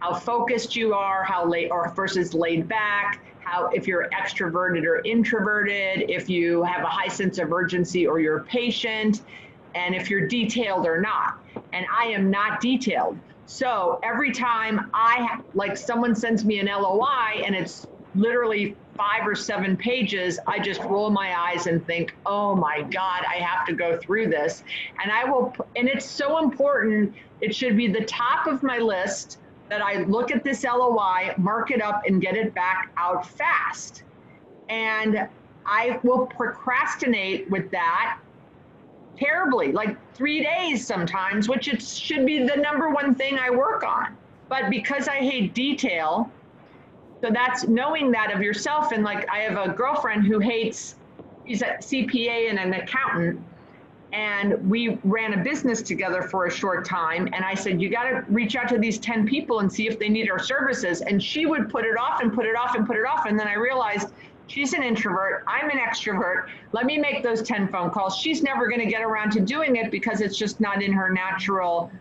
how 0.00 0.14
focused 0.14 0.76
you 0.76 0.94
are, 0.94 1.24
how 1.24 1.46
late 1.48 1.68
or 1.72 1.92
versus 1.94 2.34
laid 2.34 2.68
back, 2.68 3.20
how 3.40 3.68
if 3.74 3.86
you're 3.86 4.08
extroverted 4.10 4.84
or 4.86 5.02
introverted, 5.04 6.04
if 6.10 6.28
you 6.28 6.64
have 6.64 6.84
a 6.84 6.88
high 6.88 7.08
sense 7.08 7.38
of 7.38 7.52
urgency 7.52 8.06
or 8.06 8.20
you're 8.20 8.44
patient, 8.44 9.22
and 9.74 9.94
if 9.94 10.10
you're 10.10 10.28
detailed 10.28 10.86
or 10.86 11.00
not. 11.00 11.34
And 11.72 11.86
I 11.96 12.06
am 12.06 12.30
not 12.30 12.60
detailed. 12.60 13.20
So 13.50 13.98
every 14.02 14.30
time 14.30 14.90
I 14.92 15.40
like 15.54 15.78
someone 15.78 16.14
sends 16.14 16.44
me 16.44 16.58
an 16.58 16.66
LOI 16.66 17.42
and 17.46 17.56
it's 17.56 17.86
literally 18.14 18.76
five 18.94 19.26
or 19.26 19.34
seven 19.34 19.74
pages, 19.74 20.38
I 20.46 20.58
just 20.58 20.82
roll 20.82 21.08
my 21.08 21.34
eyes 21.34 21.66
and 21.66 21.84
think, 21.86 22.14
oh 22.26 22.54
my 22.54 22.82
God, 22.82 23.22
I 23.26 23.36
have 23.36 23.66
to 23.66 23.72
go 23.72 23.96
through 23.96 24.28
this. 24.28 24.62
And 25.02 25.10
I 25.10 25.24
will, 25.24 25.56
and 25.76 25.88
it's 25.88 26.04
so 26.04 26.38
important. 26.44 27.14
It 27.40 27.54
should 27.54 27.74
be 27.74 27.88
the 27.88 28.04
top 28.04 28.46
of 28.46 28.62
my 28.62 28.78
list 28.78 29.38
that 29.70 29.80
I 29.80 30.02
look 30.02 30.30
at 30.30 30.44
this 30.44 30.62
LOI, 30.64 31.32
mark 31.38 31.70
it 31.70 31.80
up, 31.80 32.02
and 32.06 32.20
get 32.20 32.36
it 32.36 32.52
back 32.54 32.92
out 32.98 33.26
fast. 33.26 34.02
And 34.68 35.26
I 35.64 35.98
will 36.02 36.26
procrastinate 36.26 37.50
with 37.50 37.70
that 37.70 38.18
terribly, 39.18 39.72
like 39.72 39.96
three 40.14 40.42
days 40.42 40.86
sometimes, 40.86 41.48
which 41.48 41.68
it 41.68 41.82
should 41.82 42.24
be 42.26 42.46
the 42.46 42.56
number 42.56 42.90
one 42.90 43.14
thing 43.14 43.38
I 43.38 43.50
work 43.50 43.82
on. 43.84 44.16
But 44.48 44.70
because 44.70 45.08
I 45.08 45.16
hate 45.16 45.54
detail, 45.54 46.30
so 47.20 47.30
that's 47.30 47.66
knowing 47.66 48.10
that 48.12 48.32
of 48.32 48.40
yourself. 48.40 48.92
And 48.92 49.02
like 49.02 49.28
I 49.28 49.38
have 49.38 49.58
a 49.58 49.72
girlfriend 49.72 50.24
who 50.24 50.38
hates, 50.38 50.96
she's 51.46 51.62
a 51.62 51.76
CPA 51.80 52.50
and 52.50 52.58
an 52.58 52.74
accountant. 52.74 53.42
And 54.10 54.70
we 54.70 54.98
ran 55.04 55.38
a 55.38 55.44
business 55.44 55.82
together 55.82 56.22
for 56.22 56.46
a 56.46 56.50
short 56.50 56.86
time. 56.86 57.28
And 57.34 57.44
I 57.44 57.54
said, 57.54 57.82
You 57.82 57.90
got 57.90 58.04
to 58.04 58.24
reach 58.30 58.56
out 58.56 58.68
to 58.70 58.78
these 58.78 58.98
10 58.98 59.26
people 59.26 59.60
and 59.60 59.70
see 59.70 59.86
if 59.86 59.98
they 59.98 60.08
need 60.08 60.30
our 60.30 60.38
services. 60.38 61.02
And 61.02 61.22
she 61.22 61.44
would 61.44 61.68
put 61.68 61.84
it 61.84 61.98
off 61.98 62.22
and 62.22 62.32
put 62.32 62.46
it 62.46 62.56
off 62.56 62.74
and 62.74 62.86
put 62.86 62.96
it 62.96 63.04
off. 63.04 63.26
And 63.26 63.38
then 63.38 63.46
I 63.48 63.54
realized 63.54 64.08
she's 64.48 64.72
an 64.72 64.82
introvert. 64.82 65.44
I'm 65.46 65.70
an 65.70 65.78
extrovert. 65.78 66.48
Let 66.72 66.86
me 66.86 66.98
make 66.98 67.22
those 67.22 67.42
10 67.42 67.68
phone 67.68 67.90
calls. 67.90 68.16
She's 68.16 68.42
never 68.42 68.66
going 68.66 68.80
to 68.80 68.86
get 68.86 69.02
around 69.02 69.30
to 69.32 69.40
doing 69.40 69.76
it 69.76 69.90
because 69.92 70.20
it's 70.20 70.36
just 70.36 70.58
not 70.60 70.82
in 70.82 70.92
her 70.92 71.10
natural, 71.10 71.92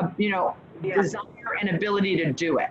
uh, 0.00 0.08
you 0.16 0.30
know, 0.30 0.56
Yeah. 0.82 1.00
desire 1.00 1.22
and 1.60 1.70
ability 1.70 2.16
to 2.16 2.32
do 2.32 2.58
it. 2.58 2.68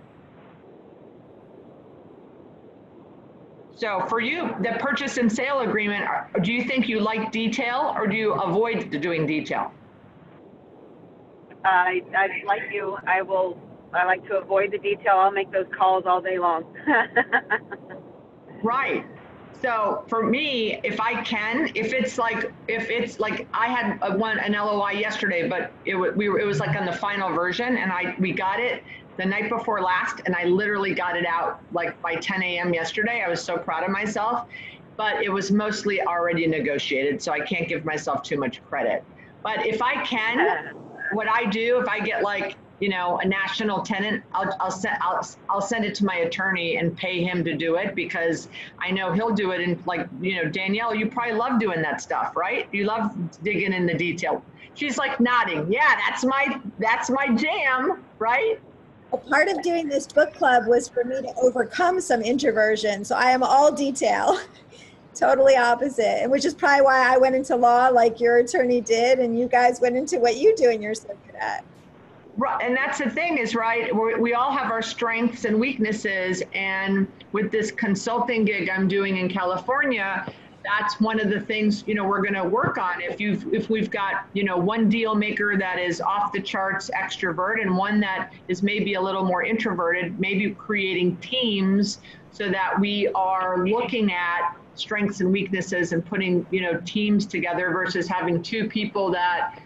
So 3.76 4.06
for 4.08 4.22
you, 4.22 4.56
the 4.62 4.78
purchase 4.80 5.18
and 5.18 5.30
sale 5.30 5.60
agreement, 5.60 6.06
do 6.44 6.54
you 6.54 6.64
think 6.64 6.88
you 6.88 7.02
like 7.02 7.32
detail 7.32 7.94
or 7.98 8.08
do 8.08 8.16
you 8.16 8.34
avoid 8.34 8.90
doing 9.02 9.26
detail? 9.26 9.74
I, 11.66 12.02
I 12.16 12.28
like 12.46 12.62
you. 12.72 12.96
I 13.08 13.22
will. 13.22 13.58
I 13.94 14.06
like 14.06 14.26
to 14.28 14.38
avoid 14.38 14.72
the 14.72 14.78
detail. 14.78 15.14
I'll 15.16 15.32
make 15.32 15.52
those 15.52 15.66
calls 15.78 16.06
all 16.06 16.22
day 16.22 16.38
long. 16.38 16.64
Right. 18.64 19.06
So 19.62 20.06
for 20.10 20.24
me, 20.24 20.80
if 20.84 21.00
I 21.00 21.24
can, 21.24 21.72
if 21.76 21.94
it's 21.94 22.18
like, 22.18 22.54
if 22.68 22.90
it's 22.90 23.20
like, 23.20 23.48
I 23.54 23.68
had 23.68 23.98
uh, 24.02 24.14
a 24.14 24.18
one, 24.18 24.38
an 24.40 24.54
LOI 24.54 24.92
yesterday, 24.92 25.48
but 25.48 25.72
it 25.86 25.96
we 25.96 26.30
were, 26.30 26.40
it 26.40 26.46
was 26.46 26.60
like 26.60 26.76
on 26.80 26.86
the 26.86 26.94
final 26.94 27.32
version 27.34 27.78
and 27.78 27.92
I, 27.92 28.16
we 28.20 28.34
got 28.34 28.60
it 28.60 28.84
the 29.18 29.26
night 29.26 29.50
before 29.50 29.82
last 29.82 30.22
and 30.26 30.36
I 30.36 30.44
literally 30.44 30.94
got 30.94 31.16
it 31.16 31.26
out 31.26 31.62
like 31.72 32.00
by 32.02 32.16
10 32.16 32.44
AM 32.44 32.74
yesterday. 32.74 33.24
I 33.26 33.30
was 33.30 33.44
so 33.44 33.58
proud 33.58 33.84
of 33.84 33.92
myself, 33.92 34.48
but 34.98 35.24
it 35.24 35.30
was 35.30 35.52
mostly 35.52 36.02
already 36.02 36.46
negotiated. 36.48 37.22
So 37.22 37.32
I 37.32 37.40
can't 37.40 37.68
give 37.68 37.86
myself 37.86 38.24
too 38.24 38.38
much 38.38 38.62
credit. 38.64 39.04
But 39.44 39.66
if 39.66 39.82
I 39.82 40.04
can, 40.04 40.74
what 41.14 41.30
I 41.30 41.46
do, 41.46 41.80
if 41.80 41.88
I 41.88 42.00
get 42.00 42.24
like, 42.24 42.58
you 42.80 42.90
know, 42.90 43.20
a 43.20 43.26
national 43.26 43.82
tenant, 43.82 44.24
I'll, 44.34 44.56
I'll 44.60 44.72
send, 44.72 44.98
I'll, 45.02 45.26
I'll 45.50 45.62
send 45.62 45.86
it 45.86 45.96
to 45.96 46.06
my 46.06 46.16
attorney 46.16 46.78
and 46.78 46.96
pay 46.96 47.24
him 47.24 47.44
to 47.46 47.56
do 47.56 47.76
it 47.76 47.96
because 47.96 48.50
I 48.80 48.92
know 48.92 49.14
he'll 49.14 49.34
do 49.34 49.52
it. 49.52 49.62
And 49.62 49.86
like, 49.86 50.08
you 50.22 50.36
know, 50.36 50.50
Danielle, 50.50 50.94
you 50.94 51.08
probably 51.08 51.34
love 51.34 51.60
doing 51.60 51.82
that 51.82 52.02
stuff, 52.02 52.36
right? 52.36 52.68
You 52.74 52.86
love 52.86 53.16
digging 53.44 53.74
in 53.74 53.86
the 53.86 53.94
detail. 53.94 54.44
She's 54.74 54.98
like 54.98 55.20
nodding. 55.22 55.72
Yeah, 55.72 55.96
that's 56.06 56.26
my, 56.26 56.60
that's 56.80 57.10
my 57.10 57.34
jam, 57.36 58.04
right? 58.20 58.60
A 59.14 59.18
part 59.18 59.48
of 59.48 59.62
doing 59.62 59.88
this 59.88 60.08
book 60.08 60.34
club 60.34 60.68
was 60.68 60.90
for 60.90 61.06
me 61.06 61.22
to 61.22 61.34
overcome 61.42 62.02
some 62.02 62.22
introversion. 62.22 63.06
So 63.06 63.16
I 63.16 63.32
am 63.32 63.42
all 63.42 63.72
detail, 63.72 64.38
totally 65.16 65.56
opposite, 65.56 66.24
and 66.24 66.30
which 66.30 66.44
is 66.44 66.54
probably 66.54 66.84
why 66.84 67.14
I 67.14 67.18
went 67.18 67.36
into 67.36 67.56
law 67.56 67.88
like 67.88 68.20
your 68.20 68.38
attorney 68.38 68.82
did, 68.82 69.20
and 69.20 69.40
you 69.40 69.48
guys 69.48 69.80
went 69.80 69.96
into 69.96 70.20
what 70.20 70.36
you 70.36 70.54
do 70.58 70.70
and 70.70 70.84
you're 70.84 70.96
so 70.96 71.08
good 71.26 71.36
at. 71.40 71.64
And 72.62 72.76
that's 72.76 72.98
the 72.98 73.10
thing 73.10 73.38
is 73.38 73.56
right. 73.56 73.96
we 73.96 74.16
we 74.16 74.34
all 74.34 74.52
have 74.52 74.72
our 74.72 74.82
strengths 74.82 75.46
and 75.46 75.60
weaknesses, 75.60 76.44
and 76.54 77.08
with 77.32 77.52
this 77.52 77.72
consulting 77.72 78.46
gig 78.46 78.70
I'm 78.70 78.88
doing 78.88 79.18
in 79.18 79.30
California, 79.30 80.26
that's 80.66 81.00
one 81.00 81.20
of 81.20 81.30
the 81.30 81.40
things 81.40 81.84
you 81.88 81.96
know 81.96 82.04
we're 82.04 82.22
going 82.22 82.34
to 82.34 82.44
work 82.44 82.78
on. 82.78 83.02
If 83.02 83.22
you've 83.22 83.54
if 83.54 83.70
we've 83.70 83.90
got 83.90 84.28
you 84.34 84.44
know 84.44 84.58
one 84.58 84.90
deal 84.90 85.16
maker 85.16 85.58
that 85.58 85.80
is 85.80 86.02
off 86.02 86.34
the 86.34 86.42
charts 86.42 86.90
extrovert 86.94 87.62
and 87.62 87.78
one 87.78 88.00
that 88.02 88.34
is 88.50 88.62
maybe 88.62 88.96
a 88.96 89.02
little 89.02 89.24
more 89.24 89.44
introverted, 89.44 90.20
maybe 90.20 90.52
creating 90.52 91.18
teams 91.18 92.00
so 92.32 92.50
that 92.50 92.78
we 92.80 93.08
are 93.16 93.66
looking 93.66 94.12
at 94.12 94.58
strengths 94.74 95.22
and 95.22 95.32
weaknesses 95.32 95.94
and 95.94 96.06
putting 96.06 96.46
you 96.52 96.62
know 96.62 96.82
teams 96.86 97.26
together 97.26 97.72
versus 97.72 98.08
having 98.08 98.42
two 98.44 98.68
people 98.68 99.10
that 99.10 99.62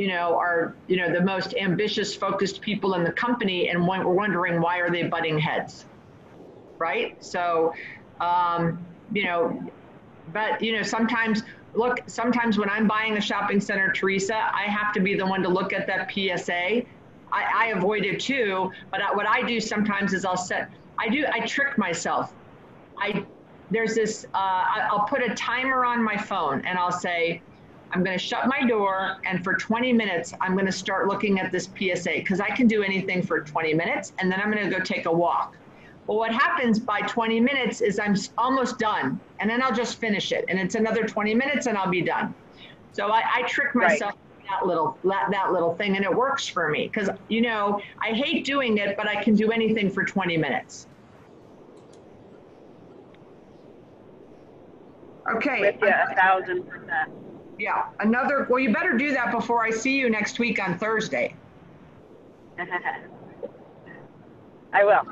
you 0.00 0.08
know, 0.08 0.34
are, 0.34 0.74
you 0.86 0.96
know, 0.96 1.12
the 1.12 1.20
most 1.20 1.52
ambitious, 1.60 2.14
focused 2.14 2.62
people 2.62 2.94
in 2.94 3.04
the 3.04 3.12
company, 3.12 3.68
and 3.68 3.86
we're 3.86 4.02
wondering 4.06 4.58
why 4.58 4.78
are 4.78 4.90
they 4.90 5.02
butting 5.02 5.38
heads, 5.38 5.84
right? 6.78 7.22
So, 7.22 7.74
um, 8.18 8.82
you 9.12 9.24
know, 9.24 9.62
but 10.32 10.62
you 10.62 10.74
know, 10.74 10.82
sometimes 10.82 11.42
look, 11.74 11.98
sometimes 12.06 12.56
when 12.56 12.70
I'm 12.70 12.88
buying 12.88 13.18
a 13.18 13.20
shopping 13.20 13.60
center, 13.60 13.92
Teresa, 13.92 14.36
I 14.36 14.62
have 14.70 14.94
to 14.94 15.00
be 15.00 15.16
the 15.16 15.26
one 15.26 15.42
to 15.42 15.50
look 15.50 15.74
at 15.74 15.86
that 15.88 16.10
PSA. 16.10 16.82
I, 17.30 17.44
I 17.54 17.66
avoid 17.76 18.06
it 18.06 18.20
too, 18.20 18.72
but 18.90 19.02
what 19.14 19.28
I 19.28 19.42
do 19.42 19.60
sometimes 19.60 20.14
is 20.14 20.24
I'll 20.24 20.34
set, 20.34 20.70
I 20.98 21.10
do, 21.10 21.26
I 21.30 21.44
trick 21.44 21.76
myself. 21.76 22.32
I, 22.98 23.26
there's 23.70 23.94
this, 23.94 24.24
uh, 24.32 24.64
I'll 24.90 25.06
put 25.06 25.22
a 25.22 25.34
timer 25.34 25.84
on 25.84 26.02
my 26.02 26.16
phone 26.16 26.64
and 26.64 26.78
I'll 26.78 26.90
say, 26.90 27.42
I'm 27.92 28.04
going 28.04 28.16
to 28.16 28.24
shut 28.24 28.46
my 28.46 28.66
door 28.66 29.16
and 29.24 29.42
for 29.42 29.54
20 29.54 29.92
minutes, 29.92 30.32
I'm 30.40 30.52
going 30.52 30.66
to 30.66 30.72
start 30.72 31.08
looking 31.08 31.40
at 31.40 31.50
this 31.50 31.68
PSA 31.76 32.10
because 32.16 32.40
I 32.40 32.48
can 32.48 32.66
do 32.66 32.82
anything 32.82 33.22
for 33.22 33.40
20 33.40 33.74
minutes 33.74 34.12
and 34.18 34.30
then 34.30 34.40
I'm 34.40 34.50
going 34.50 34.68
to 34.68 34.76
go 34.76 34.82
take 34.82 35.06
a 35.06 35.12
walk. 35.12 35.54
Well, 36.06 36.18
what 36.18 36.32
happens 36.32 36.78
by 36.78 37.00
20 37.02 37.40
minutes 37.40 37.80
is 37.80 37.98
I'm 37.98 38.14
almost 38.38 38.78
done 38.78 39.20
and 39.40 39.50
then 39.50 39.62
I'll 39.62 39.74
just 39.74 39.98
finish 39.98 40.32
it 40.32 40.44
and 40.48 40.58
it's 40.58 40.74
another 40.74 41.04
20 41.04 41.34
minutes 41.34 41.66
and 41.66 41.76
I'll 41.76 41.90
be 41.90 42.02
done. 42.02 42.34
So 42.92 43.08
I, 43.08 43.22
I 43.36 43.42
trick 43.48 43.74
Right. 43.74 43.90
myself 43.90 44.14
with 44.14 44.46
that 44.48 44.66
little 44.66 44.98
that, 45.04 45.28
that 45.30 45.52
little 45.52 45.74
thing 45.76 45.96
and 45.96 46.04
it 46.04 46.14
works 46.14 46.48
for 46.48 46.68
me 46.68 46.86
because 46.92 47.08
you 47.28 47.42
know 47.42 47.80
I 48.02 48.08
hate 48.08 48.44
doing 48.44 48.78
it, 48.78 48.96
but 48.96 49.08
I 49.08 49.22
can 49.22 49.34
do 49.34 49.50
anything 49.52 49.90
for 49.90 50.04
20 50.04 50.36
minutes. 50.36 50.88
Okay. 55.36 55.60
With 55.60 55.76
you 55.80 55.88
a 55.88 56.14
thousand 56.16 56.66
percent. 56.68 57.29
Yeah, 57.60 57.84
another, 58.00 58.46
well, 58.48 58.58
you 58.58 58.72
better 58.72 58.96
do 58.96 59.12
that 59.12 59.32
before 59.32 59.62
I 59.62 59.68
see 59.68 59.98
you 59.98 60.08
next 60.08 60.38
week 60.38 60.58
on 60.66 60.78
Thursday. 60.78 61.34
I 64.72 64.82
will. 64.82 65.02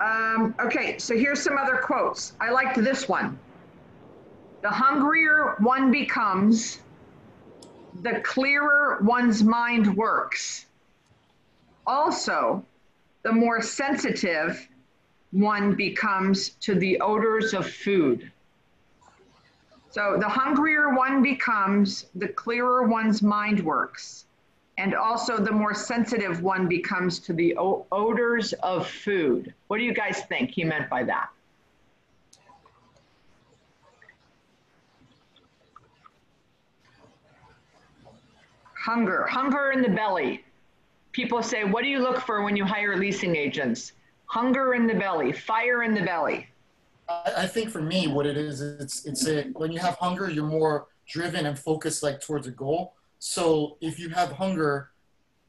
Um, 0.00 0.54
okay, 0.60 0.96
so 0.98 1.18
here's 1.18 1.42
some 1.42 1.58
other 1.58 1.78
quotes. 1.78 2.34
I 2.40 2.52
liked 2.52 2.76
this 2.76 3.08
one. 3.08 3.36
The 4.62 4.68
hungrier 4.68 5.56
one 5.58 5.90
becomes, 5.90 6.82
the 8.02 8.20
clearer 8.20 9.00
one's 9.02 9.42
mind 9.42 9.96
works. 9.96 10.66
Also, 11.84 12.64
the 13.24 13.32
more 13.32 13.60
sensitive 13.60 14.68
one 15.32 15.74
becomes 15.74 16.50
to 16.60 16.76
the 16.76 17.00
odors 17.00 17.54
of 17.54 17.68
food. 17.68 18.30
So 19.94 20.16
the 20.18 20.28
hungrier 20.28 20.92
one 20.92 21.22
becomes, 21.22 22.06
the 22.16 22.26
clearer 22.26 22.82
one's 22.82 23.22
mind 23.22 23.60
works. 23.60 24.24
And 24.76 24.92
also, 24.92 25.38
the 25.38 25.52
more 25.52 25.72
sensitive 25.72 26.42
one 26.42 26.66
becomes 26.66 27.20
to 27.20 27.32
the 27.32 27.54
odors 27.56 28.54
of 28.54 28.88
food. 28.88 29.54
What 29.68 29.78
do 29.78 29.84
you 29.84 29.94
guys 29.94 30.22
think 30.24 30.50
he 30.50 30.64
meant 30.64 30.90
by 30.90 31.04
that? 31.04 31.28
Hunger, 38.72 39.28
hunger 39.30 39.70
in 39.70 39.80
the 39.80 39.90
belly. 39.90 40.44
People 41.12 41.40
say, 41.40 41.62
What 41.62 41.84
do 41.84 41.88
you 41.88 42.00
look 42.00 42.18
for 42.18 42.42
when 42.42 42.56
you 42.56 42.64
hire 42.64 42.96
leasing 42.96 43.36
agents? 43.36 43.92
Hunger 44.26 44.74
in 44.74 44.88
the 44.88 44.94
belly, 44.94 45.30
fire 45.30 45.84
in 45.84 45.94
the 45.94 46.02
belly. 46.02 46.48
I, 47.08 47.32
I 47.38 47.46
think 47.46 47.70
for 47.70 47.82
me, 47.82 48.06
what 48.06 48.26
it 48.26 48.36
is, 48.36 48.60
it's 48.60 49.04
it's 49.04 49.26
a 49.26 49.44
when 49.52 49.72
you 49.72 49.78
have 49.80 49.96
hunger, 49.96 50.30
you're 50.30 50.46
more 50.46 50.86
driven 51.06 51.46
and 51.46 51.58
focused 51.58 52.02
like 52.02 52.20
towards 52.20 52.46
a 52.46 52.50
goal. 52.50 52.94
So 53.18 53.76
if 53.80 53.98
you 53.98 54.08
have 54.10 54.32
hunger, 54.32 54.90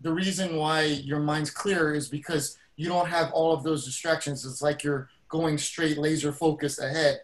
the 0.02 0.12
reason 0.12 0.58
why 0.58 0.84
your 0.84 1.20
mind's 1.20 1.52
clear 1.52 1.94
is 1.94 2.08
because 2.08 2.58
you 2.76 2.88
don't 2.88 3.08
have 3.08 3.32
all 3.32 3.54
of 3.54 3.64
those 3.64 3.86
distractions. 3.86 4.46
It's 4.46 4.62
like 4.62 4.84
you're 4.84 5.10
going 5.30 5.58
straight 5.58 5.98
laser 5.98 6.32
focused 6.32 6.80
ahead. 6.80 7.22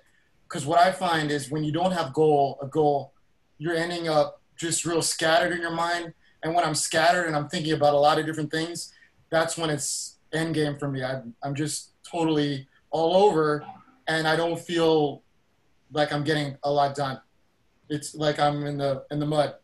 Because 0.47 0.65
what 0.65 0.79
I 0.79 0.91
find 0.91 1.31
is 1.31 1.49
when 1.49 1.63
you 1.63 1.71
don't 1.71 1.91
have 1.91 2.13
goal, 2.13 2.59
a 2.61 2.67
goal, 2.67 3.13
you're 3.57 3.75
ending 3.75 4.09
up 4.09 4.41
just 4.57 4.85
real 4.85 5.01
scattered 5.01 5.53
in 5.53 5.61
your 5.61 5.75
mind. 5.75 6.13
And 6.43 6.53
when 6.55 6.63
I'm 6.63 6.75
scattered 6.75 7.27
and 7.27 7.35
I'm 7.35 7.47
thinking 7.47 7.73
about 7.73 7.93
a 7.93 7.97
lot 7.97 8.19
of 8.19 8.25
different 8.25 8.51
things, 8.51 8.93
that's 9.29 9.57
when 9.57 9.69
it's 9.69 10.17
end 10.33 10.55
game 10.55 10.77
for 10.77 10.89
me. 10.89 11.03
I'm, 11.03 11.35
I'm 11.43 11.55
just 11.55 11.91
totally 12.03 12.67
all 12.89 13.15
over, 13.15 13.65
and 14.17 14.27
I 14.27 14.35
don't 14.35 14.59
feel 14.59 15.23
like 15.91 16.11
I'm 16.11 16.23
getting 16.23 16.57
a 16.63 16.71
lot 16.71 16.95
done. 16.95 17.19
It's 17.89 18.13
like 18.15 18.39
I'm 18.39 18.65
in 18.65 18.77
the 18.77 19.05
in 19.11 19.19
the 19.19 19.25
mud. 19.25 19.55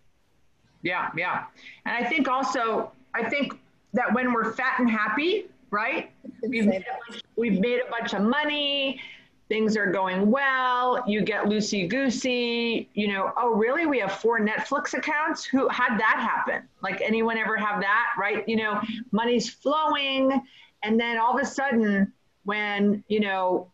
Yeah, 0.84 1.10
yeah. 1.18 1.46
And 1.86 1.96
I 1.96 2.08
think 2.08 2.28
also, 2.28 2.92
I 3.14 3.28
think 3.30 3.54
that 3.94 4.14
when 4.14 4.34
we're 4.34 4.54
fat 4.54 4.80
and 4.80 4.90
happy, 4.90 5.48
right? 5.72 6.12
We've 6.48 6.66
made, 6.66 6.84
a 6.84 7.12
bunch, 7.12 7.24
we've 7.36 7.60
made 7.60 7.80
a 7.86 7.90
bunch 7.90 8.14
of 8.14 8.22
money, 8.22 9.02
things 9.50 9.76
are 9.76 9.92
going 9.92 10.30
well, 10.30 11.04
you 11.08 11.22
get 11.22 11.46
loosey 11.46 11.90
goosey, 11.90 12.90
you 12.94 13.08
know, 13.08 13.34
oh, 13.38 13.54
really? 13.54 13.86
We 13.86 14.00
have 14.00 14.14
four 14.14 14.40
Netflix 14.40 14.94
accounts? 14.94 15.44
Who 15.46 15.68
had 15.70 15.98
that 15.98 16.18
happen? 16.20 16.68
Like, 16.82 17.02
anyone 17.02 17.38
ever 17.38 17.58
have 17.58 17.82
that, 17.82 18.14
right? 18.18 18.48
You 18.48 18.58
know, 18.58 18.82
money's 19.12 19.50
flowing. 19.50 20.42
And 20.84 21.00
then 21.00 21.18
all 21.18 21.36
of 21.36 21.42
a 21.42 21.46
sudden, 21.46 22.14
when, 22.44 23.04
you 23.08 23.20
know, 23.20 23.72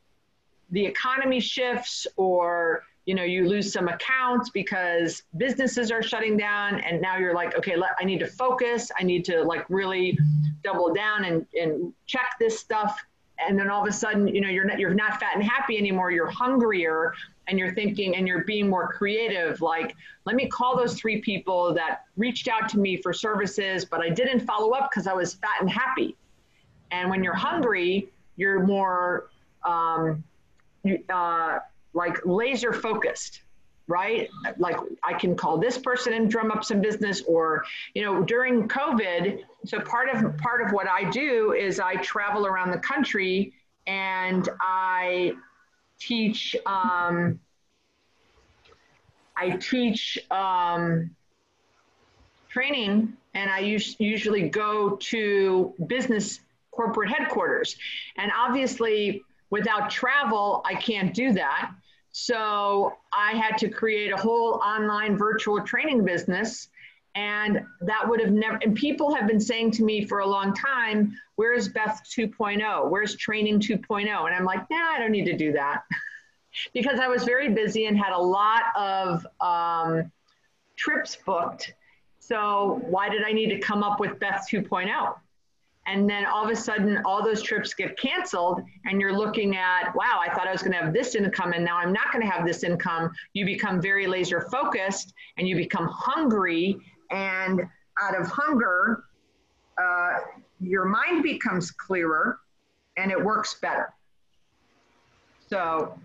the 0.73 0.85
economy 0.85 1.39
shifts 1.39 2.05
or 2.17 2.83
you 3.05 3.13
know 3.13 3.23
you 3.23 3.47
lose 3.47 3.71
some 3.71 3.87
accounts 3.87 4.49
because 4.49 5.23
businesses 5.37 5.91
are 5.91 6.01
shutting 6.01 6.35
down 6.35 6.79
and 6.81 7.01
now 7.01 7.17
you're 7.17 7.35
like 7.35 7.55
okay 7.55 7.75
let, 7.75 7.91
i 7.99 8.03
need 8.03 8.19
to 8.19 8.27
focus. 8.27 8.91
I 8.99 9.03
need 9.03 9.23
to 9.25 9.43
like 9.43 9.65
really 9.69 10.17
double 10.63 10.93
down 10.93 11.25
and, 11.25 11.45
and 11.53 11.93
check 12.07 12.35
this 12.39 12.59
stuff. 12.59 12.99
And 13.45 13.59
then 13.59 13.69
all 13.69 13.81
of 13.81 13.87
a 13.87 13.91
sudden 13.91 14.27
you 14.27 14.41
know 14.41 14.49
you're 14.49 14.65
not 14.65 14.79
you're 14.79 14.93
not 14.93 15.19
fat 15.19 15.35
and 15.35 15.43
happy 15.43 15.77
anymore. 15.77 16.11
You're 16.11 16.29
hungrier 16.29 17.13
and 17.47 17.59
you're 17.59 17.73
thinking 17.73 18.15
and 18.15 18.27
you're 18.27 18.45
being 18.45 18.67
more 18.69 18.91
creative. 18.93 19.61
Like 19.61 19.95
let 20.25 20.35
me 20.35 20.47
call 20.47 20.75
those 20.75 20.95
three 20.95 21.21
people 21.21 21.73
that 21.75 22.05
reached 22.17 22.47
out 22.47 22.67
to 22.69 22.79
me 22.79 22.95
for 22.97 23.11
services 23.11 23.83
but 23.83 23.99
i 23.99 24.09
didn't 24.09 24.39
follow 24.39 24.71
up 24.71 24.89
because 24.89 25.05
i 25.05 25.13
was 25.13 25.35
fat 25.35 25.57
and 25.59 25.69
happy. 25.69 26.15
And 26.89 27.09
when 27.11 27.23
you're 27.23 27.35
hungry 27.35 28.09
you're 28.37 28.65
more 28.65 29.29
um, 29.65 30.23
uh, 31.09 31.59
like 31.93 32.17
laser 32.25 32.73
focused 32.73 33.41
right? 33.87 34.29
Like 34.57 34.77
i 35.03 35.13
can 35.13 35.35
call 35.35 35.57
this 35.57 35.77
person 35.77 36.13
and 36.13 36.31
drum 36.31 36.51
up 36.51 36.63
some 36.63 36.79
business 36.79 37.21
or 37.27 37.65
you 37.93 38.01
know 38.01 38.23
during 38.23 38.67
covid 38.67 39.43
so 39.65 39.79
part 39.81 40.07
of 40.09 40.37
part 40.37 40.61
of 40.61 40.71
what 40.71 40.87
i 40.87 41.09
do 41.09 41.51
is 41.53 41.79
i 41.79 41.95
travel 41.97 42.47
around 42.47 42.71
the 42.71 42.77
country 42.77 43.51
and 43.85 44.47
i 44.61 45.33
teach 45.99 46.55
um, 46.65 47.39
i 49.35 49.49
teach 49.57 50.17
um, 50.31 51.09
training 52.47 53.11
and 53.33 53.49
i 53.49 53.59
us- 53.61 53.99
usually 53.99 54.47
go 54.47 54.95
to 54.97 55.73
business 55.87 56.39
corporate 56.73 57.09
headquarters. 57.09 57.77
And 58.17 58.31
obviously 58.35 59.23
without 59.57 59.89
travel 59.89 60.61
i 60.65 60.75
can't 60.75 61.13
do 61.13 61.27
that 61.31 61.71
so 62.13 62.93
I 63.11 63.31
had 63.31 63.57
to 63.57 63.69
create 63.69 64.13
a 64.13 64.17
whole 64.17 64.61
online 64.63 65.17
virtual 65.17 65.59
training 65.61 66.05
business. 66.05 66.69
And 67.15 67.61
that 67.81 68.07
would 68.07 68.19
have 68.21 68.31
never, 68.31 68.59
and 68.63 68.75
people 68.75 69.13
have 69.13 69.27
been 69.27 69.39
saying 69.39 69.71
to 69.71 69.83
me 69.83 70.05
for 70.05 70.19
a 70.19 70.25
long 70.25 70.53
time, 70.53 71.15
where's 71.35 71.67
Beth 71.67 72.01
2.0? 72.15 72.89
Where's 72.89 73.15
training 73.15 73.59
2.0? 73.59 74.01
And 74.01 74.35
I'm 74.35 74.45
like, 74.45 74.67
nah, 74.71 74.91
I 74.93 74.99
don't 74.99 75.11
need 75.11 75.25
to 75.25 75.37
do 75.37 75.51
that. 75.53 75.83
because 76.73 76.99
I 76.99 77.07
was 77.07 77.23
very 77.23 77.49
busy 77.49 77.85
and 77.85 77.97
had 77.97 78.13
a 78.13 78.19
lot 78.19 78.63
of 78.75 79.27
um, 79.41 80.11
trips 80.75 81.17
booked. 81.23 81.73
So 82.19 82.81
why 82.85 83.09
did 83.09 83.23
I 83.23 83.31
need 83.31 83.49
to 83.49 83.59
come 83.59 83.83
up 83.83 83.99
with 83.99 84.19
Beth 84.19 84.47
2.0? 84.51 85.15
And 85.85 86.09
then 86.09 86.25
all 86.25 86.43
of 86.43 86.49
a 86.49 86.55
sudden 86.55 87.01
all 87.05 87.23
those 87.23 87.41
trips 87.41 87.73
get 87.73 87.97
canceled 87.97 88.61
and 88.85 89.01
you're 89.01 89.15
looking 89.15 89.55
at 89.55 89.93
wow 89.95 90.19
i 90.21 90.33
thought 90.33 90.47
i 90.47 90.51
was 90.51 90.61
going 90.61 90.71
to 90.71 90.77
have 90.77 90.93
this 90.93 91.15
income 91.15 91.53
and 91.53 91.63
now 91.63 91.77
i'm 91.77 91.91
not 91.91 92.11
going 92.11 92.23
to 92.23 92.29
have 92.29 92.45
this 92.45 92.63
income. 92.63 93.11
You 93.33 93.45
become 93.45 93.81
very 93.81 94.07
laser 94.07 94.41
focused 94.51 95.13
and 95.37 95.47
you 95.47 95.55
become 95.55 95.87
hungry 95.87 96.77
and 97.11 97.61
out 98.01 98.19
of 98.19 98.27
hunger 98.27 99.03
uh, 99.77 100.19
your 100.59 100.85
mind 100.85 101.23
becomes 101.23 101.71
clearer 101.71 102.39
and 102.97 103.11
it 103.11 103.21
works 103.21 103.55
better. 103.59 103.91
So 105.49 105.97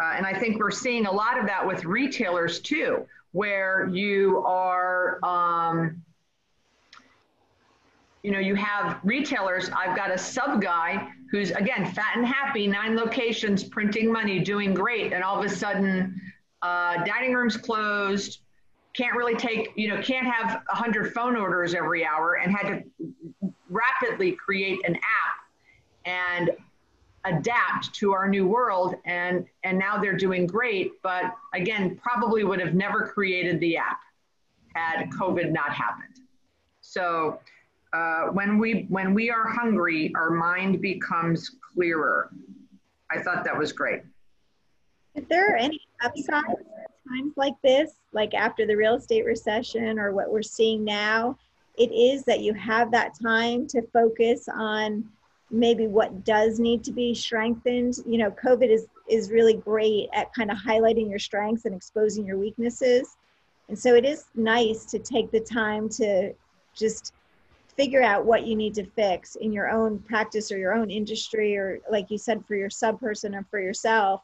uh, 0.00 0.12
and 0.16 0.26
i 0.26 0.32
think 0.32 0.58
we're 0.58 0.70
seeing 0.70 1.06
a 1.06 1.12
lot 1.12 1.38
of 1.38 1.46
that 1.46 1.66
with 1.66 1.84
retailers 1.84 2.60
too 2.60 3.06
where 3.32 3.88
you 3.92 4.42
are 4.46 5.18
um, 5.22 6.02
you 8.28 8.34
know, 8.34 8.40
you 8.40 8.56
have 8.56 9.00
retailers. 9.04 9.70
I've 9.70 9.96
got 9.96 10.10
a 10.10 10.18
sub 10.18 10.60
guy 10.60 11.08
who's 11.30 11.50
again 11.52 11.90
fat 11.90 12.14
and 12.14 12.26
happy, 12.26 12.66
nine 12.66 12.94
locations, 12.94 13.64
printing 13.64 14.12
money, 14.12 14.38
doing 14.38 14.74
great, 14.74 15.14
and 15.14 15.24
all 15.24 15.38
of 15.38 15.46
a 15.46 15.48
sudden, 15.48 16.20
uh, 16.60 17.02
dining 17.04 17.32
rooms 17.32 17.56
closed. 17.56 18.40
Can't 18.92 19.16
really 19.16 19.34
take, 19.34 19.70
you 19.76 19.88
know, 19.88 20.02
can't 20.02 20.26
have 20.26 20.60
a 20.70 20.76
hundred 20.76 21.14
phone 21.14 21.36
orders 21.36 21.72
every 21.72 22.04
hour, 22.04 22.34
and 22.34 22.54
had 22.54 22.68
to 22.68 23.54
rapidly 23.70 24.32
create 24.32 24.78
an 24.86 24.96
app 24.96 26.04
and 26.04 26.50
adapt 27.24 27.94
to 27.94 28.12
our 28.12 28.28
new 28.28 28.46
world 28.46 28.94
and 29.06 29.46
and 29.64 29.78
now 29.78 29.98
they're 29.98 30.16
doing 30.16 30.46
great 30.46 30.92
but 31.02 31.34
again 31.52 31.98
probably 32.00 32.44
would 32.44 32.60
have 32.60 32.74
never 32.74 33.08
created 33.08 33.58
the 33.58 33.76
app 33.76 33.98
had 34.74 35.10
covid 35.10 35.50
not 35.50 35.70
happened 35.72 36.20
so 36.80 37.38
uh, 37.92 38.26
when 38.32 38.58
we 38.58 38.86
when 38.88 39.14
we 39.14 39.30
are 39.30 39.48
hungry, 39.48 40.12
our 40.14 40.30
mind 40.30 40.80
becomes 40.80 41.56
clearer. 41.72 42.30
I 43.10 43.20
thought 43.22 43.44
that 43.44 43.56
was 43.56 43.72
great. 43.72 44.02
If 45.14 45.28
there 45.28 45.56
any 45.56 45.80
upsides 46.02 46.46
times 47.08 47.32
like 47.36 47.54
this, 47.62 47.92
like 48.12 48.34
after 48.34 48.66
the 48.66 48.76
real 48.76 48.94
estate 48.94 49.24
recession 49.24 49.98
or 49.98 50.12
what 50.12 50.30
we're 50.30 50.42
seeing 50.42 50.84
now, 50.84 51.38
it 51.76 51.90
is 51.92 52.24
that 52.24 52.40
you 52.40 52.52
have 52.54 52.90
that 52.90 53.12
time 53.20 53.66
to 53.68 53.82
focus 53.92 54.48
on 54.52 55.04
maybe 55.50 55.86
what 55.86 56.24
does 56.24 56.60
need 56.60 56.84
to 56.84 56.92
be 56.92 57.14
strengthened. 57.14 57.94
You 58.06 58.18
know, 58.18 58.30
COVID 58.30 58.70
is 58.70 58.86
is 59.08 59.30
really 59.30 59.54
great 59.54 60.08
at 60.12 60.32
kind 60.34 60.50
of 60.50 60.58
highlighting 60.58 61.08
your 61.08 61.18
strengths 61.18 61.64
and 61.64 61.74
exposing 61.74 62.26
your 62.26 62.36
weaknesses. 62.36 63.16
And 63.68 63.78
so 63.78 63.94
it 63.94 64.04
is 64.04 64.26
nice 64.34 64.84
to 64.86 64.98
take 64.98 65.30
the 65.30 65.40
time 65.40 65.88
to 65.90 66.34
just 66.74 67.12
figure 67.78 68.02
out 68.02 68.26
what 68.26 68.44
you 68.44 68.56
need 68.56 68.74
to 68.74 68.84
fix 68.84 69.36
in 69.36 69.52
your 69.52 69.70
own 69.70 70.00
practice 70.00 70.50
or 70.50 70.58
your 70.58 70.74
own 70.74 70.90
industry 70.90 71.56
or 71.56 71.78
like 71.88 72.10
you 72.10 72.18
said 72.18 72.44
for 72.44 72.56
your 72.56 72.68
sub 72.68 72.98
person 72.98 73.36
or 73.36 73.46
for 73.52 73.60
yourself. 73.60 74.22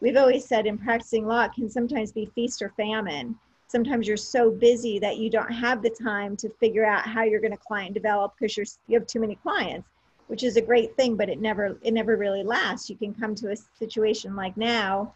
We've 0.00 0.16
always 0.16 0.46
said 0.46 0.66
in 0.66 0.78
practicing 0.78 1.26
law 1.26 1.42
it 1.42 1.52
can 1.52 1.68
sometimes 1.68 2.12
be 2.12 2.30
feast 2.36 2.62
or 2.62 2.72
famine. 2.76 3.36
Sometimes 3.66 4.06
you're 4.06 4.16
so 4.16 4.52
busy 4.52 5.00
that 5.00 5.16
you 5.16 5.30
don't 5.30 5.52
have 5.52 5.82
the 5.82 5.90
time 5.90 6.36
to 6.36 6.48
figure 6.60 6.86
out 6.86 7.04
how 7.04 7.24
you're 7.24 7.40
going 7.40 7.50
to 7.50 7.66
client 7.66 7.92
develop 7.92 8.34
because 8.38 8.56
you're 8.56 8.66
you 8.86 8.96
have 8.96 9.08
too 9.08 9.20
many 9.20 9.34
clients 9.34 9.88
which 10.28 10.44
is 10.44 10.56
a 10.56 10.62
great 10.62 10.96
thing 10.96 11.16
but 11.16 11.28
it 11.28 11.40
never 11.40 11.76
it 11.82 11.92
never 11.92 12.16
really 12.16 12.44
lasts. 12.44 12.88
You 12.88 12.96
can 12.96 13.12
come 13.12 13.34
to 13.34 13.50
a 13.50 13.56
situation 13.78 14.36
like 14.36 14.56
now 14.56 15.12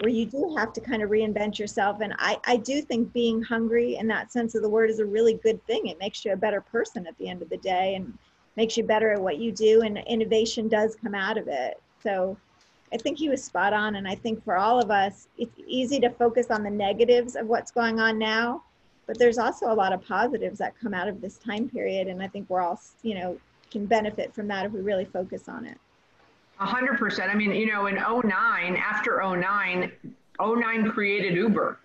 where 0.00 0.10
you 0.10 0.26
do 0.26 0.54
have 0.58 0.72
to 0.74 0.80
kind 0.80 1.02
of 1.02 1.10
reinvent 1.10 1.58
yourself. 1.58 2.00
And 2.00 2.14
I, 2.18 2.38
I 2.46 2.56
do 2.56 2.82
think 2.82 3.12
being 3.12 3.42
hungry 3.42 3.96
in 3.96 4.06
that 4.08 4.30
sense 4.30 4.54
of 4.54 4.62
the 4.62 4.68
word 4.68 4.90
is 4.90 4.98
a 4.98 5.06
really 5.06 5.34
good 5.34 5.64
thing. 5.66 5.86
It 5.86 5.98
makes 5.98 6.24
you 6.24 6.32
a 6.32 6.36
better 6.36 6.60
person 6.60 7.06
at 7.06 7.16
the 7.18 7.28
end 7.28 7.40
of 7.40 7.48
the 7.48 7.56
day 7.56 7.94
and 7.94 8.16
makes 8.56 8.76
you 8.76 8.84
better 8.84 9.12
at 9.12 9.20
what 9.20 9.38
you 9.38 9.52
do. 9.52 9.82
And 9.82 9.98
innovation 10.06 10.68
does 10.68 10.96
come 10.96 11.14
out 11.14 11.38
of 11.38 11.48
it. 11.48 11.80
So 12.02 12.36
I 12.92 12.98
think 12.98 13.18
he 13.18 13.30
was 13.30 13.42
spot 13.42 13.72
on. 13.72 13.96
And 13.96 14.06
I 14.06 14.14
think 14.14 14.44
for 14.44 14.56
all 14.56 14.80
of 14.80 14.90
us, 14.90 15.28
it's 15.38 15.58
easy 15.66 15.98
to 16.00 16.10
focus 16.10 16.50
on 16.50 16.62
the 16.62 16.70
negatives 16.70 17.34
of 17.34 17.46
what's 17.46 17.70
going 17.70 17.98
on 17.98 18.18
now. 18.18 18.62
But 19.06 19.18
there's 19.18 19.38
also 19.38 19.72
a 19.72 19.74
lot 19.74 19.92
of 19.92 20.06
positives 20.06 20.58
that 20.58 20.78
come 20.78 20.92
out 20.92 21.08
of 21.08 21.22
this 21.22 21.38
time 21.38 21.70
period. 21.70 22.08
And 22.08 22.22
I 22.22 22.28
think 22.28 22.50
we're 22.50 22.60
all, 22.60 22.80
you 23.02 23.14
know, 23.14 23.38
can 23.70 23.86
benefit 23.86 24.34
from 24.34 24.46
that 24.48 24.66
if 24.66 24.72
we 24.72 24.80
really 24.80 25.06
focus 25.06 25.48
on 25.48 25.64
it. 25.64 25.78
A 26.58 26.66
hundred 26.66 26.98
percent. 26.98 27.30
I 27.30 27.34
mean, 27.34 27.52
you 27.52 27.66
know, 27.66 27.86
in 27.86 27.96
09, 27.96 28.76
after 28.76 29.20
09, 29.22 29.92
09 30.40 30.90
created 30.90 31.34
Uber. 31.34 31.78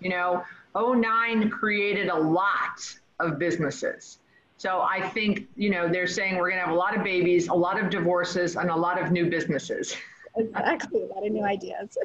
You 0.00 0.10
know, 0.10 0.44
09 0.74 1.50
created 1.50 2.08
a 2.08 2.18
lot 2.18 2.94
of 3.20 3.38
businesses. 3.38 4.18
So 4.58 4.80
I 4.80 5.08
think, 5.10 5.46
you 5.54 5.70
know, 5.70 5.88
they're 5.88 6.06
saying 6.06 6.36
we're 6.36 6.50
going 6.50 6.60
to 6.60 6.66
have 6.66 6.74
a 6.74 6.78
lot 6.78 6.96
of 6.96 7.04
babies, 7.04 7.48
a 7.48 7.54
lot 7.54 7.82
of 7.82 7.90
divorces, 7.90 8.56
and 8.56 8.70
a 8.70 8.76
lot 8.76 9.00
of 9.00 9.12
new 9.12 9.28
businesses. 9.28 9.96
Exactly, 10.36 11.02
a 11.02 11.06
lot 11.06 11.26
of 11.26 11.32
new 11.32 11.44
ideas. 11.44 11.96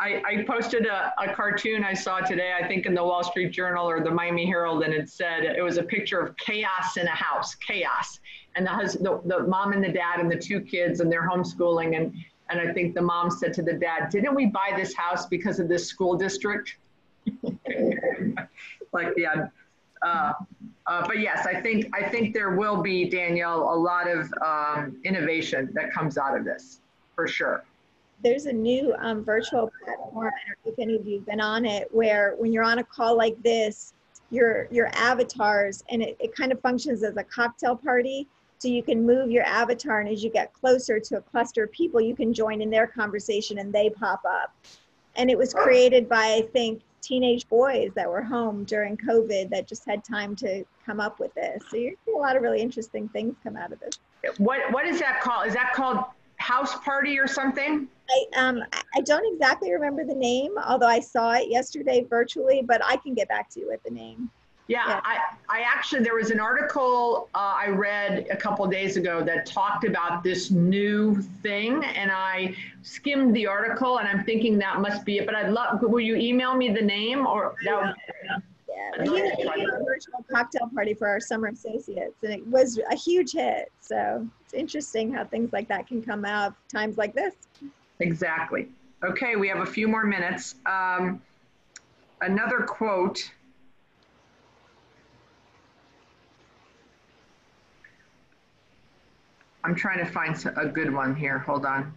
I, 0.00 0.22
I 0.24 0.44
posted 0.46 0.86
a, 0.86 1.12
a 1.18 1.34
cartoon 1.34 1.82
I 1.82 1.92
saw 1.92 2.20
today, 2.20 2.52
I 2.56 2.66
think 2.66 2.86
in 2.86 2.94
the 2.94 3.02
Wall 3.02 3.24
Street 3.24 3.50
Journal 3.50 3.88
or 3.88 4.00
the 4.00 4.10
Miami 4.10 4.46
Herald, 4.46 4.84
and 4.84 4.94
it 4.94 5.08
said 5.08 5.44
it 5.44 5.62
was 5.62 5.76
a 5.76 5.82
picture 5.82 6.20
of 6.20 6.36
chaos 6.36 6.96
in 6.96 7.06
a 7.06 7.14
house, 7.14 7.56
chaos. 7.56 8.20
And 8.56 8.66
the, 8.66 8.70
hus- 8.70 8.94
the, 8.94 9.20
the 9.24 9.44
mom 9.44 9.72
and 9.72 9.82
the 9.82 9.92
dad 9.92 10.20
and 10.20 10.30
the 10.30 10.38
two 10.38 10.60
kids, 10.60 11.00
and 11.00 11.10
they're 11.12 11.28
homeschooling. 11.28 11.96
And, 11.96 12.14
and 12.50 12.60
I 12.60 12.72
think 12.72 12.94
the 12.94 13.02
mom 13.02 13.30
said 13.30 13.52
to 13.54 13.62
the 13.62 13.74
dad, 13.74 14.10
Didn't 14.10 14.34
we 14.34 14.46
buy 14.46 14.72
this 14.76 14.94
house 14.94 15.26
because 15.26 15.60
of 15.60 15.68
this 15.68 15.86
school 15.86 16.16
district? 16.16 16.76
like, 18.92 19.14
yeah. 19.16 19.48
Uh, 20.02 20.32
uh, 20.86 21.06
but 21.06 21.18
yes, 21.18 21.46
I 21.46 21.60
think 21.60 21.94
I 21.94 22.08
think 22.08 22.32
there 22.32 22.56
will 22.56 22.80
be 22.80 23.08
Danielle 23.10 23.62
a 23.62 23.76
lot 23.76 24.08
of 24.08 24.32
um, 24.44 24.96
innovation 25.04 25.70
that 25.74 25.92
comes 25.92 26.16
out 26.16 26.36
of 26.38 26.44
this 26.44 26.80
for 27.14 27.26
sure. 27.28 27.64
there's 28.22 28.46
a 28.46 28.52
new 28.52 28.94
um, 28.98 29.24
virtual 29.24 29.70
platform. 29.84 30.26
I 30.28 30.30
don't 30.48 30.66
know 30.66 30.72
if 30.72 30.78
any 30.78 30.96
of 30.96 31.06
you've 31.06 31.26
been 31.26 31.40
on 31.40 31.64
it, 31.64 31.88
where 31.92 32.34
when 32.38 32.52
you're 32.52 32.64
on 32.64 32.78
a 32.78 32.84
call 32.84 33.16
like 33.16 33.40
this, 33.42 33.92
your 34.30 34.68
your 34.70 34.88
avatars 34.92 35.82
and 35.90 36.02
it, 36.02 36.16
it 36.20 36.34
kind 36.34 36.52
of 36.52 36.60
functions 36.60 37.02
as 37.02 37.16
a 37.16 37.24
cocktail 37.24 37.76
party. 37.76 38.26
So 38.58 38.66
you 38.68 38.82
can 38.82 39.06
move 39.06 39.30
your 39.30 39.44
avatar, 39.44 40.00
and 40.00 40.08
as 40.08 40.24
you 40.24 40.30
get 40.30 40.52
closer 40.52 40.98
to 40.98 41.18
a 41.18 41.20
cluster 41.20 41.64
of 41.64 41.72
people, 41.72 42.00
you 42.00 42.16
can 42.16 42.34
join 42.34 42.60
in 42.60 42.70
their 42.70 42.88
conversation, 42.88 43.58
and 43.58 43.72
they 43.72 43.88
pop 43.88 44.20
up. 44.28 44.52
And 45.14 45.30
it 45.30 45.38
was 45.38 45.54
created 45.54 46.08
by 46.08 46.34
I 46.34 46.42
think 46.52 46.82
teenage 47.00 47.48
boys 47.48 47.92
that 47.94 48.08
were 48.08 48.22
home 48.22 48.64
during 48.64 48.96
COVID 48.96 49.50
that 49.50 49.68
just 49.68 49.84
had 49.86 50.04
time 50.04 50.34
to 50.36 50.64
come 50.84 50.98
up 50.98 51.20
with 51.20 51.32
this. 51.34 51.62
So 51.70 51.76
you're 51.76 51.94
seeing 52.04 52.16
a 52.16 52.20
lot 52.20 52.36
of 52.36 52.42
really 52.42 52.60
interesting 52.60 53.08
things 53.10 53.36
come 53.44 53.56
out 53.56 53.72
of 53.72 53.78
this. 53.80 53.98
What 54.38 54.72
what 54.72 54.84
is 54.84 54.98
that 54.98 55.20
called? 55.20 55.46
Is 55.46 55.54
that 55.54 55.72
called 55.72 56.04
house 56.36 56.74
party 56.80 57.18
or 57.18 57.26
something? 57.26 57.88
I, 58.10 58.40
um, 58.40 58.62
I- 58.72 58.82
I 58.96 59.00
don't 59.02 59.32
exactly 59.32 59.72
remember 59.72 60.04
the 60.04 60.14
name, 60.14 60.52
although 60.58 60.86
I 60.86 61.00
saw 61.00 61.32
it 61.34 61.48
yesterday 61.48 62.04
virtually, 62.08 62.62
but 62.62 62.80
I 62.84 62.96
can 62.96 63.14
get 63.14 63.28
back 63.28 63.50
to 63.50 63.60
you 63.60 63.68
with 63.68 63.82
the 63.82 63.90
name. 63.90 64.30
Yeah, 64.68 64.86
Yeah. 64.86 65.00
I, 65.02 65.18
I 65.48 65.60
actually, 65.62 66.02
there 66.02 66.14
was 66.14 66.30
an 66.30 66.40
article 66.40 67.28
uh, 67.34 67.38
I 67.56 67.68
read 67.68 68.26
a 68.30 68.36
couple 68.36 68.66
days 68.66 68.96
ago 68.98 69.22
that 69.24 69.46
talked 69.46 69.84
about 69.84 70.22
this 70.22 70.50
new 70.50 71.20
thing, 71.42 71.82
and 71.84 72.10
I 72.12 72.54
skimmed 72.82 73.34
the 73.34 73.46
article, 73.46 73.98
and 73.98 74.06
I'm 74.06 74.24
thinking 74.24 74.58
that 74.58 74.80
must 74.80 75.04
be 75.06 75.18
it. 75.18 75.26
But 75.26 75.34
I'd 75.34 75.50
love, 75.50 75.80
will 75.82 76.00
you 76.00 76.16
email 76.16 76.54
me 76.54 76.68
the 76.70 76.82
name 76.82 77.26
or 77.26 77.54
that? 77.64 77.82
would- 77.82 77.94
Yeah, 78.68 79.10
we 79.10 79.20
it 79.22 79.68
a 79.68 79.84
virtual 79.84 80.24
cocktail 80.30 80.70
party 80.74 80.92
for 80.94 81.08
our 81.08 81.18
summer 81.18 81.48
associates, 81.48 82.22
and 82.22 82.32
it 82.32 82.46
was 82.46 82.78
a 82.90 82.94
huge 82.94 83.32
hit. 83.32 83.72
So 83.80 84.28
it's 84.44 84.54
interesting 84.54 85.12
how 85.12 85.24
things 85.24 85.52
like 85.52 85.66
that 85.68 85.86
can 85.86 86.02
come 86.02 86.24
out 86.26 86.54
times 86.68 86.98
like 86.98 87.14
this. 87.14 87.34
Exactly. 88.00 88.68
Okay, 89.02 89.36
we 89.36 89.48
have 89.48 89.60
a 89.60 89.66
few 89.66 89.88
more 89.88 90.04
minutes. 90.04 90.56
Um, 90.66 91.22
another 92.20 92.58
quote. 92.60 93.30
I'm 99.68 99.74
trying 99.74 99.98
to 99.98 100.10
find 100.10 100.34
a 100.56 100.66
good 100.66 100.90
one 100.90 101.14
here. 101.14 101.40
Hold 101.40 101.66
on. 101.66 101.92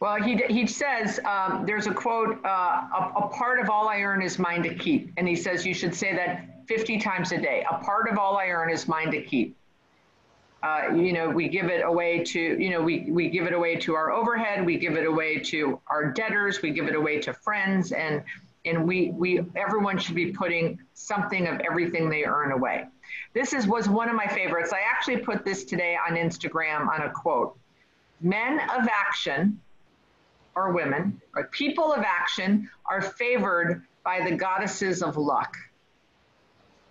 Well, 0.00 0.16
he, 0.16 0.36
he 0.48 0.66
says, 0.66 1.20
um, 1.26 1.66
there's 1.66 1.86
a 1.86 1.92
quote, 1.92 2.42
uh, 2.46 2.48
a, 2.48 3.12
a 3.16 3.28
part 3.28 3.60
of 3.60 3.68
all 3.68 3.88
I 3.90 4.00
earn 4.00 4.22
is 4.22 4.38
mine 4.38 4.62
to 4.62 4.74
keep. 4.74 5.12
And 5.18 5.28
he 5.28 5.36
says, 5.36 5.66
you 5.66 5.74
should 5.74 5.94
say 5.94 6.16
that 6.16 6.66
50 6.66 6.98
times 6.98 7.32
a 7.32 7.38
day. 7.38 7.66
A 7.70 7.76
part 7.84 8.08
of 8.08 8.16
all 8.16 8.38
I 8.38 8.46
earn 8.46 8.70
is 8.70 8.88
mine 8.88 9.10
to 9.10 9.20
keep. 9.20 9.54
Uh, 10.62 10.94
you 10.94 11.12
know, 11.12 11.28
we 11.28 11.46
give 11.46 11.66
it 11.66 11.82
away 11.84 12.24
to, 12.24 12.40
you 12.40 12.70
know, 12.70 12.80
we, 12.80 13.10
we 13.10 13.28
give 13.28 13.46
it 13.46 13.52
away 13.52 13.76
to 13.76 13.94
our 13.94 14.12
overhead, 14.12 14.64
we 14.64 14.78
give 14.78 14.96
it 14.96 15.04
away 15.04 15.40
to 15.40 15.78
our 15.88 16.10
debtors, 16.10 16.62
we 16.62 16.70
give 16.70 16.88
it 16.88 16.94
away 16.94 17.20
to 17.20 17.34
friends, 17.34 17.92
and 17.92 18.24
and 18.66 18.86
we 18.86 19.10
we 19.10 19.44
everyone 19.54 19.98
should 19.98 20.14
be 20.14 20.32
putting 20.32 20.78
something 20.94 21.46
of 21.46 21.60
everything 21.60 22.08
they 22.08 22.24
earn 22.24 22.52
away. 22.52 22.86
This 23.34 23.52
is 23.52 23.66
was 23.66 23.88
one 23.88 24.08
of 24.08 24.16
my 24.16 24.26
favorites. 24.26 24.72
I 24.72 24.80
actually 24.80 25.18
put 25.18 25.44
this 25.44 25.64
today 25.64 25.96
on 25.96 26.16
Instagram 26.16 26.88
on 26.88 27.02
a 27.02 27.10
quote. 27.10 27.56
Men 28.20 28.60
of 28.70 28.88
action 28.90 29.60
or 30.54 30.72
women, 30.72 31.20
or 31.34 31.44
people 31.48 31.92
of 31.92 32.02
action 32.02 32.68
are 32.86 33.02
favored 33.02 33.82
by 34.04 34.26
the 34.28 34.34
goddesses 34.34 35.02
of 35.02 35.16
luck. 35.16 35.54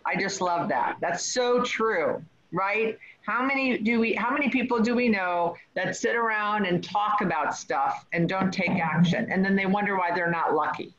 I 0.05 0.15
just 0.15 0.39
love 0.39 0.69
that. 0.69 0.97
That's 1.01 1.25
so 1.25 1.63
true, 1.63 2.23
right? 2.51 2.97
How 3.25 3.43
many 3.43 3.79
do 3.79 3.99
we 3.99 4.13
how 4.13 4.31
many 4.31 4.49
people 4.49 4.79
do 4.79 4.93
we 4.93 5.09
know 5.09 5.55
that 5.73 5.95
sit 5.95 6.15
around 6.15 6.67
and 6.67 6.83
talk 6.83 7.21
about 7.21 7.55
stuff 7.55 8.05
and 8.13 8.29
don't 8.29 8.51
take 8.51 8.69
action 8.69 9.27
and 9.31 9.43
then 9.43 9.55
they 9.55 9.65
wonder 9.65 9.97
why 9.97 10.13
they're 10.13 10.29
not 10.29 10.53
lucky? 10.53 10.94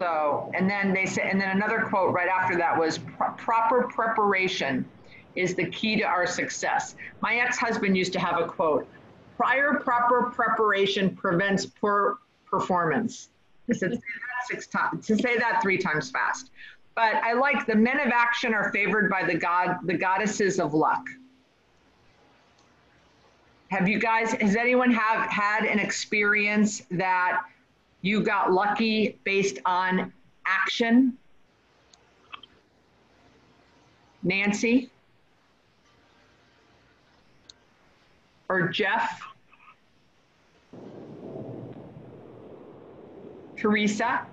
So, 0.00 0.50
and 0.54 0.68
then 0.68 0.92
they 0.92 1.06
say 1.06 1.22
and 1.22 1.40
then 1.40 1.50
another 1.50 1.86
quote 1.88 2.12
right 2.12 2.28
after 2.28 2.56
that 2.56 2.78
was 2.78 2.98
"Pro- 2.98 3.32
proper 3.32 3.82
preparation 3.84 4.84
is 5.36 5.54
the 5.54 5.66
key 5.70 5.96
to 5.96 6.02
our 6.02 6.26
success. 6.26 6.94
My 7.20 7.36
ex-husband 7.36 7.96
used 7.96 8.12
to 8.12 8.20
have 8.20 8.40
a 8.40 8.46
quote, 8.46 8.86
prior 9.36 9.74
proper 9.74 10.30
preparation 10.30 11.14
prevents 11.16 11.66
poor 11.66 12.18
performance. 12.46 13.30
I 13.68 13.72
said, 13.72 13.92
say 13.92 13.98
that 13.98 14.46
six 14.48 14.66
times, 14.66 15.06
to 15.06 15.16
say 15.16 15.38
that 15.38 15.60
three 15.62 15.78
times 15.78 16.10
fast. 16.10 16.50
But 16.94 17.14
I 17.16 17.32
like 17.32 17.66
the 17.66 17.74
men 17.74 17.98
of 17.98 18.12
action 18.12 18.54
are 18.54 18.70
favored 18.70 19.10
by 19.10 19.24
the 19.24 19.34
god, 19.34 19.78
the 19.84 19.94
goddesses 19.94 20.60
of 20.60 20.74
luck. 20.74 21.04
Have 23.70 23.88
you 23.88 23.98
guys, 23.98 24.32
has 24.34 24.54
anyone 24.54 24.92
have 24.92 25.28
had 25.28 25.64
an 25.64 25.80
experience 25.80 26.82
that 26.92 27.42
you 28.04 28.20
got 28.22 28.52
lucky 28.52 29.18
based 29.24 29.58
on 29.64 30.12
action? 30.44 31.16
Nancy? 34.22 34.90
Or 38.50 38.68
Jeff? 38.68 39.22
Teresa? 43.56 44.26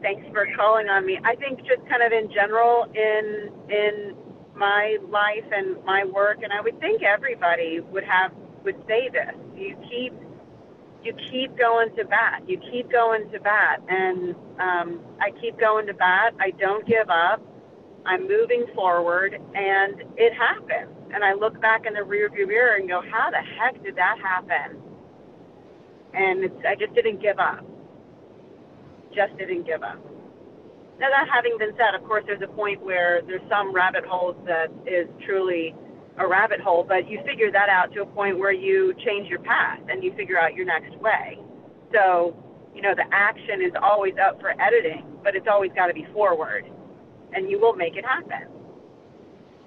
Thanks 0.00 0.24
for 0.32 0.46
calling 0.56 0.88
on 0.88 1.04
me. 1.04 1.18
I 1.24 1.34
think 1.34 1.58
just 1.66 1.84
kind 1.88 2.04
of 2.04 2.12
in 2.12 2.30
general 2.32 2.84
in 2.94 3.50
in 3.68 4.14
my 4.54 4.98
life 5.08 5.44
and 5.52 5.84
my 5.84 6.04
work, 6.04 6.38
and 6.44 6.52
I 6.52 6.60
would 6.60 6.78
think 6.78 7.02
everybody 7.02 7.80
would 7.80 8.04
have 8.04 8.32
would 8.62 8.76
say 8.86 9.08
this. 9.08 9.34
You 9.56 9.76
keep 9.90 10.12
you 11.02 11.14
keep 11.30 11.56
going 11.56 11.94
to 11.96 12.04
bat. 12.04 12.42
You 12.46 12.60
keep 12.70 12.90
going 12.90 13.30
to 13.30 13.40
bat, 13.40 13.80
and 13.88 14.34
um, 14.60 15.00
I 15.20 15.30
keep 15.40 15.58
going 15.58 15.86
to 15.86 15.94
bat. 15.94 16.34
I 16.38 16.50
don't 16.52 16.86
give 16.86 17.08
up. 17.08 17.42
I'm 18.06 18.26
moving 18.28 18.66
forward, 18.74 19.34
and 19.34 20.02
it 20.16 20.32
happens. 20.34 20.96
And 21.12 21.24
I 21.24 21.34
look 21.34 21.60
back 21.60 21.86
in 21.86 21.94
the 21.94 22.00
rearview 22.00 22.46
mirror 22.46 22.76
and 22.76 22.88
go, 22.88 23.02
"How 23.10 23.30
the 23.30 23.42
heck 23.58 23.82
did 23.82 23.96
that 23.96 24.16
happen?" 24.22 24.80
And 26.14 26.44
it's, 26.44 26.64
I 26.66 26.74
just 26.74 26.94
didn't 26.94 27.20
give 27.20 27.38
up 27.38 27.64
just 29.14 29.36
didn't 29.38 29.66
give 29.66 29.82
up. 29.82 29.98
Now, 30.98 31.08
that 31.08 31.28
having 31.32 31.56
been 31.58 31.72
said, 31.76 31.94
of 31.94 32.06
course, 32.06 32.24
there's 32.26 32.42
a 32.42 32.52
point 32.52 32.82
where 32.82 33.22
there's 33.26 33.42
some 33.48 33.74
rabbit 33.74 34.04
holes 34.04 34.36
that 34.46 34.68
is 34.86 35.08
truly 35.24 35.74
a 36.20 36.26
rabbit 36.26 36.60
hole, 36.60 36.84
but 36.86 37.10
you 37.10 37.20
figure 37.24 37.50
that 37.50 37.68
out 37.68 37.92
to 37.94 38.02
a 38.02 38.06
point 38.06 38.38
where 38.38 38.52
you 38.52 38.94
change 39.04 39.28
your 39.28 39.40
path 39.40 39.80
and 39.88 40.04
you 40.04 40.14
figure 40.14 40.38
out 40.38 40.54
your 40.54 40.66
next 40.66 40.94
way. 40.98 41.38
So, 41.92 42.36
you 42.74 42.82
know, 42.82 42.94
the 42.94 43.06
action 43.10 43.62
is 43.62 43.72
always 43.82 44.14
up 44.22 44.38
for 44.40 44.50
editing, 44.60 45.04
but 45.24 45.34
it's 45.34 45.48
always 45.50 45.72
got 45.74 45.86
to 45.86 45.94
be 45.94 46.06
forward, 46.12 46.70
and 47.32 47.50
you 47.50 47.58
will 47.58 47.74
make 47.74 47.96
it 47.96 48.04
happen. 48.04 48.48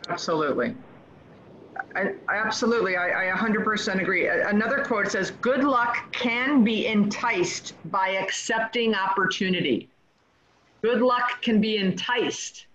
Absolutely. 0.07 0.75
I, 1.95 2.13
I 2.29 2.37
absolutely, 2.37 2.97
I, 2.97 3.31
I 3.31 3.35
100% 3.35 3.99
agree. 3.99 4.27
Another 4.27 4.83
quote 4.85 5.09
says, 5.11 5.31
"Good 5.31 5.63
luck 5.63 6.11
can 6.11 6.63
be 6.63 6.85
enticed 6.85 7.73
by 7.85 8.09
accepting 8.09 8.93
opportunity." 8.93 9.89
Good 10.83 11.01
luck 11.01 11.41
can 11.41 11.61
be 11.61 11.77
enticed 11.77 12.67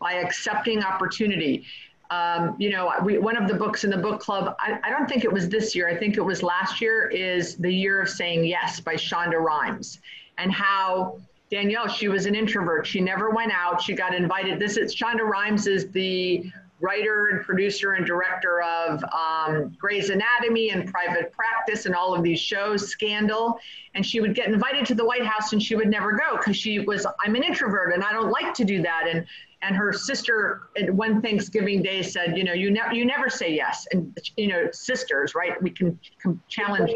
by 0.00 0.14
accepting 0.14 0.82
opportunity. 0.82 1.64
Um, 2.12 2.56
you 2.58 2.68
know, 2.68 2.92
we, 3.02 3.16
one 3.16 3.38
of 3.38 3.48
the 3.48 3.54
books 3.54 3.84
in 3.84 3.90
the 3.90 3.96
book 3.96 4.20
club, 4.20 4.54
I, 4.58 4.78
I 4.84 4.90
don't 4.90 5.08
think 5.08 5.24
it 5.24 5.32
was 5.32 5.48
this 5.48 5.74
year, 5.74 5.88
I 5.88 5.96
think 5.96 6.18
it 6.18 6.20
was 6.20 6.42
last 6.42 6.78
year, 6.78 7.08
is 7.08 7.56
The 7.56 7.72
Year 7.72 8.02
of 8.02 8.08
Saying 8.10 8.44
Yes 8.44 8.80
by 8.80 8.96
Shonda 8.96 9.40
Rhimes. 9.40 9.98
And 10.36 10.52
how 10.52 11.18
Danielle, 11.50 11.88
she 11.88 12.08
was 12.08 12.26
an 12.26 12.34
introvert. 12.34 12.86
She 12.86 13.00
never 13.00 13.30
went 13.30 13.50
out. 13.52 13.80
She 13.80 13.94
got 13.94 14.14
invited. 14.14 14.58
This 14.58 14.76
is 14.76 14.94
Shonda 14.94 15.22
Rhimes 15.22 15.66
is 15.66 15.90
the 15.90 16.52
writer 16.80 17.28
and 17.28 17.46
producer 17.46 17.92
and 17.92 18.04
director 18.04 18.60
of 18.60 19.02
um, 19.04 19.74
Grey's 19.78 20.10
Anatomy 20.10 20.70
and 20.70 20.92
Private 20.92 21.32
Practice 21.32 21.86
and 21.86 21.94
all 21.94 22.14
of 22.14 22.22
these 22.22 22.40
shows, 22.40 22.88
Scandal. 22.88 23.58
And 23.94 24.04
she 24.04 24.20
would 24.20 24.34
get 24.34 24.48
invited 24.48 24.84
to 24.86 24.94
the 24.94 25.04
White 25.04 25.24
House 25.24 25.54
and 25.54 25.62
she 25.62 25.76
would 25.76 25.88
never 25.88 26.12
go 26.12 26.36
because 26.36 26.56
she 26.56 26.80
was, 26.80 27.06
I'm 27.24 27.36
an 27.36 27.42
introvert 27.42 27.94
and 27.94 28.02
I 28.04 28.12
don't 28.12 28.30
like 28.30 28.52
to 28.54 28.64
do 28.64 28.82
that. 28.82 29.06
And 29.10 29.24
and 29.62 29.76
her 29.76 29.92
sister 29.92 30.62
one 30.90 31.22
Thanksgiving 31.22 31.82
day 31.82 32.02
said, 32.02 32.36
you 32.36 32.42
know, 32.44 32.52
you 32.52 32.70
never 32.70 32.92
you 32.92 33.04
never 33.04 33.30
say 33.30 33.54
yes. 33.54 33.86
And 33.92 34.16
you 34.36 34.48
know, 34.48 34.68
sisters, 34.72 35.34
right? 35.34 35.60
We 35.62 35.70
can, 35.70 35.98
can 36.20 36.40
challenge. 36.48 36.92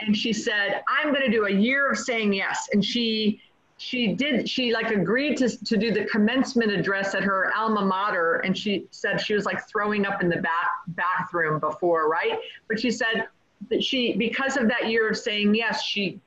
And 0.00 0.14
she 0.14 0.32
said, 0.32 0.82
I'm 0.88 1.12
going 1.12 1.24
to 1.24 1.30
do 1.30 1.46
a 1.46 1.50
year 1.50 1.90
of 1.90 1.98
saying 1.98 2.34
yes. 2.34 2.68
And 2.72 2.84
she 2.84 3.40
she 3.78 4.14
did 4.14 4.48
she 4.48 4.72
like 4.72 4.90
agreed 4.90 5.36
to, 5.36 5.64
to 5.64 5.76
do 5.76 5.92
the 5.92 6.04
commencement 6.06 6.70
address 6.70 7.14
at 7.14 7.22
her 7.22 7.52
alma 7.54 7.84
mater 7.84 8.36
and 8.36 8.56
she 8.56 8.86
said 8.90 9.20
she 9.20 9.34
was 9.34 9.44
like 9.44 9.68
throwing 9.68 10.06
up 10.06 10.22
in 10.22 10.30
the 10.30 10.36
back 10.38 10.70
bathroom 10.88 11.60
before 11.60 12.08
right 12.08 12.38
but 12.68 12.80
she 12.80 12.90
said 12.90 13.28
that 13.68 13.84
she 13.84 14.16
because 14.16 14.56
of 14.56 14.66
that 14.66 14.88
year 14.88 15.10
of 15.10 15.16
saying 15.18 15.54
yes 15.54 15.82
she 15.82 16.18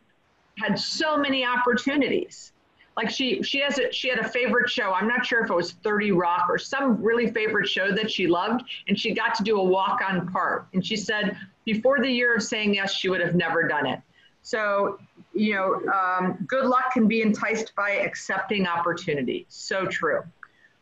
had 0.60 0.78
so 0.78 1.18
many 1.18 1.44
opportunities 1.44 2.52
like 2.98 3.10
she 3.10 3.42
she 3.44 3.60
has 3.60 3.80
a 3.80 3.92
she 3.92 4.10
had 4.10 4.20
a 4.20 4.28
favorite 4.28 4.70
show 4.70 4.92
i'm 4.94 5.08
not 5.08 5.26
sure 5.26 5.44
if 5.44 5.50
it 5.50 5.56
was 5.56 5.74
30 5.84 6.12
rock 6.12 6.48
or 6.50 6.58
some 6.58 7.02
really 7.02 7.32
favorite 7.32 7.68
show 7.68 7.92
that 7.94 8.12
she 8.12 8.28
loved 8.28 8.64
and 8.88 9.00
she 9.00 9.14
got 9.14 9.34
to 9.36 9.44
do 9.44 9.60
a 9.60 9.64
walk 9.64 10.02
on 10.08 10.28
part 10.32 10.68
and 10.74 10.86
she 10.86 10.96
said 10.96 11.38
before 11.66 12.00
the 12.00 12.10
year 12.10 12.36
of 12.36 12.44
saying 12.44 12.74
yes 12.74 12.94
she 12.94 13.10
would 13.10 13.22
have 13.22 13.36
never 13.36 13.68
done 13.68 13.86
it 13.86 14.02
so, 14.42 15.00
you 15.34 15.54
know, 15.54 15.82
um, 15.92 16.46
good 16.48 16.66
luck 16.66 16.94
can 16.94 17.08
be 17.08 17.22
enticed 17.22 17.74
by 17.76 17.92
accepting 17.92 18.68
opportunity. 18.68 19.46
So 19.50 19.86
true. 19.86 20.22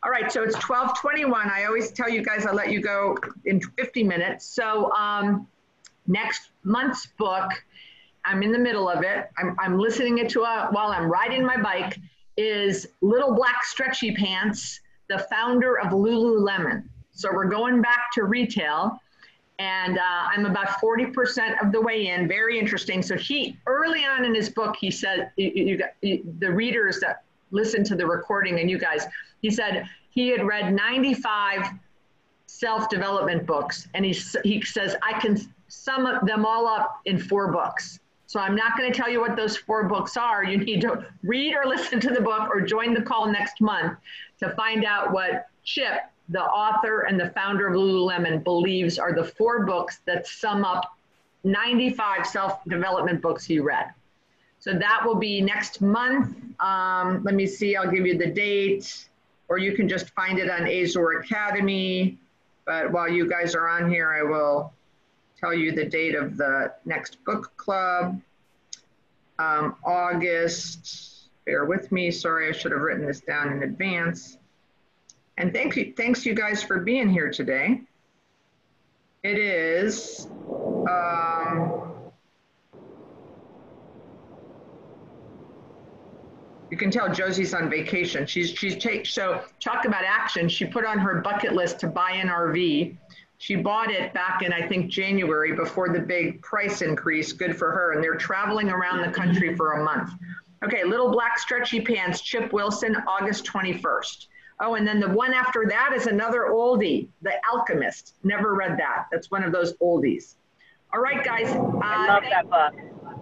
All 0.02 0.10
right, 0.10 0.30
so 0.30 0.42
it's 0.42 0.54
1221. 0.54 1.50
I 1.50 1.64
always 1.64 1.90
tell 1.90 2.08
you 2.08 2.22
guys 2.22 2.46
I'll 2.46 2.54
let 2.54 2.70
you 2.70 2.80
go 2.80 3.16
in 3.44 3.60
50 3.60 4.04
minutes. 4.04 4.46
So 4.46 4.92
um, 4.92 5.46
next 6.06 6.50
month's 6.62 7.06
book, 7.18 7.50
I'm 8.28 8.42
in 8.42 8.52
the 8.52 8.58
middle 8.58 8.88
of 8.88 9.02
it. 9.02 9.30
I'm, 9.38 9.56
I'm 9.58 9.78
listening 9.78 10.18
it 10.18 10.28
to 10.30 10.42
a, 10.42 10.68
while 10.70 10.88
I'm 10.88 11.10
riding 11.10 11.44
my 11.44 11.56
bike, 11.56 11.98
is 12.36 12.86
Little 13.00 13.34
Black 13.34 13.64
Stretchy 13.64 14.14
Pants, 14.14 14.80
the 15.08 15.26
founder 15.30 15.78
of 15.78 15.92
Lululemon. 15.92 16.84
So 17.12 17.30
we're 17.32 17.48
going 17.48 17.80
back 17.80 18.12
to 18.14 18.24
retail 18.24 19.00
and 19.58 19.98
uh, 19.98 20.02
I'm 20.02 20.46
about 20.46 20.68
40% 20.80 21.60
of 21.64 21.72
the 21.72 21.80
way 21.80 22.08
in. 22.08 22.28
Very 22.28 22.58
interesting. 22.58 23.02
So 23.02 23.16
he 23.16 23.58
early 23.66 24.04
on 24.04 24.24
in 24.24 24.34
his 24.34 24.50
book, 24.50 24.76
he 24.78 24.90
said, 24.90 25.32
you, 25.36 25.50
you, 25.54 25.84
you, 26.00 26.34
the 26.38 26.52
readers 26.52 27.00
that 27.00 27.24
listen 27.50 27.82
to 27.84 27.96
the 27.96 28.06
recording 28.06 28.60
and 28.60 28.70
you 28.70 28.78
guys, 28.78 29.06
he 29.40 29.50
said 29.50 29.88
he 30.10 30.28
had 30.28 30.46
read 30.46 30.72
95 30.72 31.70
self-development 32.46 33.46
books, 33.46 33.88
and 33.94 34.04
he 34.04 34.12
he 34.42 34.62
says 34.62 34.96
I 35.02 35.18
can 35.20 35.38
sum 35.68 36.08
them 36.24 36.46
all 36.46 36.66
up 36.66 37.00
in 37.04 37.18
four 37.18 37.52
books. 37.52 38.00
So 38.28 38.38
I'm 38.38 38.54
not 38.54 38.76
going 38.76 38.92
to 38.92 38.96
tell 38.96 39.08
you 39.08 39.20
what 39.20 39.36
those 39.36 39.56
four 39.56 39.88
books 39.88 40.18
are. 40.18 40.44
You 40.44 40.58
need 40.58 40.82
to 40.82 41.06
read 41.22 41.54
or 41.54 41.66
listen 41.66 41.98
to 42.00 42.10
the 42.10 42.20
book 42.20 42.50
or 42.50 42.60
join 42.60 42.92
the 42.92 43.00
call 43.00 43.26
next 43.32 43.62
month 43.62 43.96
to 44.40 44.50
find 44.50 44.84
out 44.84 45.12
what 45.12 45.46
Chip 45.64 46.02
the 46.28 46.42
author 46.42 47.06
and 47.08 47.18
the 47.18 47.30
founder 47.30 47.68
of 47.68 47.74
Lululemon 47.74 48.44
believes 48.44 48.98
are 48.98 49.14
the 49.14 49.24
four 49.24 49.64
books 49.64 50.00
that 50.04 50.26
sum 50.26 50.62
up 50.62 50.94
95 51.44 52.26
self 52.26 52.62
development 52.64 53.22
books 53.22 53.46
he 53.46 53.60
read. 53.60 53.86
So 54.60 54.74
that 54.74 55.02
will 55.06 55.14
be 55.14 55.40
next 55.40 55.80
month. 55.80 56.36
Um, 56.60 57.24
let 57.24 57.34
me 57.34 57.46
see, 57.46 57.76
I'll 57.76 57.90
give 57.90 58.04
you 58.04 58.18
the 58.18 58.30
date, 58.30 59.08
or 59.48 59.56
you 59.56 59.72
can 59.72 59.88
just 59.88 60.10
find 60.10 60.38
it 60.38 60.50
on 60.50 60.66
Azor 60.66 61.20
Academy. 61.20 62.18
But 62.66 62.92
while 62.92 63.08
you 63.08 63.26
guys 63.26 63.54
are 63.54 63.68
on 63.68 63.90
here, 63.90 64.12
I 64.12 64.22
will 64.22 64.74
tell 65.38 65.54
you 65.54 65.72
the 65.72 65.84
date 65.84 66.14
of 66.14 66.36
the 66.36 66.72
next 66.84 67.22
book 67.24 67.52
club. 67.56 68.20
Um, 69.38 69.76
August, 69.84 71.28
bear 71.46 71.64
with 71.64 71.92
me, 71.92 72.10
sorry, 72.10 72.48
I 72.48 72.52
should 72.52 72.72
have 72.72 72.80
written 72.80 73.06
this 73.06 73.20
down 73.20 73.52
in 73.52 73.62
advance. 73.62 74.38
And 75.36 75.52
thank 75.52 75.76
you, 75.76 75.94
thanks 75.96 76.26
you 76.26 76.34
guys 76.34 76.62
for 76.62 76.80
being 76.80 77.08
here 77.08 77.30
today. 77.30 77.82
It 79.22 79.38
is, 79.38 80.26
um, 80.90 81.88
you 86.70 86.76
can 86.76 86.90
tell 86.90 87.12
Josie's 87.12 87.54
on 87.54 87.70
vacation. 87.70 88.26
She's 88.26 88.50
she's 88.50 88.76
take 88.76 89.06
so 89.06 89.42
talk 89.60 89.84
about 89.84 90.04
action. 90.04 90.48
She 90.48 90.64
put 90.64 90.84
on 90.84 90.98
her 90.98 91.20
bucket 91.20 91.52
list 91.52 91.80
to 91.80 91.86
buy 91.86 92.12
an 92.12 92.28
RV. 92.28 92.96
She 93.38 93.54
bought 93.54 93.90
it 93.90 94.12
back 94.12 94.42
in 94.42 94.52
I 94.52 94.66
think 94.66 94.90
January 94.90 95.52
before 95.52 95.90
the 95.90 96.00
big 96.00 96.42
price 96.42 96.82
increase. 96.82 97.32
Good 97.32 97.56
for 97.56 97.70
her. 97.70 97.92
And 97.92 98.02
they're 98.02 98.16
traveling 98.16 98.68
around 98.68 99.02
the 99.02 99.12
country 99.12 99.54
for 99.56 99.74
a 99.74 99.84
month. 99.84 100.10
Okay, 100.64 100.82
little 100.84 101.10
black 101.10 101.38
stretchy 101.38 101.80
pants. 101.80 102.20
Chip 102.20 102.52
Wilson, 102.52 102.96
August 103.06 103.44
21st. 103.44 104.26
Oh, 104.60 104.74
and 104.74 104.86
then 104.86 104.98
the 104.98 105.08
one 105.08 105.32
after 105.32 105.66
that 105.68 105.92
is 105.94 106.08
another 106.08 106.48
oldie, 106.50 107.06
The 107.22 107.34
Alchemist. 107.52 108.14
Never 108.24 108.54
read 108.54 108.76
that. 108.76 109.06
That's 109.12 109.30
one 109.30 109.44
of 109.44 109.52
those 109.52 109.74
oldies. 109.74 110.34
All 110.92 111.00
right, 111.00 111.24
guys. 111.24 111.46
Uh, 111.54 111.80
I 111.80 112.06
love 112.08 112.24
that 112.28 112.50
book. 112.50 112.74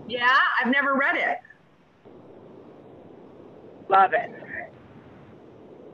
Yeah, 0.08 0.34
I've 0.58 0.70
never 0.70 0.94
read 0.94 1.16
it. 1.16 1.38
Love 3.90 4.14
it. 4.14 4.30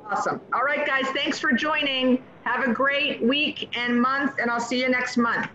Awesome. 0.08 0.40
All 0.52 0.62
right, 0.62 0.86
guys. 0.86 1.06
Thanks 1.08 1.40
for 1.40 1.50
joining. 1.50 2.22
Have 2.44 2.66
a 2.66 2.72
great 2.72 3.22
week 3.22 3.70
and 3.76 4.00
month, 4.00 4.32
and 4.38 4.50
I'll 4.50 4.60
see 4.60 4.80
you 4.80 4.88
next 4.88 5.16
month. 5.16 5.48